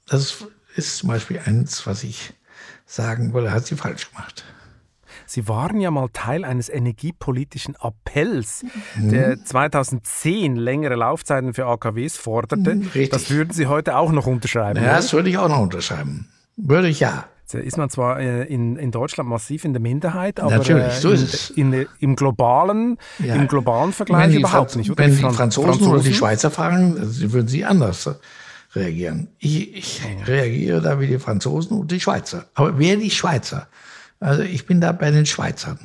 Das 0.08 0.46
ist 0.76 0.98
zum 0.98 1.10
Beispiel 1.10 1.42
eins, 1.44 1.86
was 1.88 2.04
ich 2.04 2.34
sagen 2.86 3.34
wollte, 3.34 3.52
hat 3.52 3.66
sie 3.66 3.76
falsch 3.76 4.12
gemacht. 4.12 4.46
Sie 5.26 5.48
waren 5.48 5.80
ja 5.80 5.92
mal 5.92 6.10
Teil 6.14 6.46
eines 6.46 6.70
energiepolitischen 6.70 7.76
Appells, 7.76 8.64
mhm. 8.96 9.10
der 9.10 9.44
2010 9.44 10.56
längere 10.56 10.96
Laufzeiten 10.96 11.54
für 11.54 11.66
AKWs 11.66 12.18
forderte. 12.18 12.76
Mhm, 12.76 12.92
das 13.10 13.30
würden 13.30 13.54
Sie 13.54 13.68
heute 13.68 13.98
auch 13.98 14.12
noch 14.12 14.28
unterschreiben? 14.28 14.84
Ja, 14.84 14.96
das 14.96 15.14
würde 15.14 15.30
ich 15.30 15.38
auch 15.38 15.50
noch 15.50 15.60
unterschreiben. 15.60 16.28
Würde 16.58 16.88
ich 16.88 17.00
ja. 17.00 17.26
Jetzt 17.42 17.54
ist 17.54 17.78
man 17.78 17.90
zwar 17.92 18.20
äh, 18.20 18.44
in, 18.46 18.76
in 18.76 18.90
Deutschland 18.90 19.30
massiv 19.30 19.66
in 19.66 19.74
der 19.74 19.82
Minderheit, 19.82 20.40
aber 20.40 20.58
Natürlich, 20.58 20.86
äh, 20.86 21.00
so 21.00 21.12
ist 21.12 21.22
es. 21.22 21.50
In, 21.52 21.74
in, 21.74 21.86
im, 22.00 22.16
globalen, 22.16 22.98
ja. 23.20 23.36
im 23.36 23.48
globalen 23.48 23.94
Vergleich 23.94 24.34
überhaupt 24.34 24.72
Franz 24.72 24.76
nicht. 24.78 24.90
Oder? 24.90 25.04
Wenn 25.04 25.16
die, 25.16 25.22
Franzosen, 25.22 25.70
Franzosen, 25.70 25.94
oder 25.94 26.02
die 26.02 26.14
Schweizer 26.14 26.50
fragen, 26.50 26.96
würden 26.98 27.48
sie 27.48 27.64
anders 27.64 28.10
reagieren. 28.74 29.28
Ich, 29.38 29.76
ich 29.76 30.02
reagiere 30.26 30.82
da 30.82 31.00
wie 31.00 31.08
die 31.08 31.20
Franzosen 31.20 31.78
und 31.78 31.92
die 31.92 32.00
Schweizer. 32.00 32.46
Aber 32.56 32.80
wer 32.80 32.98
die 32.98 33.12
Schweizer 33.12 33.68
also 34.20 34.44
ich 34.44 34.66
bin 34.66 34.82
da 34.82 34.92
bei 34.92 35.12
den 35.12 35.26
Schweizern. 35.26 35.80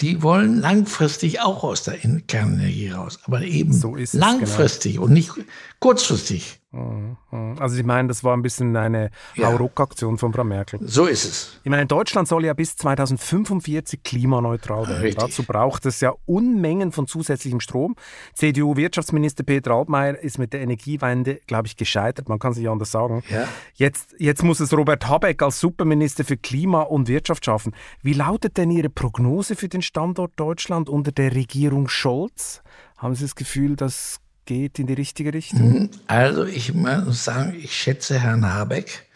Die 0.00 0.22
wollen 0.22 0.60
langfristig 0.60 1.40
auch 1.40 1.64
aus 1.64 1.82
der 1.82 1.98
Kernenergie 2.28 2.90
raus, 2.90 3.18
aber 3.24 3.42
eben 3.42 3.72
so 3.72 3.92
genau. 3.92 4.08
langfristig 4.12 4.92
genau. 4.94 5.06
und 5.06 5.12
nicht 5.12 5.32
kurzfristig. 5.80 6.57
Mhm, 6.70 7.16
mhm. 7.30 7.56
Also 7.58 7.76
Sie 7.76 7.82
meinen, 7.82 8.08
das 8.08 8.22
war 8.22 8.36
ein 8.36 8.42
bisschen 8.42 8.76
eine 8.76 9.10
ja. 9.36 9.46
Hauruck-Aktion 9.46 10.18
von 10.18 10.34
Frau 10.34 10.44
Merkel. 10.44 10.78
So 10.82 11.06
ist 11.06 11.24
es. 11.24 11.60
Ich 11.64 11.70
meine, 11.70 11.86
Deutschland 11.86 12.28
soll 12.28 12.44
ja 12.44 12.52
bis 12.52 12.76
2045 12.76 14.02
klimaneutral 14.02 14.86
werden. 14.86 15.00
Richtig. 15.00 15.24
Dazu 15.24 15.44
braucht 15.44 15.86
es 15.86 16.00
ja 16.00 16.12
Unmengen 16.26 16.92
von 16.92 17.06
zusätzlichem 17.06 17.60
Strom. 17.60 17.96
CDU-Wirtschaftsminister 18.34 19.44
Peter 19.44 19.70
Altmaier 19.70 20.18
ist 20.18 20.38
mit 20.38 20.52
der 20.52 20.60
Energiewende, 20.60 21.40
glaube 21.46 21.68
ich, 21.68 21.76
gescheitert. 21.76 22.28
Man 22.28 22.38
kann 22.38 22.52
es 22.52 22.58
nicht 22.58 22.68
anders 22.68 22.90
sagen. 22.90 23.22
Ja. 23.30 23.48
Jetzt, 23.74 24.14
jetzt 24.18 24.42
muss 24.42 24.60
es 24.60 24.76
Robert 24.76 25.08
Habeck 25.08 25.42
als 25.42 25.60
Superminister 25.60 26.22
für 26.24 26.36
Klima 26.36 26.82
und 26.82 27.08
Wirtschaft 27.08 27.46
schaffen. 27.46 27.74
Wie 28.02 28.12
lautet 28.12 28.58
denn 28.58 28.70
Ihre 28.70 28.90
Prognose 28.90 29.56
für 29.56 29.68
den 29.68 29.80
Standort 29.80 30.32
Deutschland 30.36 30.90
unter 30.90 31.12
der 31.12 31.34
Regierung 31.34 31.88
Scholz? 31.88 32.62
Haben 32.98 33.14
Sie 33.14 33.24
das 33.24 33.36
Gefühl, 33.36 33.74
dass 33.74 34.20
geht 34.48 34.78
in 34.78 34.86
die 34.86 34.94
richtige 34.94 35.32
Richtung? 35.32 35.72
Mhm. 35.72 35.90
Also 36.06 36.44
ich 36.44 36.72
muss 36.74 37.24
sagen, 37.24 37.54
ich 37.56 37.76
schätze 37.76 38.18
Herrn 38.18 38.46
Habeck. 38.46 39.06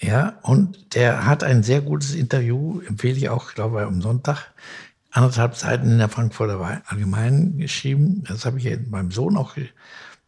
Ja, 0.00 0.38
und 0.42 0.94
der 0.94 1.26
hat 1.26 1.42
ein 1.42 1.64
sehr 1.64 1.80
gutes 1.80 2.14
Interview, 2.14 2.80
empfehle 2.86 3.16
ich 3.16 3.28
auch, 3.28 3.52
glaube 3.54 3.80
ich, 3.80 3.86
am 3.86 4.00
Sonntag, 4.00 4.52
anderthalb 5.10 5.56
Seiten 5.56 5.90
in 5.90 5.98
der 5.98 6.08
Frankfurter 6.08 6.82
Allgemeinen 6.86 7.58
geschrieben. 7.58 8.22
Das 8.28 8.46
habe 8.46 8.58
ich 8.58 8.78
meinem 8.88 9.10
Sohn 9.10 9.36
auch 9.36 9.56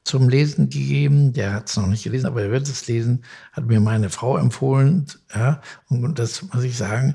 zum 0.03 0.29
Lesen 0.29 0.71
gegeben. 0.71 1.33
Der 1.33 1.53
hat 1.53 1.69
es 1.69 1.77
noch 1.77 1.87
nicht 1.87 2.03
gelesen, 2.03 2.27
aber 2.27 2.43
er 2.43 2.51
wird 2.51 2.67
es 2.67 2.89
lesen. 2.89 3.25
Hat 3.53 3.67
mir 3.67 3.79
meine 3.79 4.11
Frau 4.11 4.37
empfohlen. 4.37 5.07
Ja, 5.33 5.63
und 5.89 6.19
das 6.19 6.43
muss 6.43 6.65
ich 6.65 6.77
sagen. 6.77 7.15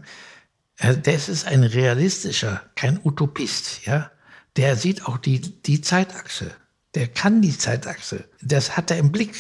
Das 1.04 1.28
ist 1.28 1.46
ein 1.46 1.66
realistischer, 1.66 2.62
kein 2.76 3.02
Utopist. 3.04 3.86
Ja, 3.86 4.12
der 4.56 4.78
sieht 4.78 5.06
auch 5.06 5.18
die, 5.18 5.42
die 5.42 5.82
Zeitachse 5.82 6.52
der 6.96 7.08
kann 7.08 7.42
die 7.42 7.58
Zeitachse. 7.58 8.26
Das 8.42 8.78
hat 8.78 8.92
er 8.92 8.98
im 8.98 9.12
Blick. 9.12 9.36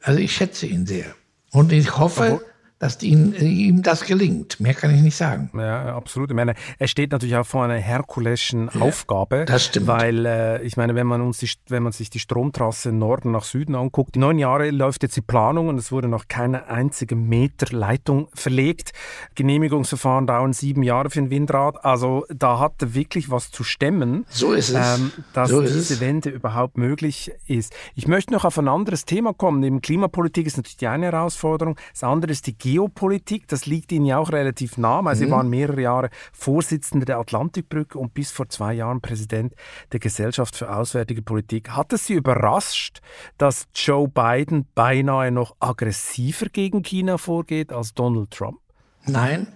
Also 0.00 0.18
ich 0.20 0.34
schätze 0.34 0.66
ihn 0.66 0.86
sehr. 0.86 1.14
Und 1.50 1.72
ich 1.72 1.96
hoffe, 1.96 2.44
dass 2.82 3.00
ihn, 3.04 3.32
ihm 3.34 3.82
das 3.82 4.04
gelingt. 4.04 4.58
Mehr 4.58 4.74
kann 4.74 4.92
ich 4.92 5.02
nicht 5.02 5.14
sagen. 5.14 5.50
Ja, 5.56 5.94
absolut. 5.94 6.30
Ich 6.30 6.34
meine, 6.34 6.54
er 6.80 6.88
steht 6.88 7.12
natürlich 7.12 7.36
auch 7.36 7.46
vor 7.46 7.62
einer 7.62 7.76
herkulischen 7.76 8.70
ja, 8.74 8.80
Aufgabe. 8.80 9.44
Das 9.44 9.66
stimmt. 9.66 9.86
Weil, 9.86 10.26
äh, 10.26 10.62
ich 10.64 10.76
meine, 10.76 10.96
wenn 10.96 11.06
man, 11.06 11.20
uns 11.20 11.38
die, 11.38 11.48
wenn 11.68 11.84
man 11.84 11.92
sich 11.92 12.10
die 12.10 12.18
Stromtrasse 12.18 12.90
Norden 12.90 13.30
nach 13.30 13.44
Süden 13.44 13.76
anguckt, 13.76 14.16
die 14.16 14.18
neun 14.18 14.36
Jahre 14.36 14.68
läuft 14.70 15.04
jetzt 15.04 15.16
die 15.16 15.20
Planung 15.20 15.68
und 15.68 15.78
es 15.78 15.92
wurde 15.92 16.08
noch 16.08 16.26
keine 16.26 16.66
einzige 16.66 17.14
Meter 17.14 17.66
Leitung 17.70 18.26
verlegt. 18.34 18.90
Genehmigungsverfahren 19.36 20.26
dauern 20.26 20.52
sieben 20.52 20.82
Jahre 20.82 21.08
für 21.08 21.20
ein 21.20 21.30
Windrad. 21.30 21.84
Also 21.84 22.26
da 22.34 22.58
hat 22.58 22.82
er 22.82 22.94
wirklich 22.94 23.30
was 23.30 23.52
zu 23.52 23.62
stemmen. 23.62 24.26
So 24.28 24.54
ist 24.54 24.70
es. 24.70 24.98
Ähm, 24.98 25.12
dass 25.34 25.50
so 25.50 25.60
diese 25.60 25.94
es. 25.94 26.00
Wende 26.00 26.30
überhaupt 26.30 26.78
möglich 26.78 27.30
ist. 27.46 27.72
Ich 27.94 28.08
möchte 28.08 28.32
noch 28.32 28.44
auf 28.44 28.58
ein 28.58 28.66
anderes 28.66 29.04
Thema 29.04 29.32
kommen. 29.32 29.60
Neben 29.60 29.82
Klimapolitik 29.82 30.48
ist 30.48 30.56
natürlich 30.56 30.78
die 30.78 30.88
eine 30.88 31.06
Herausforderung. 31.12 31.76
Das 31.92 32.02
andere 32.02 32.32
ist 32.32 32.48
die 32.48 32.54
Geopolitik, 32.72 33.48
das 33.48 33.66
liegt 33.66 33.92
Ihnen 33.92 34.06
ja 34.06 34.16
auch 34.16 34.32
relativ 34.32 34.78
nah, 34.78 35.04
weil 35.04 35.14
Sie 35.14 35.26
mhm. 35.26 35.30
waren 35.32 35.50
mehrere 35.50 35.82
Jahre 35.82 36.08
Vorsitzender 36.32 37.04
der 37.04 37.18
Atlantikbrücke 37.18 37.98
und 37.98 38.14
bis 38.14 38.30
vor 38.30 38.48
zwei 38.48 38.72
Jahren 38.72 39.02
Präsident 39.02 39.54
der 39.92 40.00
Gesellschaft 40.00 40.56
für 40.56 40.74
Auswärtige 40.74 41.20
Politik. 41.20 41.68
Hat 41.68 41.92
es 41.92 42.06
Sie 42.06 42.14
überrascht, 42.14 43.02
dass 43.36 43.66
Joe 43.74 44.08
Biden 44.08 44.66
beinahe 44.74 45.30
noch 45.30 45.54
aggressiver 45.60 46.46
gegen 46.46 46.82
China 46.82 47.18
vorgeht 47.18 47.74
als 47.74 47.92
Donald 47.92 48.30
Trump? 48.30 48.58
Nein, 49.04 49.48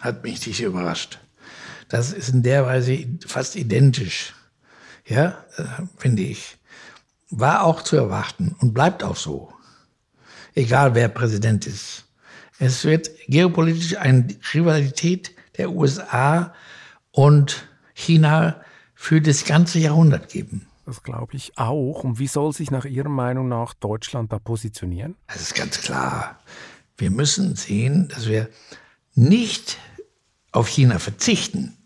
hat 0.00 0.24
mich 0.24 0.44
nicht 0.44 0.60
überrascht. 0.60 1.20
Das 1.88 2.12
ist 2.12 2.30
in 2.30 2.42
der 2.42 2.66
Weise 2.66 3.06
fast 3.28 3.54
identisch. 3.54 4.34
Ja, 5.04 5.38
äh, 5.56 5.62
finde 5.98 6.22
ich. 6.22 6.58
War 7.30 7.62
auch 7.62 7.82
zu 7.82 7.94
erwarten 7.94 8.56
und 8.58 8.74
bleibt 8.74 9.04
auch 9.04 9.14
so. 9.14 9.52
Egal 10.56 10.96
wer 10.96 11.06
Präsident 11.06 11.64
ist. 11.68 12.05
Es 12.58 12.84
wird 12.84 13.10
geopolitisch 13.28 13.96
eine 13.96 14.28
Rivalität 14.54 15.32
der 15.58 15.70
USA 15.70 16.54
und 17.10 17.66
China 17.94 18.60
für 18.94 19.20
das 19.20 19.44
ganze 19.44 19.78
Jahrhundert 19.78 20.30
geben. 20.30 20.66
Das 20.86 21.02
glaube 21.02 21.36
ich 21.36 21.58
auch. 21.58 22.04
Und 22.04 22.18
wie 22.18 22.28
soll 22.28 22.52
sich 22.52 22.70
nach 22.70 22.84
Ihrer 22.84 23.08
Meinung 23.08 23.48
nach 23.48 23.74
Deutschland 23.74 24.32
da 24.32 24.38
positionieren? 24.38 25.16
Das 25.26 25.40
ist 25.40 25.54
ganz 25.54 25.80
klar. 25.80 26.38
Wir 26.96 27.10
müssen 27.10 27.56
sehen, 27.56 28.08
dass 28.08 28.26
wir 28.26 28.48
nicht 29.14 29.78
auf 30.52 30.68
China 30.68 30.98
verzichten. 30.98 31.76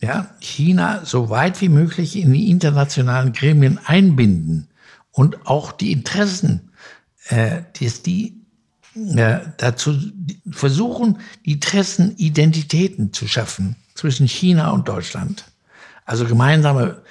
Ja, 0.00 0.34
China 0.40 1.04
so 1.04 1.30
weit 1.30 1.60
wie 1.62 1.70
möglich 1.70 2.16
in 2.16 2.32
die 2.32 2.50
internationalen 2.50 3.32
Gremien 3.32 3.78
einbinden 3.84 4.68
und 5.10 5.46
auch 5.46 5.72
die 5.72 5.92
Interessen, 5.92 6.72
äh, 7.28 7.62
dass 7.80 8.02
die 8.02 8.45
äh, 9.16 9.40
dazu 9.58 9.94
versuchen, 10.50 11.18
die 11.44 11.52
Interessenidentitäten 11.52 13.12
zu 13.12 13.28
schaffen 13.28 13.76
zwischen 13.94 14.26
China 14.26 14.70
und 14.70 14.88
Deutschland. 14.88 15.44
Also 16.04 16.24
gemeinsame 16.24 17.02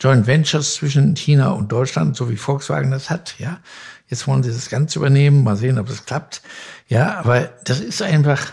Joint 0.00 0.26
Ventures 0.26 0.74
zwischen 0.74 1.14
China 1.14 1.50
und 1.50 1.70
Deutschland, 1.70 2.16
so 2.16 2.28
wie 2.28 2.36
Volkswagen 2.36 2.90
das 2.90 3.08
hat, 3.08 3.36
ja. 3.38 3.60
Jetzt 4.08 4.26
wollen 4.26 4.42
sie 4.42 4.50
das 4.50 4.68
Ganze 4.68 4.98
übernehmen, 4.98 5.42
mal 5.42 5.56
sehen, 5.56 5.78
ob 5.78 5.86
das 5.86 6.04
klappt. 6.04 6.42
Ja, 6.88 7.18
aber 7.18 7.50
das 7.64 7.80
ist 7.80 8.02
einfach, 8.02 8.52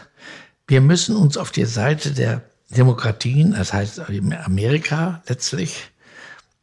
wir 0.67 0.79
müssen 0.79 1.15
uns 1.15 1.35
auf 1.35 1.51
die 1.51 1.65
Seite 1.65 2.11
der 2.11 2.43
Demokratien, 2.69 3.53
das 3.53 3.73
heißt 3.73 3.99
Amerika 4.45 5.21
letztlich, 5.27 5.91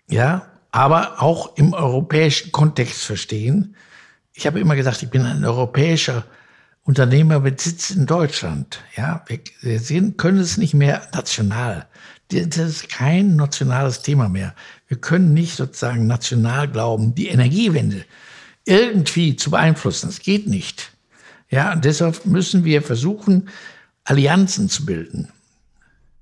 ja, 0.08 0.46
aber 0.70 1.20
auch 1.20 1.56
im 1.56 1.74
europäischen 1.74 2.52
Kontext 2.52 3.02
verstehen. 3.02 3.74
Ich 4.38 4.46
habe 4.46 4.60
immer 4.60 4.76
gesagt, 4.76 5.02
ich 5.02 5.08
bin 5.08 5.22
ein 5.22 5.46
europäischer 5.46 6.24
Unternehmer 6.82 7.40
mit 7.40 7.58
Sitz 7.58 7.90
in 7.90 8.04
Deutschland. 8.04 8.82
Ja, 8.94 9.24
wir, 9.62 9.80
sehen, 9.80 10.18
können 10.18 10.38
es 10.38 10.58
nicht 10.58 10.74
mehr 10.74 11.08
national. 11.14 11.86
Das 12.28 12.58
ist 12.58 12.90
kein 12.90 13.36
nationales 13.36 14.02
Thema 14.02 14.28
mehr. 14.28 14.54
Wir 14.88 14.98
können 14.98 15.32
nicht 15.32 15.56
sozusagen 15.56 16.06
national 16.06 16.68
glauben, 16.68 17.14
die 17.14 17.28
Energiewende 17.28 18.04
irgendwie 18.66 19.36
zu 19.36 19.50
beeinflussen. 19.50 20.08
Das 20.08 20.20
geht 20.20 20.46
nicht. 20.46 20.92
Ja, 21.48 21.72
und 21.72 21.86
deshalb 21.86 22.26
müssen 22.26 22.64
wir 22.64 22.82
versuchen, 22.82 23.48
Allianzen 24.04 24.68
zu 24.68 24.84
bilden. 24.84 25.32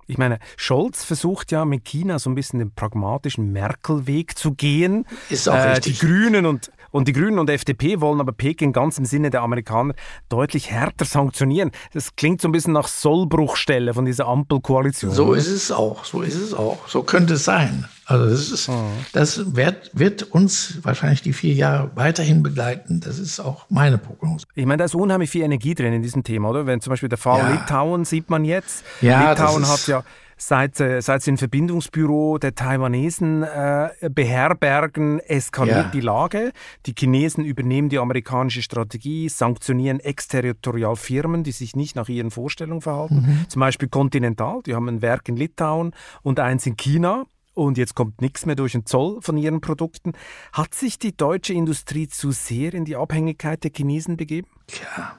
Ich 0.06 0.18
meine, 0.18 0.38
Scholz 0.56 1.02
versucht 1.02 1.50
ja 1.50 1.64
mit 1.64 1.84
China 1.84 2.18
so 2.20 2.30
ein 2.30 2.34
bisschen 2.34 2.58
den 2.60 2.70
pragmatischen 2.70 3.52
Merkel-Weg 3.52 4.38
zu 4.38 4.54
gehen. 4.54 5.04
Ist 5.30 5.48
auch 5.48 5.54
äh, 5.54 5.70
richtig. 5.70 5.98
Die 5.98 6.06
Grünen 6.06 6.46
und 6.46 6.70
und 6.94 7.08
die 7.08 7.12
Grünen 7.12 7.40
und 7.40 7.50
FDP 7.50 8.00
wollen 8.00 8.20
aber 8.20 8.30
Peking 8.30 8.72
ganz 8.72 8.98
im 8.98 9.04
Sinne 9.04 9.30
der 9.30 9.42
Amerikaner 9.42 9.94
deutlich 10.28 10.70
härter 10.70 11.04
sanktionieren. 11.04 11.72
Das 11.92 12.14
klingt 12.14 12.40
so 12.40 12.46
ein 12.46 12.52
bisschen 12.52 12.72
nach 12.72 12.86
Sollbruchstelle 12.86 13.92
von 13.94 14.04
dieser 14.04 14.28
Ampelkoalition. 14.28 15.10
So 15.10 15.34
ist 15.34 15.48
es 15.48 15.72
auch, 15.72 16.04
so 16.04 16.22
ist 16.22 16.36
es 16.36 16.54
auch. 16.54 16.86
So 16.86 17.02
könnte 17.02 17.34
es 17.34 17.44
sein. 17.44 17.88
Also 18.06 18.30
das 18.30 18.48
ist, 18.48 18.68
mhm. 18.68 18.74
das 19.12 19.56
wird, 19.56 19.90
wird 19.92 20.22
uns 20.22 20.78
wahrscheinlich 20.82 21.20
die 21.22 21.32
vier 21.32 21.54
Jahre 21.54 21.90
weiterhin 21.96 22.44
begleiten. 22.44 23.00
Das 23.00 23.18
ist 23.18 23.40
auch 23.40 23.66
meine 23.70 23.98
Prognose. 23.98 24.46
Ich 24.54 24.64
meine, 24.64 24.76
da 24.76 24.84
ist 24.84 24.94
unheimlich 24.94 25.30
viel 25.30 25.42
Energie 25.42 25.74
drin 25.74 25.94
in 25.94 26.02
diesem 26.02 26.22
Thema, 26.22 26.50
oder? 26.50 26.64
Wenn 26.66 26.80
zum 26.80 26.92
Beispiel 26.92 27.08
der 27.08 27.18
Fall 27.18 27.40
ja. 27.40 27.50
Litauen 27.54 28.04
sieht 28.04 28.30
man 28.30 28.44
jetzt. 28.44 28.84
Ja, 29.00 29.30
Litauen 29.30 29.66
hat 29.66 29.84
ja 29.88 30.04
seit, 30.46 30.80
äh, 30.80 31.00
seit 31.00 31.22
sie 31.22 31.32
ein 31.32 31.36
Verbindungsbüro 31.38 32.38
der 32.38 32.54
Taiwanesen 32.54 33.42
äh, 33.42 33.90
beherbergen, 34.10 35.20
eskaliert 35.20 35.76
ja. 35.76 35.90
die 35.90 36.00
Lage. 36.00 36.52
Die 36.86 36.94
Chinesen 36.96 37.44
übernehmen 37.44 37.88
die 37.88 37.98
amerikanische 37.98 38.62
Strategie, 38.62 39.28
sanktionieren 39.28 40.00
exterritorial 40.00 40.96
Firmen, 40.96 41.44
die 41.44 41.52
sich 41.52 41.76
nicht 41.76 41.96
nach 41.96 42.08
ihren 42.08 42.30
Vorstellungen 42.30 42.82
verhalten. 42.82 43.16
Mhm. 43.26 43.48
Zum 43.48 43.60
Beispiel 43.60 43.88
Continental, 43.88 44.60
die 44.66 44.74
haben 44.74 44.88
ein 44.88 45.02
Werk 45.02 45.28
in 45.28 45.36
Litauen 45.36 45.92
und 46.22 46.40
eins 46.40 46.66
in 46.66 46.76
China. 46.76 47.24
Und 47.54 47.78
jetzt 47.78 47.94
kommt 47.94 48.20
nichts 48.20 48.46
mehr 48.46 48.56
durch 48.56 48.72
den 48.72 48.84
Zoll 48.84 49.18
von 49.20 49.36
ihren 49.36 49.60
Produkten. 49.60 50.12
Hat 50.52 50.74
sich 50.74 50.98
die 50.98 51.16
deutsche 51.16 51.54
Industrie 51.54 52.08
zu 52.08 52.32
sehr 52.32 52.74
in 52.74 52.84
die 52.84 52.96
Abhängigkeit 52.96 53.62
der 53.62 53.70
Chinesen 53.70 54.16
begeben? 54.16 54.48
Ja, 54.96 55.14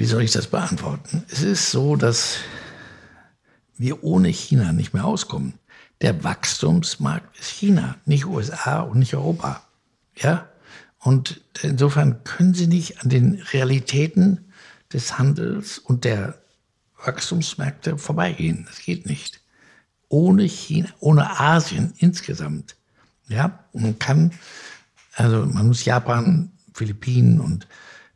wie 0.00 0.06
soll 0.06 0.22
ich 0.22 0.30
das 0.30 0.46
beantworten? 0.46 1.24
Es 1.28 1.42
ist 1.42 1.70
so, 1.70 1.94
dass 1.94 2.38
wir 3.76 4.02
ohne 4.02 4.28
China 4.28 4.72
nicht 4.72 4.94
mehr 4.94 5.04
auskommen. 5.04 5.58
Der 6.00 6.24
Wachstumsmarkt 6.24 7.38
ist 7.38 7.50
China, 7.50 7.96
nicht 8.06 8.24
USA 8.24 8.80
und 8.80 8.98
nicht 8.98 9.14
Europa. 9.14 9.62
Ja? 10.16 10.48
Und 11.00 11.42
insofern 11.60 12.24
können 12.24 12.54
Sie 12.54 12.66
nicht 12.66 13.02
an 13.02 13.10
den 13.10 13.42
Realitäten 13.52 14.50
des 14.90 15.18
Handels 15.18 15.78
und 15.78 16.04
der 16.04 16.38
Wachstumsmärkte 17.04 17.98
vorbeigehen. 17.98 18.64
Das 18.66 18.80
geht 18.80 19.04
nicht. 19.04 19.42
Ohne 20.08 20.44
China, 20.44 20.88
ohne 21.00 21.38
Asien 21.38 21.92
insgesamt. 21.98 22.74
Ja, 23.28 23.66
man 23.74 23.98
kann, 23.98 24.32
also 25.14 25.44
man 25.44 25.66
muss 25.66 25.84
Japan, 25.84 26.52
Philippinen 26.72 27.38
und 27.38 27.66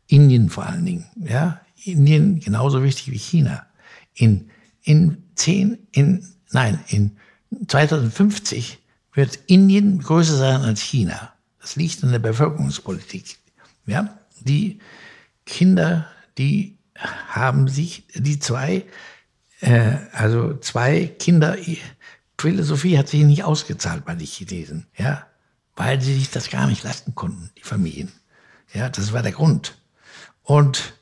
Indien 0.07 0.49
vor 0.49 0.64
allen 0.64 0.87
Dingen, 0.87 1.05
ja, 1.16 1.61
Indien 1.85 2.41
genauso 2.41 2.82
wichtig 2.82 3.11
wie 3.11 3.18
China. 3.18 3.66
In, 4.14 4.51
in 4.82 5.22
zehn, 5.35 5.78
in, 5.93 6.26
nein, 6.51 6.80
in 6.89 7.16
2050 7.66 8.78
wird 9.12 9.39
Indien 9.47 10.01
größer 10.01 10.37
sein 10.37 10.62
als 10.62 10.80
China. 10.80 11.32
Das 11.61 11.76
liegt 11.76 12.03
an 12.03 12.12
der 12.12 12.18
Bevölkerungspolitik. 12.18 13.39
Ja, 13.87 14.18
die 14.41 14.80
Kinder, 15.47 16.09
die 16.39 16.78
haben 17.28 17.68
sich, 17.68 18.07
die 18.14 18.39
zwei, 18.39 18.85
äh, 19.61 19.97
also 20.12 20.57
zwei 20.59 21.07
Kinder, 21.07 21.57
Philosophie 22.39 22.99
hat 22.99 23.09
sich 23.09 23.22
nicht 23.22 23.45
ausgezahlt 23.45 24.05
bei 24.05 24.14
den 24.14 24.26
Chinesen, 24.26 24.87
ja, 24.97 25.26
weil 25.76 26.01
sie 26.01 26.14
sich 26.14 26.30
das 26.30 26.51
gar 26.51 26.66
nicht 26.66 26.82
leisten 26.82 27.14
konnten, 27.14 27.51
die 27.57 27.62
Familien. 27.62 28.12
Ja, 28.72 28.89
das 28.89 29.12
war 29.12 29.22
der 29.22 29.32
Grund. 29.32 29.78
Und 30.43 30.95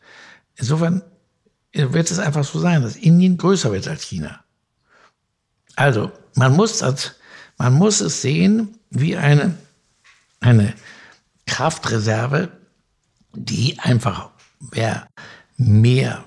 Insofern 0.56 1.02
wird 1.72 2.10
es 2.10 2.18
einfach 2.18 2.44
so 2.44 2.60
sein, 2.60 2.82
dass 2.82 2.96
Indien 2.96 3.36
größer 3.36 3.72
wird 3.72 3.88
als 3.88 4.02
China. 4.02 4.44
Also, 5.76 6.12
man 6.34 6.54
muss, 6.54 6.82
das, 6.82 7.14
man 7.56 7.72
muss 7.72 8.00
es 8.00 8.20
sehen 8.22 8.78
wie 8.90 9.16
eine, 9.16 9.56
eine 10.40 10.74
Kraftreserve, 11.46 12.52
die 13.34 13.78
einfach, 13.78 14.30
wer 14.60 15.08
mehr 15.56 16.24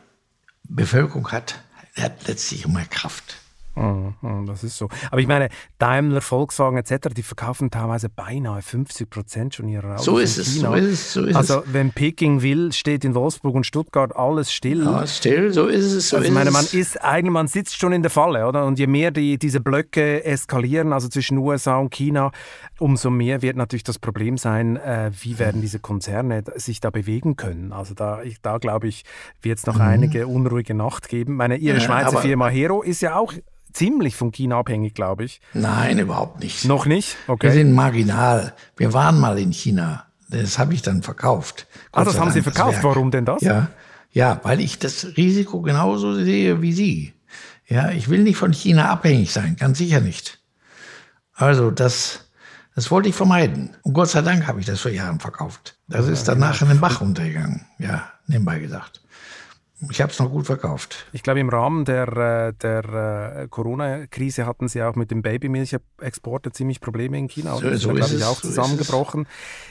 Bevölkerung 0.63 1.31
hat, 1.31 1.55
hat 1.95 2.27
letztlich 2.27 2.67
mehr 2.67 2.85
Kraft. 2.85 3.37
Das 3.75 4.63
ist 4.63 4.77
so. 4.77 4.87
Aber 5.11 5.19
ich 5.19 5.27
meine, 5.27 5.49
Daimler, 5.79 6.21
Volkswagen 6.21 6.77
etc., 6.77 7.09
die 7.15 7.23
verkaufen 7.23 7.69
teilweise 7.71 8.07
beinahe 8.07 8.61
50 8.61 9.09
Prozent 9.09 9.55
schon 9.55 9.67
ihrer 9.67 9.95
Autos 9.95 10.05
so 10.05 10.17
ist 10.17 10.37
es, 10.37 10.55
So 10.55 10.73
ist 10.73 10.85
es, 10.85 11.13
so 11.13 11.25
ist 11.25 11.35
also 11.35 11.63
wenn 11.65 11.91
Peking 11.91 12.41
will, 12.41 12.71
steht 12.71 13.03
in 13.03 13.15
Wolfsburg 13.15 13.53
und 13.53 13.65
Stuttgart 13.65 14.15
alles 14.15 14.51
still. 14.53 14.85
Ja, 14.85 15.05
still, 15.05 15.51
so 15.51 15.67
ist 15.67 15.91
es. 15.91 16.09
So 16.09 16.17
also 16.17 16.27
ich 16.27 16.33
meine, 16.33 16.51
man 16.51 16.65
ist 16.71 17.03
eigentlich, 17.03 17.33
man 17.33 17.47
sitzt 17.47 17.77
schon 17.77 17.91
in 17.91 18.01
der 18.01 18.11
Falle, 18.11 18.47
oder? 18.47 18.65
Und 18.65 18.79
je 18.79 18.87
mehr 18.87 19.11
die, 19.11 19.37
diese 19.37 19.59
Blöcke 19.59 20.23
eskalieren, 20.23 20.93
also 20.93 21.09
zwischen 21.09 21.37
USA 21.37 21.77
und 21.77 21.91
China, 21.91 22.31
umso 22.79 23.09
mehr 23.09 23.41
wird 23.41 23.57
natürlich 23.57 23.83
das 23.83 23.99
Problem 23.99 24.37
sein, 24.37 24.77
äh, 24.77 25.11
wie 25.19 25.37
werden 25.37 25.61
diese 25.61 25.79
Konzerne 25.79 26.43
sich 26.55 26.79
da 26.79 26.91
bewegen 26.91 27.35
können. 27.35 27.73
Also 27.73 27.93
da, 27.93 28.23
ich, 28.23 28.41
da 28.41 28.57
glaube 28.57 28.87
ich, 28.87 29.03
wird 29.41 29.57
es 29.59 29.65
noch 29.65 29.75
mhm. 29.75 29.81
einige 29.81 30.27
unruhige 30.27 30.73
Nacht 30.73 31.09
geben. 31.09 31.35
Meine, 31.35 31.57
ihre 31.57 31.77
ja, 31.77 31.83
Schweizer 31.83 32.19
Firma 32.19 32.47
Hero 32.47 32.81
ist 32.81 33.01
ja 33.01 33.15
auch 33.17 33.33
ziemlich 33.75 34.15
von 34.15 34.31
China 34.31 34.59
abhängig, 34.59 34.93
glaube 34.93 35.25
ich. 35.25 35.41
Nein, 35.53 35.99
überhaupt 35.99 36.39
nicht. 36.39 36.65
Noch 36.65 36.85
nicht? 36.85 37.17
Okay. 37.27 37.47
Wir 37.47 37.53
sind 37.53 37.73
marginal. 37.73 38.53
Wir 38.77 38.93
waren 38.93 39.19
mal 39.19 39.37
in 39.37 39.51
China. 39.51 40.05
Das 40.29 40.57
habe 40.57 40.73
ich 40.73 40.81
dann 40.81 41.03
verkauft. 41.03 41.67
Ah, 41.91 42.03
das 42.03 42.19
haben 42.19 42.31
Sie 42.31 42.41
verkauft. 42.41 42.79
Warum 42.81 43.11
denn 43.11 43.25
das? 43.25 43.41
Ja, 43.41 43.67
ja, 44.11 44.39
weil 44.43 44.59
ich 44.61 44.79
das 44.79 45.17
Risiko 45.17 45.61
genauso 45.61 46.15
sehe 46.15 46.61
wie 46.61 46.73
Sie. 46.73 47.13
Ja, 47.67 47.91
ich 47.91 48.09
will 48.09 48.23
nicht 48.23 48.37
von 48.37 48.53
China 48.53 48.89
abhängig 48.89 49.31
sein, 49.31 49.55
ganz 49.55 49.77
sicher 49.77 49.99
nicht. 49.99 50.39
Also 51.33 51.71
das, 51.71 52.29
das 52.75 52.91
wollte 52.91 53.09
ich 53.09 53.15
vermeiden. 53.15 53.75
Und 53.83 53.93
Gott 53.93 54.09
sei 54.09 54.21
Dank 54.21 54.47
habe 54.47 54.59
ich 54.59 54.65
das 54.65 54.81
vor 54.81 54.91
Jahren 54.91 55.19
verkauft. 55.19 55.77
Das 55.87 56.07
ist 56.07 56.27
danach 56.27 56.61
in 56.61 56.69
den 56.69 56.79
Bach 56.79 57.01
untergegangen. 57.01 57.65
Ja, 57.77 58.11
nebenbei 58.27 58.59
gesagt. 58.59 59.01
Ich 59.89 60.01
habe 60.01 60.11
es 60.11 60.19
noch 60.19 60.29
gut 60.29 60.45
verkauft. 60.45 61.05
Ich 61.11 61.21
glaube, 61.21 61.41
im 61.41 61.49
Rahmen 61.49 61.83
der, 61.83 62.07
äh, 62.07 62.53
der 62.53 63.41
äh, 63.43 63.47
Corona-Krise 63.49 64.45
hatten 64.45 64.69
Sie 64.69 64.81
auch 64.81 64.95
mit 64.95 65.11
dem 65.11 65.21
Babymilchexport 65.21 66.55
ziemlich 66.55 66.79
Probleme 66.79 67.17
in 67.17 67.27
China. 67.27 67.55
So, 67.55 67.69
das 67.69 67.81
so 67.81 67.91
ist, 67.91 68.11
ich, 68.11 68.21
es, 68.21 68.23
auch 68.23 68.35
so 68.35 68.47
zusammengebrochen. 68.47 69.27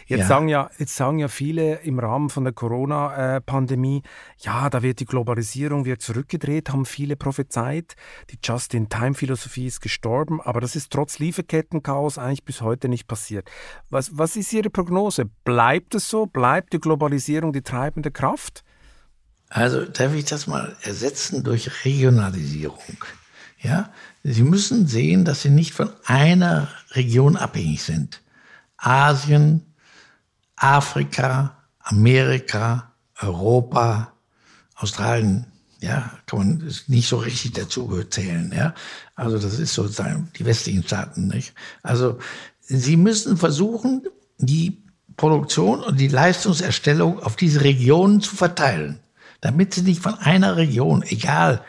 Jetzt, 0.06 0.20
Ja. 0.20 0.26
sagen 0.26 0.48
ja, 0.48 0.70
jetzt 0.78 0.94
sagen 0.94 1.18
ja 1.18 1.28
viele 1.28 1.76
im 1.76 1.98
Rahmen 1.98 2.28
von 2.28 2.44
der 2.44 2.52
Corona-Pandemie, 2.52 4.02
ja, 4.38 4.68
da 4.68 4.82
wird 4.82 5.00
die 5.00 5.06
Globalisierung 5.06 5.86
wird 5.86 6.02
zurückgedreht, 6.02 6.68
haben 6.68 6.84
viele 6.84 7.16
prophezeit. 7.16 7.94
Die 8.30 8.38
Just-in-Time-Philosophie 8.42 9.66
ist 9.66 9.80
gestorben, 9.80 10.42
aber 10.42 10.60
das 10.60 10.76
ist 10.76 10.92
trotz 10.92 11.18
Lieferkettenchaos 11.18 12.18
eigentlich 12.18 12.44
bis 12.44 12.60
heute 12.60 12.88
nicht 12.90 13.06
passiert. 13.06 13.50
Was, 13.88 14.18
was 14.18 14.36
ist 14.36 14.52
Ihre 14.52 14.68
Prognose? 14.68 15.24
Bleibt 15.44 15.94
es 15.94 16.10
so? 16.10 16.26
Bleibt 16.26 16.74
die 16.74 16.80
Globalisierung 16.80 17.54
die 17.54 17.62
treibende 17.62 18.10
Kraft? 18.10 18.63
Also 19.48 19.84
darf 19.84 20.14
ich 20.14 20.24
das 20.24 20.46
mal 20.46 20.76
ersetzen 20.82 21.44
durch 21.44 21.84
Regionalisierung. 21.84 23.04
Ja, 23.60 23.90
Sie 24.22 24.42
müssen 24.42 24.86
sehen, 24.86 25.24
dass 25.24 25.42
Sie 25.42 25.50
nicht 25.50 25.72
von 25.72 25.90
einer 26.04 26.68
Region 26.92 27.36
abhängig 27.36 27.82
sind. 27.82 28.20
Asien, 28.76 29.62
Afrika, 30.56 31.56
Amerika, 31.78 32.92
Europa, 33.20 34.12
Australien, 34.74 35.46
ja, 35.80 36.10
kann 36.26 36.38
man 36.38 36.72
nicht 36.86 37.08
so 37.08 37.18
richtig 37.18 37.52
dazu 37.52 38.02
zählen, 38.04 38.52
ja. 38.54 38.74
Also 39.14 39.38
das 39.38 39.58
ist 39.58 39.74
sozusagen 39.74 40.30
die 40.38 40.44
westlichen 40.44 40.82
Staaten, 40.82 41.28
nicht? 41.28 41.54
Also 41.82 42.18
Sie 42.60 42.96
müssen 42.96 43.36
versuchen, 43.36 44.02
die 44.38 44.82
Produktion 45.16 45.80
und 45.80 46.00
die 46.00 46.08
Leistungserstellung 46.08 47.20
auf 47.20 47.36
diese 47.36 47.60
Regionen 47.60 48.20
zu 48.20 48.34
verteilen, 48.34 48.98
damit 49.44 49.74
sie 49.74 49.82
nicht 49.82 50.00
von 50.00 50.14
einer 50.14 50.56
Region, 50.56 51.04
egal, 51.06 51.60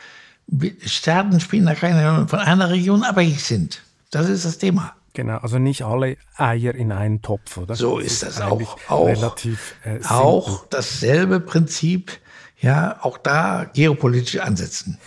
Staaten 0.86 1.42
spielen 1.42 1.66
da 1.66 1.76
keine 1.76 2.10
Rolle, 2.10 2.28
von 2.28 2.40
einer 2.40 2.70
Region 2.70 3.04
abhängig 3.04 3.44
sind. 3.44 3.84
Das 4.12 4.30
ist 4.30 4.46
das 4.46 4.58
Thema. 4.58 4.94
Genau, 5.14 5.38
also 5.40 5.60
nicht 5.60 5.84
alle 5.84 6.16
Eier 6.38 6.74
in 6.74 6.94
einen 6.94 7.22
Topf, 7.22 7.58
oder? 7.58 7.76
So 7.76 8.00
ist 8.00 8.24
das 8.24 8.40
eigentlich 8.40 8.70
auch. 8.70 8.92
Auch, 8.92 9.08
relativ 9.08 9.76
äh, 9.84 9.92
simpel. 9.94 10.08
auch 10.10 10.68
dasselbe 10.68 11.42
Prinzip, 11.42 12.14
ja, 12.60 12.98
auch 13.02 13.18
da 13.18 13.66
geopolitisch 13.66 14.40
ansetzen. 14.40 14.98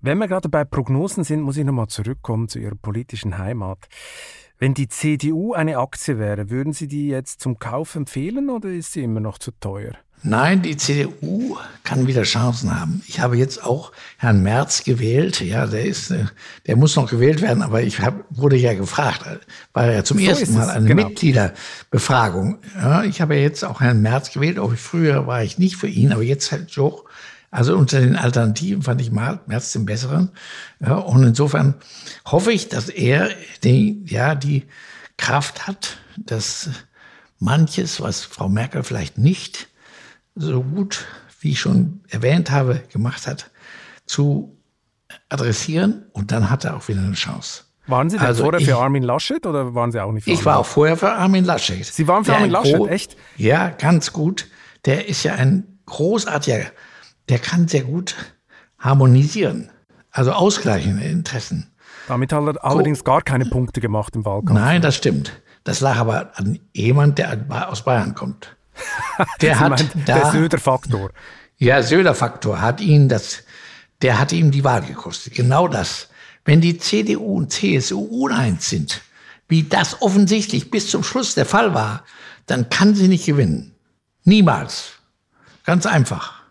Wenn 0.00 0.18
wir 0.18 0.26
gerade 0.26 0.48
bei 0.48 0.64
Prognosen 0.64 1.22
sind, 1.22 1.42
muss 1.42 1.56
ich 1.56 1.64
nochmal 1.64 1.86
zurückkommen 1.86 2.48
zu 2.48 2.58
Ihrer 2.58 2.74
politischen 2.74 3.38
Heimat. 3.38 3.86
Wenn 4.58 4.74
die 4.74 4.88
CDU 4.88 5.52
eine 5.54 5.78
Aktie 5.78 6.18
wäre, 6.18 6.50
würden 6.50 6.72
Sie 6.72 6.88
die 6.88 7.06
jetzt 7.06 7.40
zum 7.40 7.60
Kauf 7.60 7.94
empfehlen 7.94 8.50
oder 8.50 8.70
ist 8.70 8.92
sie 8.92 9.04
immer 9.04 9.20
noch 9.20 9.38
zu 9.38 9.52
teuer? 9.52 9.92
Nein, 10.24 10.62
die 10.62 10.76
CDU 10.76 11.56
kann 11.82 12.06
wieder 12.06 12.22
Chancen 12.22 12.78
haben. 12.78 13.02
Ich 13.08 13.18
habe 13.18 13.36
jetzt 13.36 13.64
auch 13.64 13.90
Herrn 14.18 14.42
Merz 14.42 14.84
gewählt. 14.84 15.40
Ja, 15.40 15.66
der 15.66 15.84
ist, 15.84 16.12
äh, 16.12 16.26
der 16.66 16.76
muss 16.76 16.94
noch 16.94 17.10
gewählt 17.10 17.40
werden, 17.40 17.62
aber 17.62 17.82
ich 17.82 18.00
hab, 18.00 18.24
wurde 18.30 18.56
ja 18.56 18.74
gefragt, 18.74 19.24
war 19.72 19.90
ja 19.90 20.04
zum 20.04 20.18
So 20.18 20.24
ersten 20.24 20.54
Mal 20.54 20.70
eine 20.70 20.86
genau. 20.86 21.08
Mitgliederbefragung. 21.08 22.58
Ja, 22.76 23.02
ich 23.02 23.20
habe 23.20 23.34
jetzt 23.34 23.64
auch 23.64 23.80
Herrn 23.80 24.00
Merz 24.00 24.30
gewählt. 24.30 24.60
Auch 24.60 24.72
früher 24.74 25.26
war 25.26 25.42
ich 25.42 25.58
nicht 25.58 25.76
für 25.76 25.88
ihn, 25.88 26.12
aber 26.12 26.22
jetzt 26.22 26.52
halt 26.52 26.76
doch. 26.76 27.04
Also 27.50 27.76
unter 27.76 28.00
den 28.00 28.16
Alternativen 28.16 28.82
fand 28.82 29.00
ich 29.00 29.10
Merz 29.10 29.72
den 29.72 29.84
besseren. 29.86 30.30
Ja, 30.80 30.94
und 30.94 31.24
insofern 31.24 31.74
hoffe 32.24 32.52
ich, 32.52 32.68
dass 32.68 32.88
er 32.88 33.30
die, 33.64 34.04
ja, 34.06 34.36
die 34.36 34.64
Kraft 35.16 35.66
hat, 35.66 35.98
dass 36.16 36.70
manches, 37.40 38.00
was 38.00 38.22
Frau 38.22 38.48
Merkel 38.48 38.84
vielleicht 38.84 39.18
nicht 39.18 39.68
so 40.34 40.62
gut, 40.62 41.06
wie 41.40 41.50
ich 41.52 41.60
schon 41.60 42.00
erwähnt 42.08 42.50
habe, 42.50 42.82
gemacht 42.92 43.26
hat, 43.26 43.50
zu 44.06 44.56
adressieren. 45.28 46.04
Und 46.12 46.32
dann 46.32 46.50
hat 46.50 46.64
er 46.64 46.76
auch 46.76 46.88
wieder 46.88 47.00
eine 47.00 47.12
Chance. 47.14 47.64
Waren 47.86 48.10
Sie 48.10 48.16
denn 48.16 48.26
Also 48.26 48.44
vorher 48.44 48.60
ich- 48.60 48.66
für 48.66 48.76
Armin 48.76 49.02
Laschet 49.02 49.44
oder 49.44 49.74
waren 49.74 49.90
Sie 49.92 50.00
auch 50.02 50.12
nicht 50.12 50.24
für 50.24 50.30
Ich 50.30 50.38
Armin 50.38 50.46
war 50.46 50.58
auch 50.58 50.66
vorher 50.66 50.96
für 50.96 51.10
Armin 51.12 51.44
Laschet. 51.44 51.84
Sie 51.84 52.06
waren 52.08 52.24
für 52.24 52.30
Der 52.30 52.38
Armin 52.38 52.50
Laschet, 52.52 52.86
echt? 52.88 53.16
Ja, 53.36 53.70
ganz 53.70 54.12
gut. 54.12 54.46
Der 54.84 55.08
ist 55.08 55.22
ja 55.24 55.34
ein 55.34 55.78
großartiger, 55.86 56.66
der 57.28 57.38
kann 57.38 57.68
sehr 57.68 57.82
gut 57.82 58.14
harmonisieren, 58.78 59.70
also 60.10 60.32
ausgleichen 60.32 61.00
Interessen. 61.00 61.72
Damit 62.08 62.32
hat 62.32 62.44
er 62.46 62.64
allerdings 62.64 63.04
gar 63.04 63.22
keine 63.22 63.46
Punkte 63.46 63.80
gemacht 63.80 64.14
im 64.16 64.24
Wahlkampf. 64.24 64.58
Nein, 64.58 64.82
das 64.82 64.96
stimmt. 64.96 65.32
Das 65.64 65.80
lag 65.80 65.96
aber 65.98 66.32
an 66.36 66.58
jemand, 66.72 67.18
der 67.18 67.38
aus 67.68 67.84
Bayern 67.84 68.14
kommt. 68.14 68.56
Der 69.40 69.60
hat 69.60 69.70
meinen, 69.70 69.90
da, 70.06 70.18
der 70.18 70.30
Söder-Faktor. 70.32 71.10
Ja, 71.58 71.82
Söder-Faktor 71.82 72.60
hat 72.60 72.80
ihn 72.80 73.08
das, 73.08 73.44
der 74.00 74.18
hat 74.18 74.32
ihm 74.32 74.50
die 74.50 74.64
Wahl 74.64 74.82
gekostet. 74.82 75.34
Genau 75.34 75.68
das. 75.68 76.08
Wenn 76.44 76.60
die 76.60 76.78
CDU 76.78 77.36
und 77.36 77.52
CSU 77.52 78.00
uneins 78.00 78.68
sind, 78.68 79.02
wie 79.48 79.62
das 79.62 80.02
offensichtlich 80.02 80.70
bis 80.70 80.90
zum 80.90 81.04
Schluss 81.04 81.34
der 81.34 81.46
Fall 81.46 81.74
war, 81.74 82.04
dann 82.46 82.68
kann 82.68 82.94
sie 82.94 83.08
nicht 83.08 83.26
gewinnen. 83.26 83.74
Niemals. 84.24 84.94
Ganz 85.64 85.86
einfach. 85.86 86.42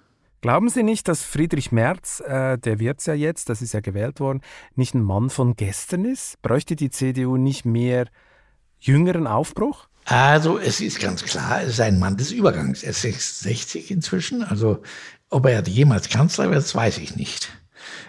Glauben 0.41 0.69
Sie 0.69 0.82
nicht, 0.82 1.07
dass 1.07 1.22
Friedrich 1.22 1.72
Merz, 1.72 2.19
äh, 2.22 2.57
der 2.57 2.80
wird's 2.80 3.05
ja 3.05 3.13
jetzt, 3.13 3.49
das 3.49 3.61
ist 3.61 3.74
ja 3.74 3.80
gewählt 3.80 4.19
worden, 4.19 4.41
nicht 4.76 4.95
ein 4.95 5.03
Mann 5.03 5.30
von 5.30 5.55
gestern 5.55 6.03
ist? 6.03 6.41
Bräuchte 6.41 6.76
die 6.76 6.89
CDU 6.89 7.38
nicht 7.38 7.63
mehr 7.63 8.07
jüngeren 8.80 9.28
Aufbruch? 9.28 9.88
Also 10.05 10.57
es 10.57 10.81
ist 10.81 10.99
ganz 10.99 11.23
klar, 11.23 11.61
es 11.61 11.73
ist 11.73 11.81
ein 11.81 11.99
Mann 11.99 12.17
des 12.17 12.31
Übergangs. 12.31 12.83
Er 12.83 12.91
ist 12.91 13.01
66 13.01 13.91
inzwischen. 13.91 14.43
Also 14.43 14.81
ob 15.29 15.45
er 15.45 15.63
jemals 15.67 16.09
Kanzler 16.09 16.49
wird, 16.49 16.57
das 16.57 16.75
weiß 16.75 16.97
ich 16.97 17.15
nicht. 17.15 17.49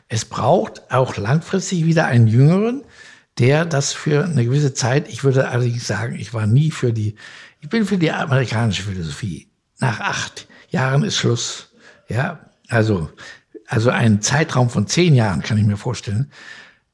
Es 0.09 0.25
braucht 0.25 0.91
auch 0.91 1.17
langfristig 1.17 1.85
wieder 1.85 2.07
einen 2.07 2.27
Jüngeren, 2.27 2.83
der 3.39 3.65
das 3.65 3.93
für 3.93 4.25
eine 4.25 4.45
gewisse 4.45 4.75
Zeit, 4.75 5.09
ich 5.09 5.25
würde 5.25 5.49
allerdings 5.49 5.87
sagen, 5.87 6.17
ich 6.17 6.35
war 6.35 6.47
nie 6.47 6.71
für 6.71 6.93
die, 6.93 7.15
ich 7.61 7.69
bin 7.69 7.87
für 7.87 7.97
die 7.97 8.11
amerikanische 8.11 8.83
Philosophie. 8.83 9.49
Nach 9.79 10.01
acht 10.01 10.49
Jahren 10.69 11.03
ist 11.03 11.17
Schluss. 11.17 11.71
Ja, 12.09 12.51
also, 12.69 13.11
also 13.67 13.91
ein 13.91 14.21
Zeitraum 14.21 14.69
von 14.69 14.87
zehn 14.87 15.15
Jahren 15.15 15.43
kann 15.43 15.59
ich 15.59 15.65
mir 15.65 15.77
vorstellen. 15.77 16.31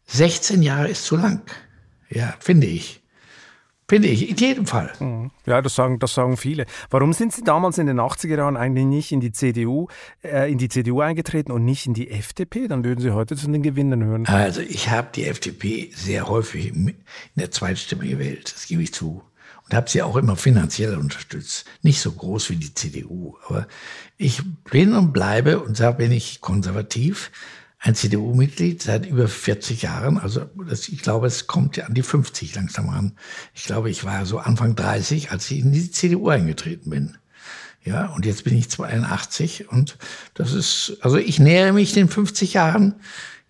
16 0.07 0.63
Jahre 0.63 0.89
ist 0.89 1.05
zu 1.05 1.17
lang. 1.17 1.43
Ja, 2.09 2.35
finde 2.41 2.67
ich. 2.67 3.03
Finde 3.91 4.09
ich, 4.09 4.29
in 4.29 4.37
jedem 4.37 4.67
Fall. 4.67 4.93
Ja, 5.47 5.63
das 5.63 5.75
sagen, 5.75 5.99
das 5.99 6.13
sagen 6.13 6.37
viele. 6.37 6.67
Warum 6.91 7.15
sind 7.15 7.33
Sie 7.33 7.43
damals 7.43 7.79
in 7.79 7.87
den 7.87 7.99
80er 7.99 8.37
Jahren 8.37 8.59
eigentlich 8.59 8.85
nicht 8.85 9.13
in 9.13 9.21
die 9.21 9.33
CDU, 9.33 9.89
äh, 10.23 10.53
in 10.53 10.59
die 10.59 10.69
CDU 10.69 11.01
eingetreten 11.01 11.53
und 11.53 11.65
nicht 11.65 11.87
in 11.87 11.95
die 11.95 12.11
FDP? 12.11 12.69
Dann 12.69 12.85
würden 12.85 13.01
Sie 13.01 13.13
heute 13.13 13.35
zu 13.35 13.51
den 13.51 13.63
Gewinnern 13.63 14.05
hören. 14.05 14.27
Also 14.27 14.61
ich 14.61 14.91
habe 14.91 15.09
die 15.15 15.25
FDP 15.25 15.91
sehr 15.95 16.29
häufig 16.29 16.67
in 16.75 16.95
der 17.35 17.51
Zweitstimme 17.51 18.07
gewählt, 18.07 18.53
das 18.55 18.67
gebe 18.67 18.83
ich 18.83 18.93
zu. 18.93 19.23
Und 19.65 19.75
habe 19.75 19.89
sie 19.89 20.03
auch 20.03 20.17
immer 20.17 20.37
finanziell 20.37 20.97
unterstützt. 20.97 21.67
Nicht 21.83 22.01
so 22.01 22.13
groß 22.13 22.51
wie 22.51 22.57
die 22.57 22.73
CDU, 22.73 23.37
aber 23.47 23.69
ich 24.17 24.43
bin 24.71 24.95
und 24.95 25.13
bleibe, 25.13 25.61
und 25.61 25.81
da 25.81 25.93
bin 25.93 26.13
ich 26.13 26.41
konservativ, 26.41 27.31
ein 27.81 27.95
CDU-Mitglied 27.95 28.83
seit 28.83 29.07
über 29.07 29.29
40 29.29 29.83
Jahren. 29.83 30.19
Also 30.19 30.47
das, 30.69 30.89
ich 30.89 31.03
glaube, 31.03 31.27
es 31.27 31.47
kommt 31.47 31.77
ja 31.77 31.85
an 31.87 31.95
die 31.95 32.03
50 32.03 32.55
langsam 32.55 32.89
ran. 32.89 33.13
Ich 33.55 33.65
glaube, 33.65 33.91
ich 33.91 34.05
war 34.05 34.27
so 34.27 34.39
Anfang 34.39 34.75
30, 34.75 35.31
als 35.31 35.51
ich 35.51 35.61
in 35.61 35.73
die 35.73 35.91
CDU 35.91 36.29
eingetreten 36.29 36.91
bin. 36.91 37.17
Ja, 37.85 38.07
und 38.07 38.27
jetzt 38.27 38.45
bin 38.45 38.57
ich 38.57 38.69
82 38.69 39.71
und 39.71 39.97
das 40.35 40.53
ist, 40.53 40.99
also 41.01 41.17
ich 41.17 41.39
nähere 41.39 41.73
mich 41.73 41.93
den 41.93 42.09
50 42.09 42.53
Jahren 42.53 42.97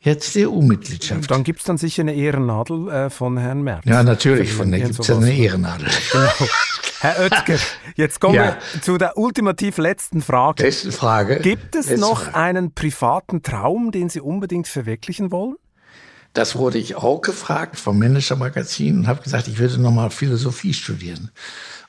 jetzt 0.00 0.32
CDU-Mitgliedschaft. 0.32 1.30
Dann 1.30 1.44
gibt 1.44 1.60
es 1.60 1.64
dann 1.66 1.78
sicher 1.78 2.02
eine 2.02 2.14
Ehrennadel 2.14 2.88
äh, 2.88 3.10
von 3.10 3.36
Herrn 3.36 3.62
Merz. 3.62 3.84
Ja, 3.84 4.02
natürlich, 4.02 4.52
von 4.52 4.70
der 4.70 4.80
gibt 4.80 4.98
es 4.98 5.10
eine 5.10 5.32
Ehrennadel. 5.36 5.88
Genau. 6.12 6.50
Herr 7.00 7.20
Oetker, 7.20 7.58
jetzt 7.94 8.20
kommen 8.20 8.34
Ja. 8.34 8.56
wir 8.72 8.82
zu 8.82 8.98
der 8.98 9.16
ultimativ 9.16 9.78
letzten 9.78 10.20
Frage. 10.20 10.64
Letzte 10.64 10.90
Frage. 10.90 11.36
Gibt 11.38 11.76
es 11.76 11.86
Letzte 11.86 12.00
noch 12.00 12.22
Frage. 12.24 12.36
einen 12.36 12.72
privaten 12.74 13.42
Traum, 13.44 13.92
den 13.92 14.08
Sie 14.08 14.20
unbedingt 14.20 14.66
verwirklichen 14.66 15.30
wollen? 15.30 15.54
Das 16.32 16.56
wurde 16.56 16.78
ich 16.78 16.96
auch 16.96 17.20
gefragt 17.20 17.78
vom 17.78 18.00
Manager-Magazin 18.00 18.98
und 18.98 19.06
habe 19.06 19.22
gesagt, 19.22 19.46
ich 19.46 19.58
würde 19.58 19.80
nochmal 19.80 20.10
Philosophie 20.10 20.74
studieren. 20.74 21.30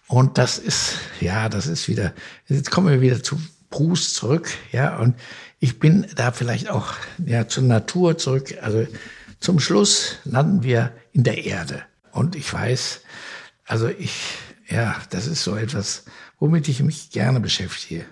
Und 0.07 0.37
das 0.37 0.59
ist, 0.59 0.97
ja, 1.21 1.49
das 1.49 1.65
ist 1.65 1.87
wieder, 1.87 2.13
jetzt 2.47 2.69
kommen 2.69 2.89
wir 2.89 3.01
wieder 3.01 3.23
zu 3.23 3.39
Proust 3.71 4.13
zurück, 4.15 4.47
ja, 4.71 4.97
und 4.97 5.15
ich 5.59 5.79
bin 5.79 6.07
da 6.15 6.31
vielleicht 6.31 6.69
auch, 6.69 6.93
ja, 7.25 7.47
zur 7.47 7.63
Natur 7.63 8.17
zurück. 8.17 8.55
Also 8.61 8.87
zum 9.39 9.59
Schluss 9.59 10.17
landen 10.25 10.63
wir 10.63 10.91
in 11.11 11.23
der 11.23 11.45
Erde. 11.45 11.81
Und 12.11 12.35
ich 12.35 12.51
weiß, 12.51 13.01
also 13.65 13.87
ich, 13.87 14.13
ja, 14.67 14.95
das 15.09 15.27
ist 15.27 15.43
so 15.43 15.55
etwas, 15.55 16.05
womit 16.39 16.67
ich 16.67 16.81
mich 16.81 17.11
gerne 17.11 17.39
beschäftige. 17.39 18.05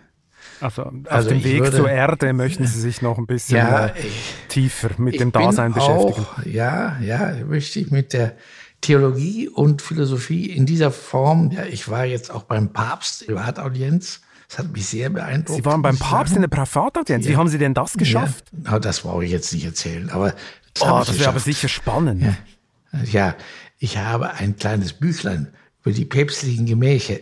Also 0.60 0.84
auf 0.84 0.94
Also 1.06 1.30
dem 1.30 1.44
Weg 1.44 1.62
würde- 1.62 1.78
zur 1.78 1.90
Erde 1.90 2.34
möchten 2.34 2.66
Sie 2.66 2.80
sich 2.82 3.02
noch 3.02 3.18
ein 3.20 3.28
bisschen 3.28 3.58
Ja, 3.58 3.88
äh, 3.88 3.94
ich- 4.00 4.34
tiefer 4.50 4.90
mit 4.98 5.20
dem 5.20 5.32
Dasein 5.32 5.72
beschäftigen. 5.74 6.26
Auch, 6.26 6.44
ja, 6.46 6.98
ja, 7.00 7.34
möchte 7.46 7.80
ich 7.80 7.92
mit 7.92 8.14
der 8.14 8.36
Theologie 8.82 9.48
und 9.50 9.82
Philosophie 9.82 10.46
in 10.50 10.66
dieser 10.66 10.92
Form. 10.92 11.52
Ja, 11.52 11.66
ich 11.66 11.90
war 11.90 12.06
jetzt 12.06 12.32
auch 12.32 12.44
beim 12.44 12.74
Papst, 12.74 13.26
Privataudienz, 13.28 14.22
Das 14.48 14.60
hat 14.60 14.72
mich 14.72 14.88
sehr 14.88 15.10
beeindruckt. 15.10 15.58
Sie 15.58 15.66
waren 15.66 15.82
beim 15.82 15.98
Papst 15.98 16.36
in 16.36 16.42
der 16.42 16.48
Privataudienz. 16.48 17.26
Ja. 17.26 17.32
Wie 17.32 17.38
haben 17.38 17.50
Sie 17.50 17.58
denn 17.58 17.74
das 17.74 17.94
geschafft? 17.94 18.46
Ja, 18.66 18.80
das 18.80 19.02
brauche 19.02 19.26
ich 19.26 19.32
jetzt 19.32 19.52
nicht 19.54 19.66
erzählen. 19.66 20.10
Aber 20.10 20.34
das, 20.74 20.84
oh, 20.84 21.00
das 21.00 21.20
wäre 21.20 21.30
aber 21.30 21.40
sicher 21.40 21.68
spannend. 21.68 22.22
Ja. 22.22 23.04
ja, 23.04 23.36
ich 23.78 23.98
habe 23.98 24.32
ein 24.34 24.56
kleines 24.56 24.94
Büchlein 24.94 25.54
über 25.82 25.94
die 25.94 26.06
päpstlichen 26.06 26.66
Gemächer 26.66 27.18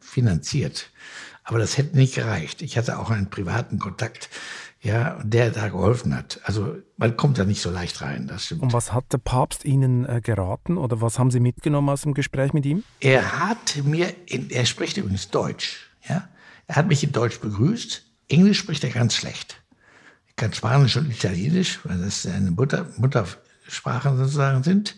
finanziert. 0.00 0.90
Aber 1.44 1.58
das 1.58 1.78
hätte 1.78 1.96
nicht 1.96 2.14
gereicht. 2.14 2.62
Ich 2.62 2.76
hatte 2.76 2.98
auch 2.98 3.10
einen 3.10 3.30
privaten 3.30 3.78
Kontakt, 3.78 4.28
ja, 4.80 5.18
der 5.22 5.50
da 5.50 5.68
geholfen 5.68 6.16
hat. 6.16 6.40
Also 6.44 6.76
man 6.96 7.16
kommt 7.16 7.38
da 7.38 7.44
nicht 7.44 7.60
so 7.60 7.70
leicht 7.70 8.00
rein, 8.00 8.26
das 8.26 8.46
stimmt. 8.46 8.62
Und 8.62 8.72
was 8.72 8.92
hat 8.92 9.12
der 9.12 9.18
Papst 9.18 9.64
Ihnen 9.64 10.04
äh, 10.06 10.20
geraten 10.20 10.76
oder 10.76 11.00
was 11.00 11.18
haben 11.18 11.30
Sie 11.30 11.40
mitgenommen 11.40 11.88
aus 11.88 12.02
dem 12.02 12.14
Gespräch 12.14 12.52
mit 12.52 12.66
ihm? 12.66 12.84
Er 13.00 13.40
hat 13.40 13.80
mir, 13.84 14.12
in, 14.26 14.50
er 14.50 14.66
spricht 14.66 14.96
übrigens 14.96 15.30
Deutsch, 15.30 15.91
ja. 16.08 16.28
Er 16.66 16.76
hat 16.76 16.88
mich 16.88 17.04
in 17.04 17.12
Deutsch 17.12 17.40
begrüßt. 17.40 18.02
Englisch 18.28 18.58
spricht 18.58 18.84
er 18.84 18.90
ganz 18.90 19.14
schlecht. 19.14 19.56
Er 20.28 20.34
kann 20.34 20.54
Spanisch 20.54 20.96
und 20.96 21.10
Italienisch, 21.10 21.80
weil 21.84 21.98
das 21.98 22.22
seine 22.22 22.50
Mutter, 22.50 22.86
Muttersprachen 22.96 24.16
sozusagen 24.16 24.62
sind. 24.62 24.96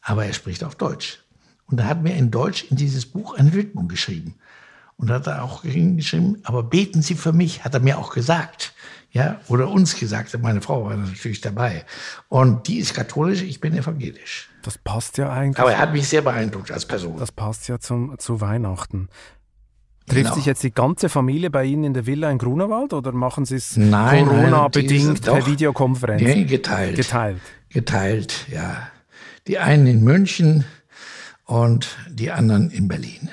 Aber 0.00 0.24
er 0.24 0.32
spricht 0.32 0.64
auch 0.64 0.74
Deutsch. 0.74 1.18
Und 1.66 1.78
er 1.78 1.86
hat 1.86 2.02
mir 2.02 2.14
in 2.14 2.30
Deutsch 2.30 2.64
in 2.70 2.76
dieses 2.76 3.06
Buch 3.06 3.34
eine 3.34 3.52
Widmung 3.52 3.88
geschrieben. 3.88 4.34
Und 4.96 5.10
hat 5.10 5.26
er 5.26 5.42
auch 5.42 5.62
geschrieben, 5.62 6.40
aber 6.42 6.62
beten 6.62 7.00
Sie 7.00 7.14
für 7.14 7.32
mich, 7.32 7.64
hat 7.64 7.72
er 7.72 7.80
mir 7.80 7.98
auch 7.98 8.12
gesagt. 8.12 8.74
Ja, 9.12 9.40
oder 9.48 9.68
uns 9.68 9.98
gesagt, 9.98 10.38
meine 10.40 10.60
Frau 10.60 10.84
war 10.84 10.96
natürlich 10.96 11.40
dabei. 11.40 11.84
Und 12.28 12.68
die 12.68 12.78
ist 12.78 12.94
katholisch, 12.94 13.42
ich 13.42 13.60
bin 13.60 13.76
evangelisch. 13.76 14.48
Das 14.62 14.78
passt 14.78 15.18
ja 15.18 15.32
eigentlich. 15.32 15.58
Aber 15.58 15.72
er 15.72 15.78
hat 15.78 15.92
mich 15.92 16.06
sehr 16.06 16.22
beeindruckt 16.22 16.70
als 16.70 16.86
Person. 16.86 17.18
Das 17.18 17.32
passt 17.32 17.66
ja 17.68 17.80
zum, 17.80 18.18
zu 18.18 18.40
Weihnachten. 18.40 19.08
Trifft 20.10 20.24
genau. 20.24 20.34
sich 20.34 20.46
jetzt 20.46 20.62
die 20.62 20.72
ganze 20.72 21.08
Familie 21.08 21.50
bei 21.50 21.64
Ihnen 21.64 21.84
in 21.84 21.94
der 21.94 22.06
Villa 22.06 22.30
in 22.30 22.38
Grunewald 22.38 22.92
oder 22.92 23.12
machen 23.12 23.44
Sie 23.44 23.56
es 23.56 23.74
Corona-bedingt 23.74 25.22
per 25.22 25.46
Videokonferenz? 25.46 26.22
Nee, 26.22 26.44
geteilt. 26.44 26.96
Geteilt. 26.96 27.40
Geteilt, 27.68 28.46
ja. 28.50 28.88
Die 29.46 29.58
einen 29.58 29.86
in 29.86 30.02
München 30.02 30.64
und 31.44 31.96
die 32.08 32.30
anderen 32.30 32.70
in 32.70 32.88
Berlin. 32.88 33.28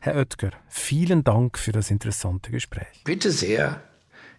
Herr 0.00 0.16
Oetker, 0.16 0.50
vielen 0.68 1.24
Dank 1.24 1.58
für 1.58 1.72
das 1.72 1.90
interessante 1.90 2.50
Gespräch. 2.50 3.02
Bitte 3.04 3.30
sehr. 3.30 3.80